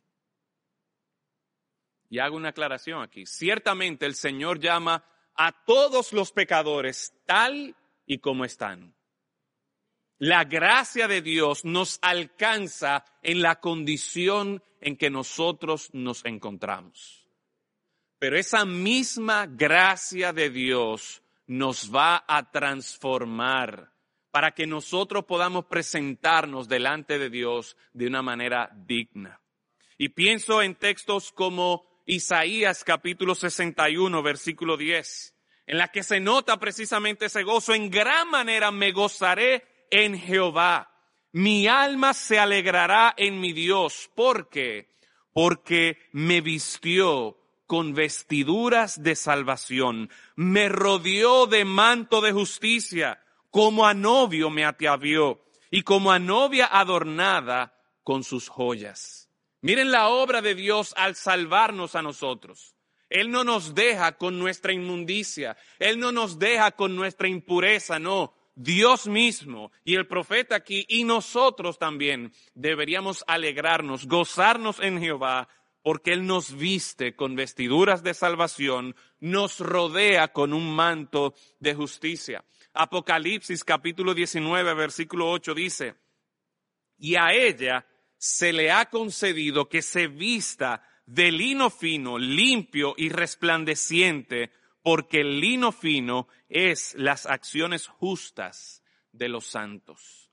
Y 2.08 2.18
hago 2.18 2.36
una 2.36 2.50
aclaración 2.50 3.02
aquí. 3.02 3.26
Ciertamente 3.26 4.06
el 4.06 4.14
Señor 4.14 4.58
llama 4.58 5.04
a 5.34 5.64
todos 5.64 6.12
los 6.12 6.32
pecadores 6.32 7.12
tal 7.26 7.76
y 8.06 8.18
como 8.18 8.44
están. 8.44 8.94
La 10.18 10.44
gracia 10.44 11.08
de 11.08 11.20
Dios 11.20 11.64
nos 11.64 11.98
alcanza 12.00 13.04
en 13.22 13.42
la 13.42 13.60
condición 13.60 14.62
en 14.80 14.96
que 14.96 15.10
nosotros 15.10 15.90
nos 15.92 16.24
encontramos. 16.24 17.26
Pero 18.18 18.38
esa 18.38 18.64
misma 18.64 19.46
gracia 19.46 20.32
de 20.32 20.48
Dios 20.48 21.22
nos 21.46 21.94
va 21.94 22.24
a 22.26 22.50
transformar 22.50 23.92
para 24.30 24.52
que 24.52 24.66
nosotros 24.66 25.24
podamos 25.24 25.66
presentarnos 25.66 26.66
delante 26.66 27.18
de 27.18 27.28
Dios 27.28 27.76
de 27.92 28.06
una 28.06 28.22
manera 28.22 28.70
digna. 28.74 29.40
Y 29.98 30.10
pienso 30.10 30.62
en 30.62 30.74
textos 30.74 31.32
como 31.32 31.95
Isaías 32.06 32.84
capítulo 32.84 33.34
61, 33.34 34.22
versículo 34.22 34.76
10, 34.76 35.34
en 35.66 35.78
la 35.78 35.88
que 35.88 36.04
se 36.04 36.20
nota 36.20 36.56
precisamente 36.58 37.26
ese 37.26 37.42
gozo. 37.42 37.74
En 37.74 37.90
gran 37.90 38.30
manera 38.30 38.70
me 38.70 38.92
gozaré 38.92 39.86
en 39.90 40.16
Jehová. 40.16 40.92
Mi 41.32 41.66
alma 41.66 42.14
se 42.14 42.38
alegrará 42.38 43.12
en 43.16 43.40
mi 43.40 43.52
Dios. 43.52 44.08
¿Por 44.14 44.48
qué? 44.48 44.94
Porque 45.32 45.98
me 46.12 46.40
vistió 46.40 47.38
con 47.66 47.92
vestiduras 47.92 49.02
de 49.02 49.16
salvación, 49.16 50.08
me 50.36 50.68
rodeó 50.68 51.46
de 51.46 51.64
manto 51.64 52.20
de 52.20 52.30
justicia, 52.30 53.20
como 53.50 53.84
a 53.84 53.94
novio 53.94 54.48
me 54.48 54.64
atavió 54.64 55.42
y 55.72 55.82
como 55.82 56.12
a 56.12 56.20
novia 56.20 56.68
adornada 56.70 57.74
con 58.04 58.22
sus 58.22 58.48
joyas. 58.48 59.25
Miren 59.60 59.90
la 59.90 60.08
obra 60.08 60.42
de 60.42 60.54
Dios 60.54 60.94
al 60.96 61.16
salvarnos 61.16 61.94
a 61.94 62.02
nosotros. 62.02 62.76
Él 63.08 63.30
no 63.30 63.44
nos 63.44 63.74
deja 63.74 64.16
con 64.16 64.38
nuestra 64.38 64.72
inmundicia, 64.72 65.56
Él 65.78 65.98
no 65.98 66.12
nos 66.12 66.38
deja 66.38 66.72
con 66.72 66.96
nuestra 66.96 67.28
impureza, 67.28 67.98
no. 67.98 68.34
Dios 68.58 69.06
mismo 69.06 69.70
y 69.84 69.96
el 69.96 70.06
profeta 70.06 70.56
aquí 70.56 70.86
y 70.88 71.04
nosotros 71.04 71.78
también 71.78 72.32
deberíamos 72.54 73.22
alegrarnos, 73.26 74.06
gozarnos 74.06 74.80
en 74.80 74.98
Jehová, 74.98 75.48
porque 75.82 76.14
Él 76.14 76.26
nos 76.26 76.56
viste 76.56 77.14
con 77.14 77.36
vestiduras 77.36 78.02
de 78.02 78.14
salvación, 78.14 78.96
nos 79.20 79.60
rodea 79.60 80.32
con 80.32 80.54
un 80.54 80.74
manto 80.74 81.34
de 81.60 81.74
justicia. 81.74 82.44
Apocalipsis 82.72 83.62
capítulo 83.62 84.14
19, 84.14 84.74
versículo 84.74 85.30
8 85.30 85.54
dice, 85.54 85.94
y 86.98 87.14
a 87.16 87.32
ella 87.32 87.86
se 88.18 88.52
le 88.52 88.70
ha 88.70 88.86
concedido 88.86 89.68
que 89.68 89.82
se 89.82 90.06
vista 90.06 90.82
de 91.06 91.30
lino 91.30 91.70
fino, 91.70 92.18
limpio 92.18 92.94
y 92.96 93.08
resplandeciente, 93.08 94.50
porque 94.82 95.20
el 95.20 95.40
lino 95.40 95.72
fino 95.72 96.28
es 96.48 96.94
las 96.94 97.26
acciones 97.26 97.86
justas 97.86 98.82
de 99.12 99.28
los 99.28 99.46
santos. 99.46 100.30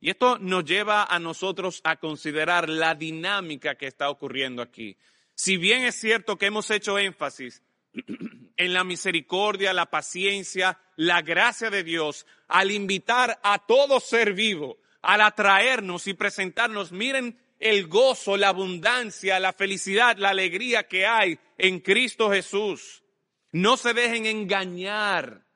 Y 0.00 0.10
esto 0.10 0.38
nos 0.38 0.64
lleva 0.64 1.04
a 1.04 1.18
nosotros 1.18 1.80
a 1.84 1.96
considerar 1.96 2.68
la 2.68 2.94
dinámica 2.94 3.76
que 3.76 3.86
está 3.86 4.10
ocurriendo 4.10 4.62
aquí. 4.62 4.96
Si 5.34 5.56
bien 5.56 5.84
es 5.84 5.96
cierto 5.96 6.36
que 6.36 6.46
hemos 6.46 6.70
hecho 6.70 6.98
énfasis 6.98 7.62
en 8.56 8.72
la 8.72 8.84
misericordia, 8.84 9.72
la 9.72 9.86
paciencia, 9.86 10.78
la 10.96 11.22
gracia 11.22 11.70
de 11.70 11.82
Dios, 11.82 12.26
al 12.48 12.70
invitar 12.70 13.40
a 13.42 13.58
todo 13.58 14.00
ser 14.00 14.34
vivo 14.34 14.78
al 15.06 15.20
atraernos 15.20 16.08
y 16.08 16.14
presentarnos, 16.14 16.90
miren 16.90 17.38
el 17.60 17.86
gozo, 17.86 18.36
la 18.36 18.48
abundancia, 18.48 19.38
la 19.38 19.52
felicidad, 19.52 20.16
la 20.18 20.30
alegría 20.30 20.88
que 20.88 21.06
hay 21.06 21.38
en 21.58 21.78
Cristo 21.78 22.30
Jesús. 22.30 23.04
No 23.52 23.76
se 23.76 23.94
dejen 23.94 24.26
engañar 24.26 25.46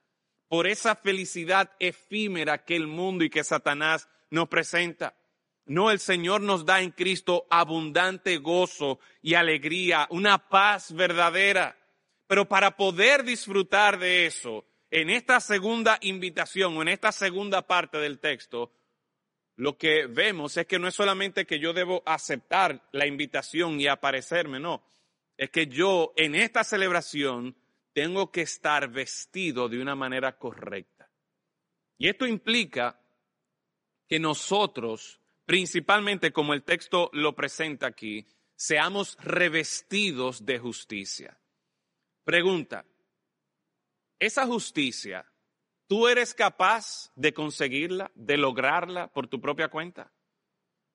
por 0.48 0.68
esa 0.68 0.94
felicidad 0.94 1.72
efímera 1.80 2.64
que 2.64 2.76
el 2.76 2.86
mundo 2.86 3.24
y 3.24 3.30
que 3.30 3.42
Satanás 3.42 4.09
nos 4.30 4.48
presenta. 4.48 5.16
No, 5.66 5.90
el 5.90 5.98
Señor 5.98 6.40
nos 6.42 6.64
da 6.64 6.80
en 6.80 6.92
Cristo 6.92 7.46
abundante 7.51 8.38
gozo 8.38 9.01
y 9.20 9.34
alegría, 9.34 10.07
una 10.11 10.48
paz 10.48 10.92
verdadera. 10.92 11.76
Pero 12.28 12.48
para 12.48 12.76
poder 12.76 13.24
disfrutar 13.24 13.98
de 13.98 14.26
eso, 14.26 14.64
en 14.92 15.11
esta 15.11 15.40
segunda 15.40 15.98
invitación 16.03 16.76
o 16.76 16.82
en 16.82 16.88
esta 16.88 17.11
segunda 17.11 17.66
parte 17.66 17.98
del 17.98 18.20
texto, 18.20 18.72
lo 19.61 19.76
que 19.76 20.06
vemos 20.06 20.56
es 20.56 20.66
que 20.66 20.78
no 20.78 20.88
es 20.88 20.94
solamente 20.94 21.44
que 21.44 21.58
yo 21.58 21.74
debo 21.74 22.02
aceptar 22.06 22.88
la 22.92 23.06
invitación 23.06 23.78
y 23.78 23.88
aparecerme, 23.88 24.58
no. 24.58 24.82
Es 25.36 25.50
que 25.50 25.66
yo 25.66 26.14
en 26.16 26.34
esta 26.34 26.64
celebración 26.64 27.54
tengo 27.92 28.32
que 28.32 28.40
estar 28.40 28.88
vestido 28.88 29.68
de 29.68 29.78
una 29.78 29.94
manera 29.94 30.38
correcta. 30.38 31.11
Y 31.98 32.08
esto 32.08 32.26
implica 32.26 33.02
que 34.08 34.18
nosotros, 34.18 35.20
principalmente 35.44 36.32
como 36.32 36.54
el 36.54 36.62
texto 36.62 37.11
lo 37.12 37.34
presenta 37.34 37.86
aquí, 37.86 38.26
seamos 38.56 39.18
revestidos 39.20 40.46
de 40.46 40.58
justicia. 40.58 41.38
Pregunta, 42.24 42.86
¿esa 44.18 44.46
justicia 44.46 45.30
¿Tú 45.91 46.07
eres 46.07 46.34
capaz 46.34 47.11
de 47.16 47.34
conseguirla, 47.34 48.12
de 48.14 48.36
lograrla 48.36 49.09
por 49.09 49.26
tu 49.26 49.41
propia 49.41 49.66
cuenta? 49.66 50.12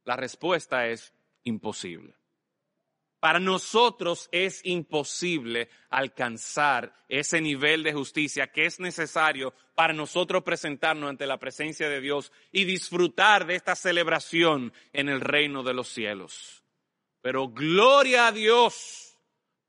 La 0.06 0.16
respuesta 0.16 0.88
es 0.88 1.14
imposible. 1.44 2.16
Para 3.20 3.42
nosotros 3.42 4.30
es 4.32 4.62
imposible 4.64 5.68
alcanzar 5.90 6.96
ese 7.10 7.42
nivel 7.42 7.84
de 7.84 7.92
justicia 7.92 8.54
que 8.54 8.66
es 8.66 8.80
necesario 8.80 9.54
para 9.76 9.92
nosotros 9.92 10.44
presentarnos 10.44 11.10
ante 11.10 11.28
la 11.28 11.40
presencia 11.40 11.90
de 11.90 12.00
Dios 12.00 12.32
y 12.54 12.64
disfrutar 12.64 13.46
de 13.46 13.56
esta 13.56 13.76
celebración 13.76 14.72
en 14.94 15.10
el 15.10 15.20
reino 15.20 15.62
de 15.64 15.74
los 15.74 15.90
cielos. 15.90 16.64
Pero 17.22 17.50
gloria 17.50 18.28
a 18.28 18.32
Dios 18.32 19.05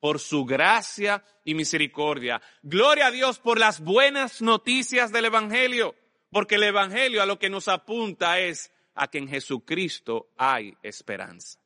por 0.07 0.21
su 0.21 0.45
gracia 0.45 1.25
y 1.45 1.55
misericordia. 1.55 2.41
Gloria 2.63 3.09
a 3.09 3.11
Dios 3.11 3.41
por 3.41 3.59
las 3.59 3.81
buenas 3.81 4.41
noticias 4.41 5.11
del 5.11 5.25
Evangelio, 5.25 5.97
porque 6.31 6.55
el 6.55 6.63
Evangelio 6.63 7.21
a 7.21 7.27
lo 7.27 7.41
que 7.41 7.51
nos 7.51 7.67
apunta 7.67 8.39
es 8.39 8.71
a 8.95 9.09
que 9.09 9.19
en 9.19 9.27
Jesucristo 9.27 10.29
hay 10.37 10.77
esperanza. 10.85 11.59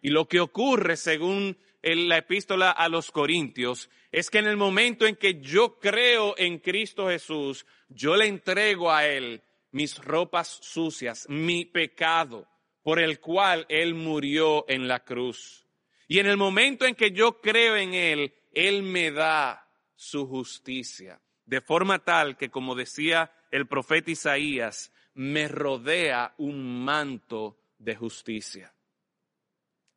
Y 0.00 0.10
lo 0.10 0.28
que 0.28 0.38
ocurre 0.38 0.96
según 0.96 1.58
la 1.82 2.18
epístola 2.18 2.70
a 2.70 2.88
los 2.88 3.10
Corintios 3.10 3.90
es 4.12 4.30
que 4.30 4.38
en 4.38 4.46
el 4.46 4.56
momento 4.56 5.04
en 5.04 5.16
que 5.16 5.40
yo 5.40 5.80
creo 5.80 6.36
en 6.38 6.60
Cristo 6.60 7.08
Jesús, 7.08 7.66
yo 7.88 8.14
le 8.14 8.28
entrego 8.28 8.92
a 8.92 9.08
Él 9.08 9.42
mis 9.72 9.98
ropas 9.98 10.60
sucias, 10.62 11.26
mi 11.28 11.64
pecado, 11.64 12.46
por 12.84 13.00
el 13.00 13.18
cual 13.18 13.66
Él 13.68 13.96
murió 13.96 14.64
en 14.68 14.86
la 14.86 15.02
cruz. 15.02 15.65
Y 16.08 16.18
en 16.18 16.26
el 16.26 16.36
momento 16.36 16.86
en 16.86 16.94
que 16.94 17.10
yo 17.10 17.40
creo 17.40 17.76
en 17.76 17.94
Él, 17.94 18.34
Él 18.52 18.82
me 18.82 19.10
da 19.10 19.68
su 19.94 20.26
justicia, 20.26 21.20
de 21.44 21.60
forma 21.60 21.98
tal 21.98 22.36
que, 22.36 22.50
como 22.50 22.74
decía 22.74 23.32
el 23.50 23.66
profeta 23.66 24.10
Isaías, 24.10 24.92
me 25.14 25.48
rodea 25.48 26.34
un 26.38 26.84
manto 26.84 27.58
de 27.78 27.96
justicia. 27.96 28.72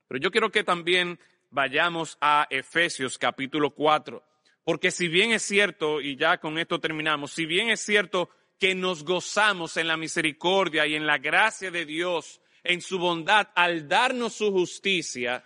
Pero 0.07 0.19
yo 0.19 0.31
quiero 0.31 0.51
que 0.51 0.63
también 0.63 1.19
vayamos 1.51 2.17
a 2.21 2.47
Efesios 2.49 3.17
capítulo 3.17 3.71
4, 3.71 4.23
porque 4.63 4.91
si 4.91 5.07
bien 5.07 5.31
es 5.31 5.43
cierto, 5.43 6.01
y 6.01 6.15
ya 6.15 6.39
con 6.39 6.57
esto 6.57 6.79
terminamos, 6.79 7.31
si 7.31 7.45
bien 7.45 7.69
es 7.69 7.81
cierto 7.81 8.29
que 8.57 8.75
nos 8.75 9.03
gozamos 9.03 9.77
en 9.77 9.87
la 9.87 9.97
misericordia 9.97 10.85
y 10.85 10.95
en 10.95 11.05
la 11.05 11.17
gracia 11.17 11.71
de 11.71 11.85
Dios, 11.85 12.41
en 12.63 12.81
su 12.81 12.99
bondad, 12.99 13.49
al 13.55 13.87
darnos 13.87 14.33
su 14.33 14.51
justicia, 14.51 15.43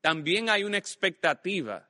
también 0.00 0.48
hay 0.48 0.64
una 0.64 0.78
expectativa 0.78 1.88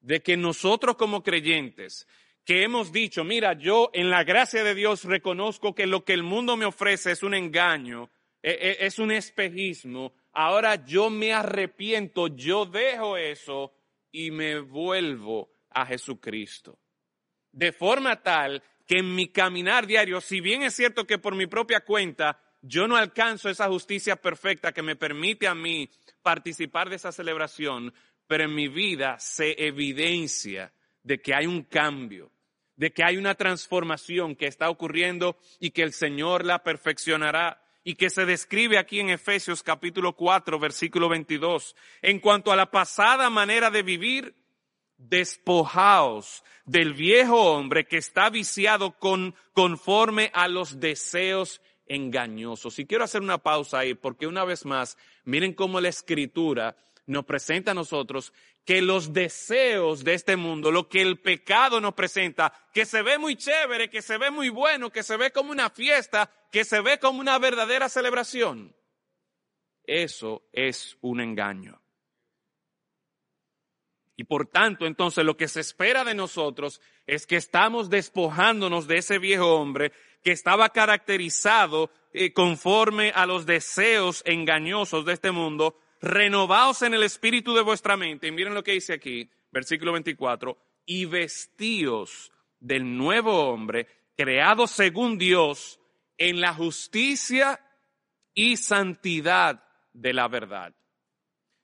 de 0.00 0.20
que 0.20 0.36
nosotros 0.36 0.96
como 0.96 1.22
creyentes, 1.22 2.06
que 2.44 2.64
hemos 2.64 2.92
dicho, 2.92 3.24
mira, 3.24 3.52
yo 3.54 3.90
en 3.92 4.10
la 4.10 4.24
gracia 4.24 4.64
de 4.64 4.74
Dios 4.74 5.04
reconozco 5.04 5.74
que 5.74 5.86
lo 5.86 6.04
que 6.04 6.12
el 6.12 6.24
mundo 6.24 6.56
me 6.56 6.64
ofrece 6.64 7.12
es 7.12 7.22
un 7.22 7.34
engaño, 7.34 8.10
e, 8.42 8.50
e, 8.50 8.86
es 8.86 8.98
un 8.98 9.12
espejismo, 9.12 10.12
ahora 10.32 10.84
yo 10.84 11.08
me 11.08 11.32
arrepiento, 11.32 12.26
yo 12.28 12.66
dejo 12.66 13.16
eso 13.16 13.72
y 14.10 14.30
me 14.30 14.58
vuelvo 14.58 15.52
a 15.70 15.86
Jesucristo. 15.86 16.78
De 17.52 17.72
forma 17.72 18.22
tal 18.22 18.62
que 18.86 18.98
en 18.98 19.14
mi 19.14 19.28
caminar 19.28 19.86
diario, 19.86 20.20
si 20.20 20.40
bien 20.40 20.62
es 20.62 20.74
cierto 20.74 21.06
que 21.06 21.18
por 21.18 21.36
mi 21.36 21.46
propia 21.46 21.80
cuenta 21.80 22.40
yo 22.62 22.86
no 22.86 22.96
alcanzo 22.96 23.50
esa 23.50 23.68
justicia 23.68 24.16
perfecta 24.16 24.72
que 24.72 24.82
me 24.82 24.96
permite 24.96 25.48
a 25.48 25.54
mí 25.54 25.90
participar 26.22 26.88
de 26.88 26.96
esa 26.96 27.12
celebración, 27.12 27.92
pero 28.26 28.44
en 28.44 28.54
mi 28.54 28.68
vida 28.68 29.18
se 29.18 29.66
evidencia 29.66 30.72
de 31.02 31.20
que 31.20 31.34
hay 31.34 31.46
un 31.46 31.62
cambio, 31.62 32.30
de 32.76 32.92
que 32.92 33.04
hay 33.04 33.16
una 33.16 33.34
transformación 33.34 34.36
que 34.36 34.46
está 34.46 34.70
ocurriendo 34.70 35.36
y 35.60 35.70
que 35.70 35.82
el 35.82 35.92
Señor 35.92 36.44
la 36.44 36.62
perfeccionará 36.62 37.62
y 37.84 37.96
que 37.96 38.10
se 38.10 38.24
describe 38.24 38.78
aquí 38.78 39.00
en 39.00 39.10
Efesios 39.10 39.62
capítulo 39.62 40.14
4, 40.14 40.58
versículo 40.58 41.08
22. 41.08 41.74
En 42.00 42.20
cuanto 42.20 42.52
a 42.52 42.56
la 42.56 42.70
pasada 42.70 43.28
manera 43.28 43.70
de 43.70 43.82
vivir, 43.82 44.34
despojaos 44.96 46.44
del 46.64 46.94
viejo 46.94 47.52
hombre 47.52 47.86
que 47.86 47.96
está 47.96 48.30
viciado 48.30 48.98
con, 48.98 49.34
conforme 49.52 50.30
a 50.32 50.46
los 50.46 50.78
deseos 50.78 51.60
engañosos. 51.86 52.78
Y 52.78 52.86
quiero 52.86 53.04
hacer 53.04 53.20
una 53.20 53.38
pausa 53.38 53.80
ahí 53.80 53.94
porque 53.94 54.26
una 54.26 54.44
vez 54.44 54.64
más, 54.64 54.96
miren 55.24 55.54
cómo 55.54 55.80
la 55.80 55.88
escritura 55.88 56.76
nos 57.06 57.24
presenta 57.24 57.72
a 57.72 57.74
nosotros 57.74 58.32
que 58.64 58.80
los 58.80 59.12
deseos 59.12 60.04
de 60.04 60.14
este 60.14 60.36
mundo, 60.36 60.70
lo 60.70 60.88
que 60.88 61.02
el 61.02 61.18
pecado 61.20 61.80
nos 61.80 61.94
presenta, 61.94 62.52
que 62.72 62.86
se 62.86 63.02
ve 63.02 63.18
muy 63.18 63.36
chévere, 63.36 63.90
que 63.90 64.02
se 64.02 64.18
ve 64.18 64.30
muy 64.30 64.50
bueno, 64.50 64.90
que 64.90 65.02
se 65.02 65.16
ve 65.16 65.32
como 65.32 65.50
una 65.50 65.68
fiesta, 65.68 66.30
que 66.50 66.64
se 66.64 66.80
ve 66.80 66.98
como 66.98 67.20
una 67.20 67.38
verdadera 67.38 67.88
celebración, 67.88 68.74
eso 69.84 70.48
es 70.52 70.96
un 71.00 71.20
engaño. 71.20 71.81
Y 74.16 74.24
por 74.24 74.46
tanto, 74.46 74.86
entonces, 74.86 75.24
lo 75.24 75.36
que 75.36 75.48
se 75.48 75.60
espera 75.60 76.04
de 76.04 76.14
nosotros 76.14 76.80
es 77.06 77.26
que 77.26 77.36
estamos 77.36 77.88
despojándonos 77.88 78.86
de 78.86 78.98
ese 78.98 79.18
viejo 79.18 79.54
hombre 79.54 79.92
que 80.22 80.32
estaba 80.32 80.68
caracterizado 80.68 81.90
eh, 82.12 82.32
conforme 82.32 83.10
a 83.14 83.26
los 83.26 83.46
deseos 83.46 84.22
engañosos 84.26 85.04
de 85.04 85.14
este 85.14 85.30
mundo, 85.30 85.78
renovaos 86.00 86.82
en 86.82 86.94
el 86.94 87.02
espíritu 87.02 87.54
de 87.54 87.62
vuestra 87.62 87.96
mente. 87.96 88.26
Y 88.26 88.32
miren 88.32 88.54
lo 88.54 88.62
que 88.62 88.72
dice 88.72 88.92
aquí, 88.92 89.30
versículo 89.50 89.92
24, 89.92 90.58
y 90.84 91.06
vestíos 91.06 92.32
del 92.60 92.96
nuevo 92.96 93.48
hombre, 93.48 93.86
creado 94.16 94.66
según 94.66 95.16
Dios, 95.16 95.80
en 96.18 96.40
la 96.40 96.54
justicia 96.54 97.60
y 98.34 98.56
santidad 98.56 99.64
de 99.92 100.12
la 100.12 100.28
verdad. 100.28 100.74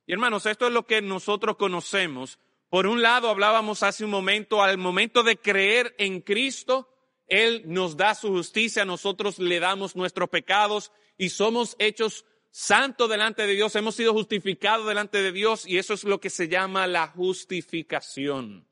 Y 0.08 0.14
hermanos, 0.14 0.46
esto 0.46 0.66
es 0.66 0.72
lo 0.72 0.86
que 0.86 1.02
nosotros 1.02 1.58
conocemos. 1.58 2.38
Por 2.70 2.86
un 2.86 3.02
lado, 3.02 3.28
hablábamos 3.28 3.82
hace 3.82 4.06
un 4.06 4.10
momento, 4.10 4.62
al 4.62 4.78
momento 4.78 5.22
de 5.22 5.36
creer 5.36 5.94
en 5.98 6.22
Cristo, 6.22 6.88
Él 7.26 7.64
nos 7.66 7.94
da 7.94 8.14
su 8.14 8.28
justicia, 8.28 8.86
nosotros 8.86 9.38
le 9.38 9.60
damos 9.60 9.96
nuestros 9.96 10.30
pecados 10.30 10.92
y 11.18 11.28
somos 11.28 11.76
hechos 11.78 12.24
santo 12.50 13.06
delante 13.06 13.46
de 13.46 13.52
Dios, 13.52 13.76
hemos 13.76 13.96
sido 13.96 14.14
justificados 14.14 14.86
delante 14.86 15.20
de 15.20 15.30
Dios 15.30 15.66
y 15.66 15.76
eso 15.76 15.92
es 15.92 16.04
lo 16.04 16.18
que 16.22 16.30
se 16.30 16.48
llama 16.48 16.86
la 16.86 17.08
justificación. 17.08 18.66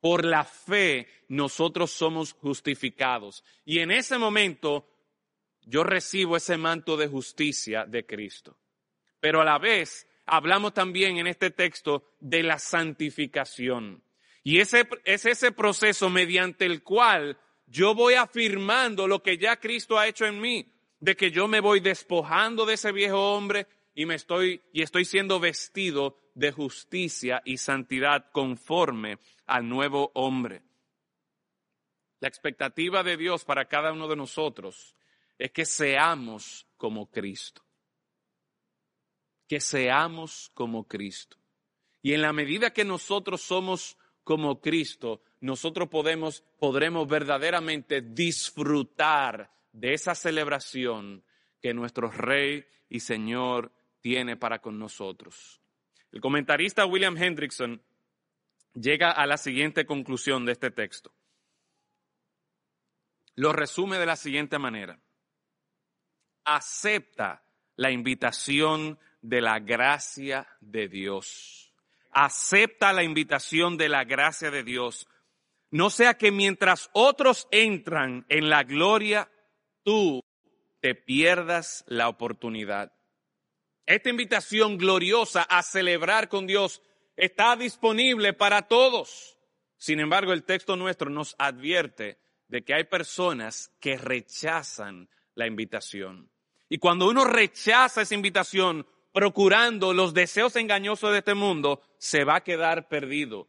Por 0.00 0.24
la 0.24 0.42
fe 0.42 1.06
nosotros 1.28 1.92
somos 1.92 2.32
justificados. 2.32 3.44
Y 3.64 3.78
en 3.78 3.92
ese 3.92 4.18
momento 4.18 4.88
yo 5.62 5.84
recibo 5.84 6.36
ese 6.36 6.56
manto 6.56 6.96
de 6.96 7.06
justicia 7.06 7.84
de 7.84 8.04
Cristo. 8.04 8.58
Pero 9.20 9.40
a 9.40 9.44
la 9.44 9.58
vez 9.58 10.05
hablamos 10.26 10.74
también 10.74 11.18
en 11.18 11.26
este 11.26 11.50
texto 11.50 12.04
de 12.20 12.42
la 12.42 12.58
santificación. 12.58 14.02
Y 14.42 14.58
ese, 14.60 14.88
es 15.04 15.24
ese 15.26 15.52
proceso 15.52 16.10
mediante 16.10 16.66
el 16.66 16.82
cual 16.82 17.38
yo 17.66 17.94
voy 17.94 18.14
afirmando 18.14 19.08
lo 19.08 19.22
que 19.22 19.38
ya 19.38 19.56
Cristo 19.56 19.98
ha 19.98 20.06
hecho 20.06 20.26
en 20.26 20.40
mí 20.40 20.72
de 21.00 21.16
que 21.16 21.30
yo 21.30 21.48
me 21.48 21.60
voy 21.60 21.80
despojando 21.80 22.64
de 22.64 22.74
ese 22.74 22.92
viejo 22.92 23.34
hombre 23.34 23.66
y 23.94 24.06
me 24.06 24.14
estoy 24.14 24.62
y 24.72 24.82
estoy 24.82 25.04
siendo 25.04 25.40
vestido 25.40 26.18
de 26.34 26.52
justicia 26.52 27.42
y 27.44 27.56
santidad 27.56 28.30
conforme 28.30 29.18
al 29.46 29.68
nuevo 29.68 30.12
hombre. 30.14 30.62
La 32.20 32.28
expectativa 32.28 33.02
de 33.02 33.16
Dios 33.16 33.44
para 33.44 33.66
cada 33.66 33.92
uno 33.92 34.06
de 34.06 34.16
nosotros 34.16 34.94
es 35.38 35.50
que 35.50 35.64
seamos 35.64 36.66
como 36.76 37.10
Cristo. 37.10 37.65
Que 39.48 39.60
seamos 39.60 40.50
como 40.54 40.88
Cristo. 40.88 41.36
Y 42.02 42.12
en 42.14 42.22
la 42.22 42.32
medida 42.32 42.72
que 42.72 42.84
nosotros 42.84 43.42
somos 43.42 43.96
como 44.24 44.60
Cristo, 44.60 45.22
nosotros 45.40 45.88
podemos, 45.88 46.42
podremos 46.58 47.08
verdaderamente 47.08 48.00
disfrutar 48.00 49.52
de 49.72 49.94
esa 49.94 50.14
celebración 50.14 51.24
que 51.60 51.74
nuestro 51.74 52.10
Rey 52.10 52.64
y 52.88 53.00
Señor 53.00 53.72
tiene 54.00 54.36
para 54.36 54.60
con 54.60 54.78
nosotros. 54.78 55.60
El 56.12 56.20
comentarista 56.20 56.86
William 56.86 57.16
Hendrickson 57.16 57.82
llega 58.74 59.10
a 59.10 59.26
la 59.26 59.36
siguiente 59.36 59.84
conclusión 59.84 60.44
de 60.44 60.52
este 60.52 60.70
texto. 60.70 61.12
Lo 63.34 63.52
resume 63.52 63.98
de 63.98 64.06
la 64.06 64.16
siguiente 64.16 64.58
manera. 64.58 64.98
Acepta 66.44 67.44
la 67.76 67.90
invitación 67.90 68.98
de 69.26 69.40
la 69.40 69.58
gracia 69.58 70.46
de 70.60 70.88
Dios. 70.88 71.72
Acepta 72.12 72.92
la 72.92 73.02
invitación 73.02 73.76
de 73.76 73.88
la 73.88 74.04
gracia 74.04 74.52
de 74.52 74.62
Dios. 74.62 75.08
No 75.70 75.90
sea 75.90 76.14
que 76.14 76.30
mientras 76.30 76.88
otros 76.92 77.48
entran 77.50 78.24
en 78.28 78.48
la 78.48 78.62
gloria 78.62 79.28
tú 79.82 80.20
te 80.80 80.94
pierdas 80.94 81.84
la 81.88 82.08
oportunidad. 82.08 82.92
Esta 83.84 84.10
invitación 84.10 84.78
gloriosa 84.78 85.42
a 85.42 85.62
celebrar 85.62 86.28
con 86.28 86.46
Dios 86.46 86.80
está 87.16 87.56
disponible 87.56 88.32
para 88.32 88.62
todos. 88.62 89.38
Sin 89.76 89.98
embargo, 89.98 90.32
el 90.32 90.44
texto 90.44 90.76
nuestro 90.76 91.10
nos 91.10 91.34
advierte 91.38 92.18
de 92.46 92.62
que 92.64 92.74
hay 92.74 92.84
personas 92.84 93.72
que 93.80 93.98
rechazan 93.98 95.08
la 95.34 95.48
invitación. 95.48 96.30
Y 96.68 96.78
cuando 96.78 97.08
uno 97.08 97.24
rechaza 97.24 98.02
esa 98.02 98.14
invitación 98.14 98.86
procurando 99.16 99.94
los 99.94 100.12
deseos 100.12 100.56
engañosos 100.56 101.10
de 101.10 101.20
este 101.20 101.32
mundo, 101.32 101.80
se 101.96 102.24
va 102.24 102.36
a 102.36 102.44
quedar 102.44 102.86
perdido. 102.86 103.48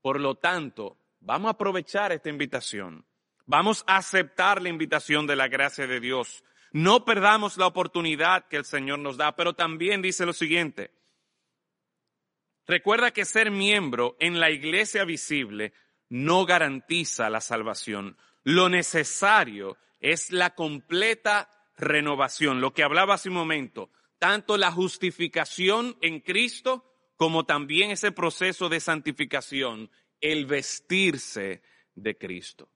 Por 0.00 0.18
lo 0.18 0.36
tanto, 0.36 0.96
vamos 1.20 1.48
a 1.48 1.52
aprovechar 1.52 2.12
esta 2.12 2.30
invitación 2.30 3.04
Vamos 3.44 3.84
a 3.86 3.98
aceptar 3.98 4.62
la 4.62 4.70
invitación 4.70 5.26
de 5.26 5.36
la 5.36 5.48
gracia 5.48 5.86
de 5.86 6.00
Dios. 6.00 6.42
No 6.70 7.04
perdamos 7.04 7.58
la 7.58 7.66
oportunidad 7.66 8.46
que 8.48 8.56
el 8.56 8.64
Señor 8.64 9.00
nos 9.00 9.18
da, 9.18 9.36
pero 9.36 9.52
también 9.52 10.00
dice 10.00 10.24
lo 10.24 10.32
siguiente. 10.32 10.90
Recuerda 12.66 13.10
que 13.10 13.26
ser 13.26 13.50
miembro 13.50 14.16
en 14.20 14.40
la 14.40 14.50
iglesia 14.50 15.04
visible 15.04 15.74
no 16.08 16.46
garantiza 16.46 17.28
la 17.28 17.42
salvación. 17.42 18.16
Lo 18.42 18.70
necesario 18.70 19.76
es 20.00 20.30
la 20.30 20.54
completa 20.54 21.50
renovación, 21.76 22.62
lo 22.62 22.72
que 22.72 22.84
hablaba 22.84 23.14
hace 23.14 23.28
un 23.28 23.34
momento, 23.34 23.90
tanto 24.22 24.56
la 24.56 24.70
justificación 24.70 25.98
en 26.00 26.20
Cristo 26.20 26.84
como 27.16 27.44
también 27.44 27.90
ese 27.90 28.12
proceso 28.12 28.68
de 28.68 28.78
santificación, 28.78 29.90
el 30.20 30.46
vestirse 30.46 31.60
de 31.96 32.16
Cristo. 32.16 32.70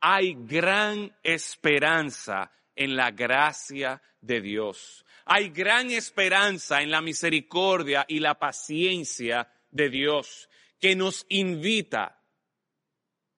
Hay 0.00 0.36
gran 0.38 1.12
esperanza 1.24 2.52
en 2.76 2.94
la 2.94 3.10
gracia 3.10 4.00
de 4.20 4.40
Dios. 4.40 5.04
Hay 5.24 5.48
gran 5.48 5.90
esperanza 5.90 6.80
en 6.80 6.92
la 6.92 7.00
misericordia 7.00 8.04
y 8.06 8.20
la 8.20 8.38
paciencia 8.38 9.52
de 9.68 9.90
Dios 9.90 10.48
que 10.78 10.94
nos 10.94 11.26
invita 11.28 12.22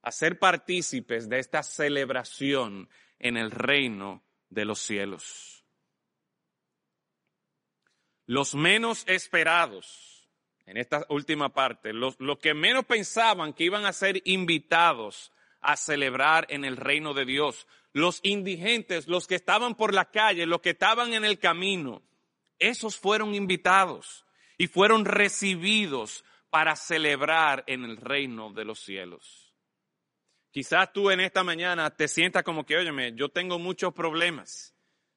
a 0.02 0.12
ser 0.12 0.38
partícipes 0.38 1.26
de 1.26 1.38
esta 1.38 1.62
celebración 1.62 2.90
en 3.18 3.38
el 3.38 3.50
reino 3.50 4.22
de 4.50 4.66
los 4.66 4.80
cielos. 4.80 5.61
Los 8.32 8.54
menos 8.54 9.04
esperados, 9.08 10.26
en 10.64 10.78
esta 10.78 11.04
última 11.10 11.50
parte, 11.50 11.92
los, 11.92 12.16
que 12.40 12.54
menos 12.54 12.86
pensaban 12.86 13.52
que 13.52 13.64
iban 13.64 13.84
a 13.84 13.92
ser 13.92 14.22
invitados 14.24 15.32
a 15.60 15.76
celebrar 15.76 16.46
en 16.48 16.64
el 16.64 16.78
reino 16.78 17.12
de 17.12 17.26
Dios, 17.26 17.66
los 17.92 18.20
indigentes, 18.22 19.06
los 19.06 19.26
que 19.26 19.34
estaban 19.34 19.74
por 19.74 19.92
la 19.92 20.10
calle, 20.10 20.46
los 20.46 20.62
que 20.62 20.70
estaban 20.70 21.12
en 21.12 21.26
el 21.26 21.38
camino, 21.38 22.00
esos 22.58 22.96
fueron 22.96 23.34
invitados 23.34 24.24
y 24.56 24.66
fueron 24.66 25.04
recibidos 25.04 26.24
para 26.48 26.74
celebrar 26.74 27.64
en 27.66 27.84
el 27.84 27.98
reino 27.98 28.50
de 28.50 28.64
los 28.64 28.80
cielos. 28.80 29.52
Quizás 30.52 30.90
tú 30.94 31.10
en 31.10 31.20
esta 31.20 31.44
mañana 31.44 31.94
te 31.94 32.08
sientas 32.08 32.44
como 32.44 32.64
que, 32.64 32.78
óyeme, 32.78 33.12
yo 33.14 33.28
tengo 33.28 33.58
muchos 33.58 33.92
problemas. 33.92 34.71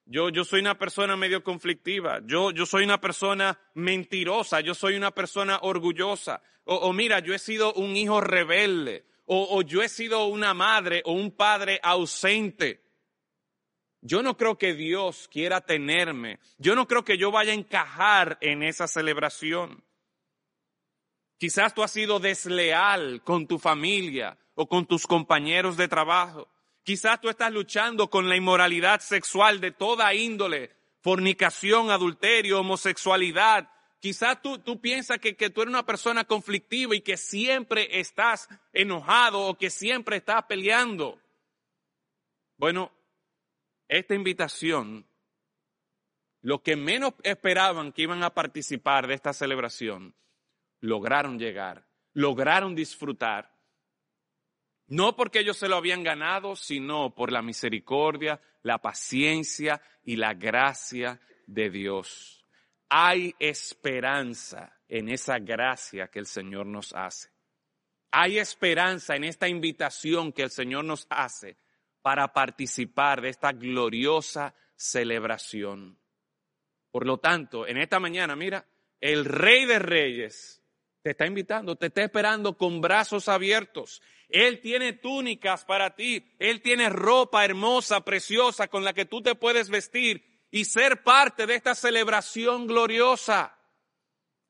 Yo, 0.06 0.30
yo 0.30 0.44
soy 0.44 0.60
una 0.60 0.78
persona 0.78 1.16
medio 1.16 1.42
conflictiva. 1.42 2.20
Yo, 2.24 2.50
yo 2.52 2.64
soy 2.64 2.84
una 2.84 3.00
persona 3.00 3.58
mentirosa. 3.74 4.60
Yo 4.60 4.74
soy 4.74 4.96
una 4.96 5.10
persona 5.10 5.58
orgullosa. 5.62 6.40
O, 6.64 6.76
o 6.76 6.92
mira, 6.92 7.18
yo 7.18 7.34
he 7.34 7.38
sido 7.38 7.74
un 7.74 7.96
hijo 7.96 8.20
rebelde 8.20 9.04
o, 9.26 9.62
yo 9.62 9.82
he 9.82 9.88
sido 9.88 10.26
una 10.26 10.54
madre 10.54 11.02
o 11.04 11.12
un 11.12 11.32
padre 11.32 11.80
ausente. 11.82 12.82
Yo 14.00 14.22
no 14.22 14.36
creo 14.36 14.56
que 14.56 14.74
Dios 14.74 15.28
quiera 15.28 15.60
tenerme. 15.60 16.38
Yo 16.58 16.76
no 16.76 16.86
creo 16.86 17.04
que 17.04 17.18
yo 17.18 17.32
vaya 17.32 17.50
a 17.50 17.56
encajar 17.56 18.38
en 18.40 18.62
esa 18.62 18.86
celebración. 18.86 19.84
Quizás 21.38 21.74
tú 21.74 21.82
has 21.82 21.90
sido 21.90 22.20
desleal 22.20 23.20
con 23.24 23.46
tu 23.46 23.58
familia 23.58 24.38
o 24.54 24.68
con 24.68 24.86
tus 24.86 25.06
compañeros 25.06 25.76
de 25.76 25.88
trabajo. 25.88 26.48
Quizás 26.86 27.20
tú 27.20 27.28
estás 27.28 27.52
luchando 27.52 28.08
con 28.08 28.28
la 28.28 28.36
inmoralidad 28.36 29.00
sexual 29.00 29.60
de 29.60 29.72
toda 29.72 30.14
índole, 30.14 30.70
fornicación, 31.00 31.90
adulterio, 31.90 32.60
homosexualidad, 32.60 33.68
Quizás 33.98 34.40
tú, 34.40 34.58
tú 34.58 34.80
piensas 34.80 35.18
que, 35.18 35.34
que 35.34 35.50
tú 35.50 35.62
eres 35.62 35.72
una 35.72 35.84
persona 35.84 36.24
conflictiva 36.24 36.94
y 36.94 37.00
que 37.00 37.16
siempre 37.16 37.98
estás 37.98 38.48
enojado 38.72 39.40
o 39.40 39.58
que 39.58 39.68
siempre 39.68 40.18
estás 40.18 40.44
peleando. 40.44 41.20
Bueno, 42.56 42.92
esta 43.88 44.14
invitación, 44.14 45.08
los 46.40 46.60
que 46.60 46.76
menos 46.76 47.14
esperaban 47.24 47.90
que 47.90 48.02
iban 48.02 48.22
a 48.22 48.32
participar 48.32 49.08
de 49.08 49.14
esta 49.14 49.32
celebración, 49.32 50.14
lograron 50.78 51.36
llegar, 51.36 51.88
lograron 52.12 52.76
disfrutar. 52.76 53.55
No 54.88 55.16
porque 55.16 55.40
ellos 55.40 55.56
se 55.56 55.68
lo 55.68 55.76
habían 55.76 56.02
ganado, 56.02 56.56
sino 56.56 57.14
por 57.14 57.32
la 57.32 57.42
misericordia, 57.42 58.40
la 58.62 58.78
paciencia 58.78 59.80
y 60.04 60.16
la 60.16 60.34
gracia 60.34 61.20
de 61.46 61.70
Dios 61.70 62.36
hay 62.88 63.34
esperanza 63.38 64.72
en 64.88 65.08
esa 65.08 65.38
gracia 65.38 66.08
que 66.08 66.18
el 66.18 66.26
Señor 66.26 66.66
nos 66.66 66.94
hace. 66.94 67.30
Hay 68.10 68.38
esperanza 68.38 69.16
en 69.16 69.24
esta 69.24 69.48
invitación 69.48 70.32
que 70.32 70.42
el 70.42 70.50
Señor 70.50 70.84
nos 70.84 71.06
hace 71.10 71.56
para 72.02 72.32
participar 72.32 73.20
de 73.20 73.30
esta 73.30 73.52
gloriosa 73.52 74.54
celebración. 74.76 75.98
Por 76.90 77.06
lo 77.06 77.18
tanto, 77.18 77.66
en 77.66 77.78
esta 77.78 77.98
mañana, 77.98 78.36
mira, 78.36 78.64
el 79.00 79.24
Rey 79.24 79.66
de 79.66 79.80
Reyes 79.80 80.62
te 81.02 81.10
está 81.10 81.26
invitando, 81.26 81.76
te 81.76 81.86
está 81.86 82.04
esperando 82.04 82.56
con 82.56 82.80
brazos 82.80 83.28
abiertos. 83.28 84.00
Él 84.28 84.60
tiene 84.60 84.92
túnicas 84.94 85.64
para 85.64 85.94
ti, 85.94 86.34
Él 86.38 86.60
tiene 86.60 86.88
ropa 86.88 87.44
hermosa, 87.44 88.00
preciosa, 88.02 88.68
con 88.68 88.84
la 88.84 88.92
que 88.92 89.04
tú 89.04 89.22
te 89.22 89.34
puedes 89.34 89.70
vestir 89.70 90.24
y 90.50 90.64
ser 90.64 91.02
parte 91.02 91.46
de 91.46 91.54
esta 91.54 91.74
celebración 91.74 92.66
gloriosa. 92.66 93.56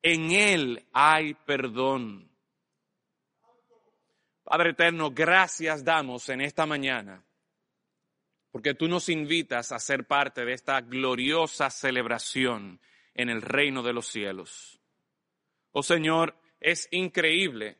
En 0.01 0.31
Él 0.31 0.87
hay 0.93 1.33
perdón. 1.33 2.31
Padre 4.43 4.71
Eterno, 4.71 5.11
gracias 5.11 5.83
damos 5.83 6.29
en 6.29 6.41
esta 6.41 6.65
mañana, 6.65 7.23
porque 8.49 8.73
tú 8.73 8.87
nos 8.87 9.09
invitas 9.09 9.71
a 9.73 9.79
ser 9.79 10.07
parte 10.07 10.45
de 10.45 10.53
esta 10.53 10.79
gloriosa 10.81 11.69
celebración 11.69 12.79
en 13.13 13.29
el 13.29 13.41
reino 13.41 13.83
de 13.83 13.93
los 13.93 14.07
cielos. 14.07 14.79
Oh 15.71 15.83
Señor, 15.83 16.35
es 16.59 16.87
increíble 16.91 17.77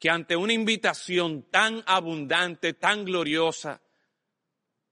que 0.00 0.08
ante 0.08 0.34
una 0.34 0.54
invitación 0.54 1.42
tan 1.50 1.84
abundante, 1.86 2.72
tan 2.72 3.04
gloriosa, 3.04 3.82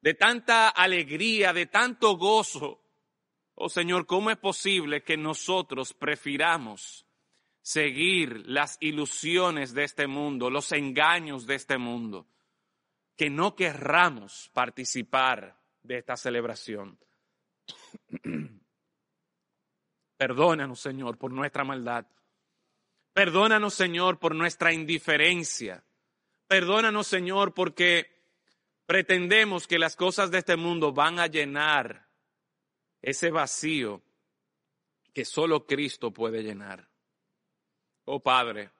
de 0.02 0.12
tanta 0.12 0.68
alegría, 0.68 1.54
de 1.54 1.64
tanto 1.66 2.18
gozo. 2.18 2.84
Oh 3.54 3.70
Señor, 3.70 4.06
¿cómo 4.06 4.30
es 4.30 4.36
posible 4.36 5.02
que 5.02 5.16
nosotros 5.16 5.94
prefiramos 5.94 7.06
seguir 7.62 8.46
las 8.46 8.76
ilusiones 8.80 9.72
de 9.72 9.84
este 9.84 10.06
mundo, 10.06 10.50
los 10.50 10.72
engaños 10.72 11.46
de 11.46 11.54
este 11.54 11.78
mundo, 11.78 12.28
que 13.16 13.30
no 13.30 13.56
querramos 13.56 14.50
participar 14.52 15.59
de 15.82 15.98
esta 15.98 16.18
celebración? 16.18 16.98
Perdónanos, 20.18 20.80
Señor, 20.80 21.16
por 21.16 21.32
nuestra 21.32 21.64
maldad. 21.64 22.06
Perdónanos, 23.18 23.74
Señor, 23.74 24.20
por 24.20 24.32
nuestra 24.32 24.72
indiferencia. 24.72 25.82
Perdónanos, 26.46 27.08
Señor, 27.08 27.52
porque 27.52 28.06
pretendemos 28.86 29.66
que 29.66 29.80
las 29.80 29.96
cosas 29.96 30.30
de 30.30 30.38
este 30.38 30.54
mundo 30.54 30.92
van 30.92 31.18
a 31.18 31.26
llenar 31.26 32.06
ese 33.02 33.32
vacío 33.32 34.04
que 35.12 35.24
solo 35.24 35.66
Cristo 35.66 36.12
puede 36.12 36.44
llenar. 36.44 36.88
Oh 38.04 38.20
Padre, 38.20 38.70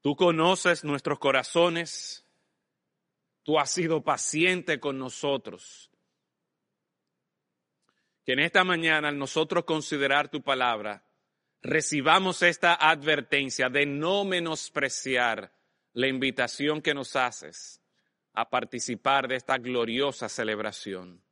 tú 0.00 0.16
conoces 0.16 0.82
nuestros 0.82 1.18
corazones, 1.18 2.26
tú 3.42 3.58
has 3.58 3.70
sido 3.70 4.02
paciente 4.02 4.80
con 4.80 4.98
nosotros. 4.98 5.90
Que 8.24 8.32
en 8.32 8.38
esta 8.38 8.64
mañana, 8.64 9.08
al 9.08 9.18
nosotros 9.18 9.66
considerar 9.66 10.30
tu 10.30 10.40
palabra, 10.40 11.04
recibamos 11.62 12.42
esta 12.42 12.74
advertencia 12.74 13.68
de 13.68 13.86
no 13.86 14.24
menospreciar 14.24 15.52
la 15.92 16.08
invitación 16.08 16.82
que 16.82 16.94
nos 16.94 17.16
haces 17.16 17.80
a 18.34 18.48
participar 18.48 19.28
de 19.28 19.36
esta 19.36 19.58
gloriosa 19.58 20.28
celebración. 20.28 21.22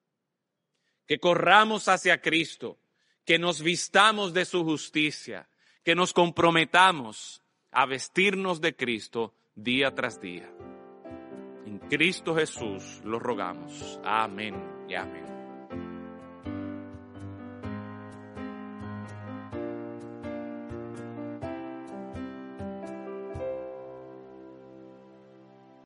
Que 1.06 1.18
corramos 1.18 1.88
hacia 1.88 2.20
Cristo, 2.20 2.78
que 3.24 3.38
nos 3.38 3.62
vistamos 3.62 4.32
de 4.32 4.44
su 4.44 4.64
justicia, 4.64 5.48
que 5.82 5.94
nos 5.94 6.12
comprometamos 6.12 7.42
a 7.72 7.86
vestirnos 7.86 8.60
de 8.60 8.76
Cristo 8.76 9.34
día 9.54 9.94
tras 9.94 10.20
día. 10.20 10.48
En 11.66 11.78
Cristo 11.88 12.34
Jesús 12.34 13.00
lo 13.04 13.18
rogamos. 13.18 13.98
Amén 14.04 14.54
y 14.88 14.94
amén. 14.94 15.39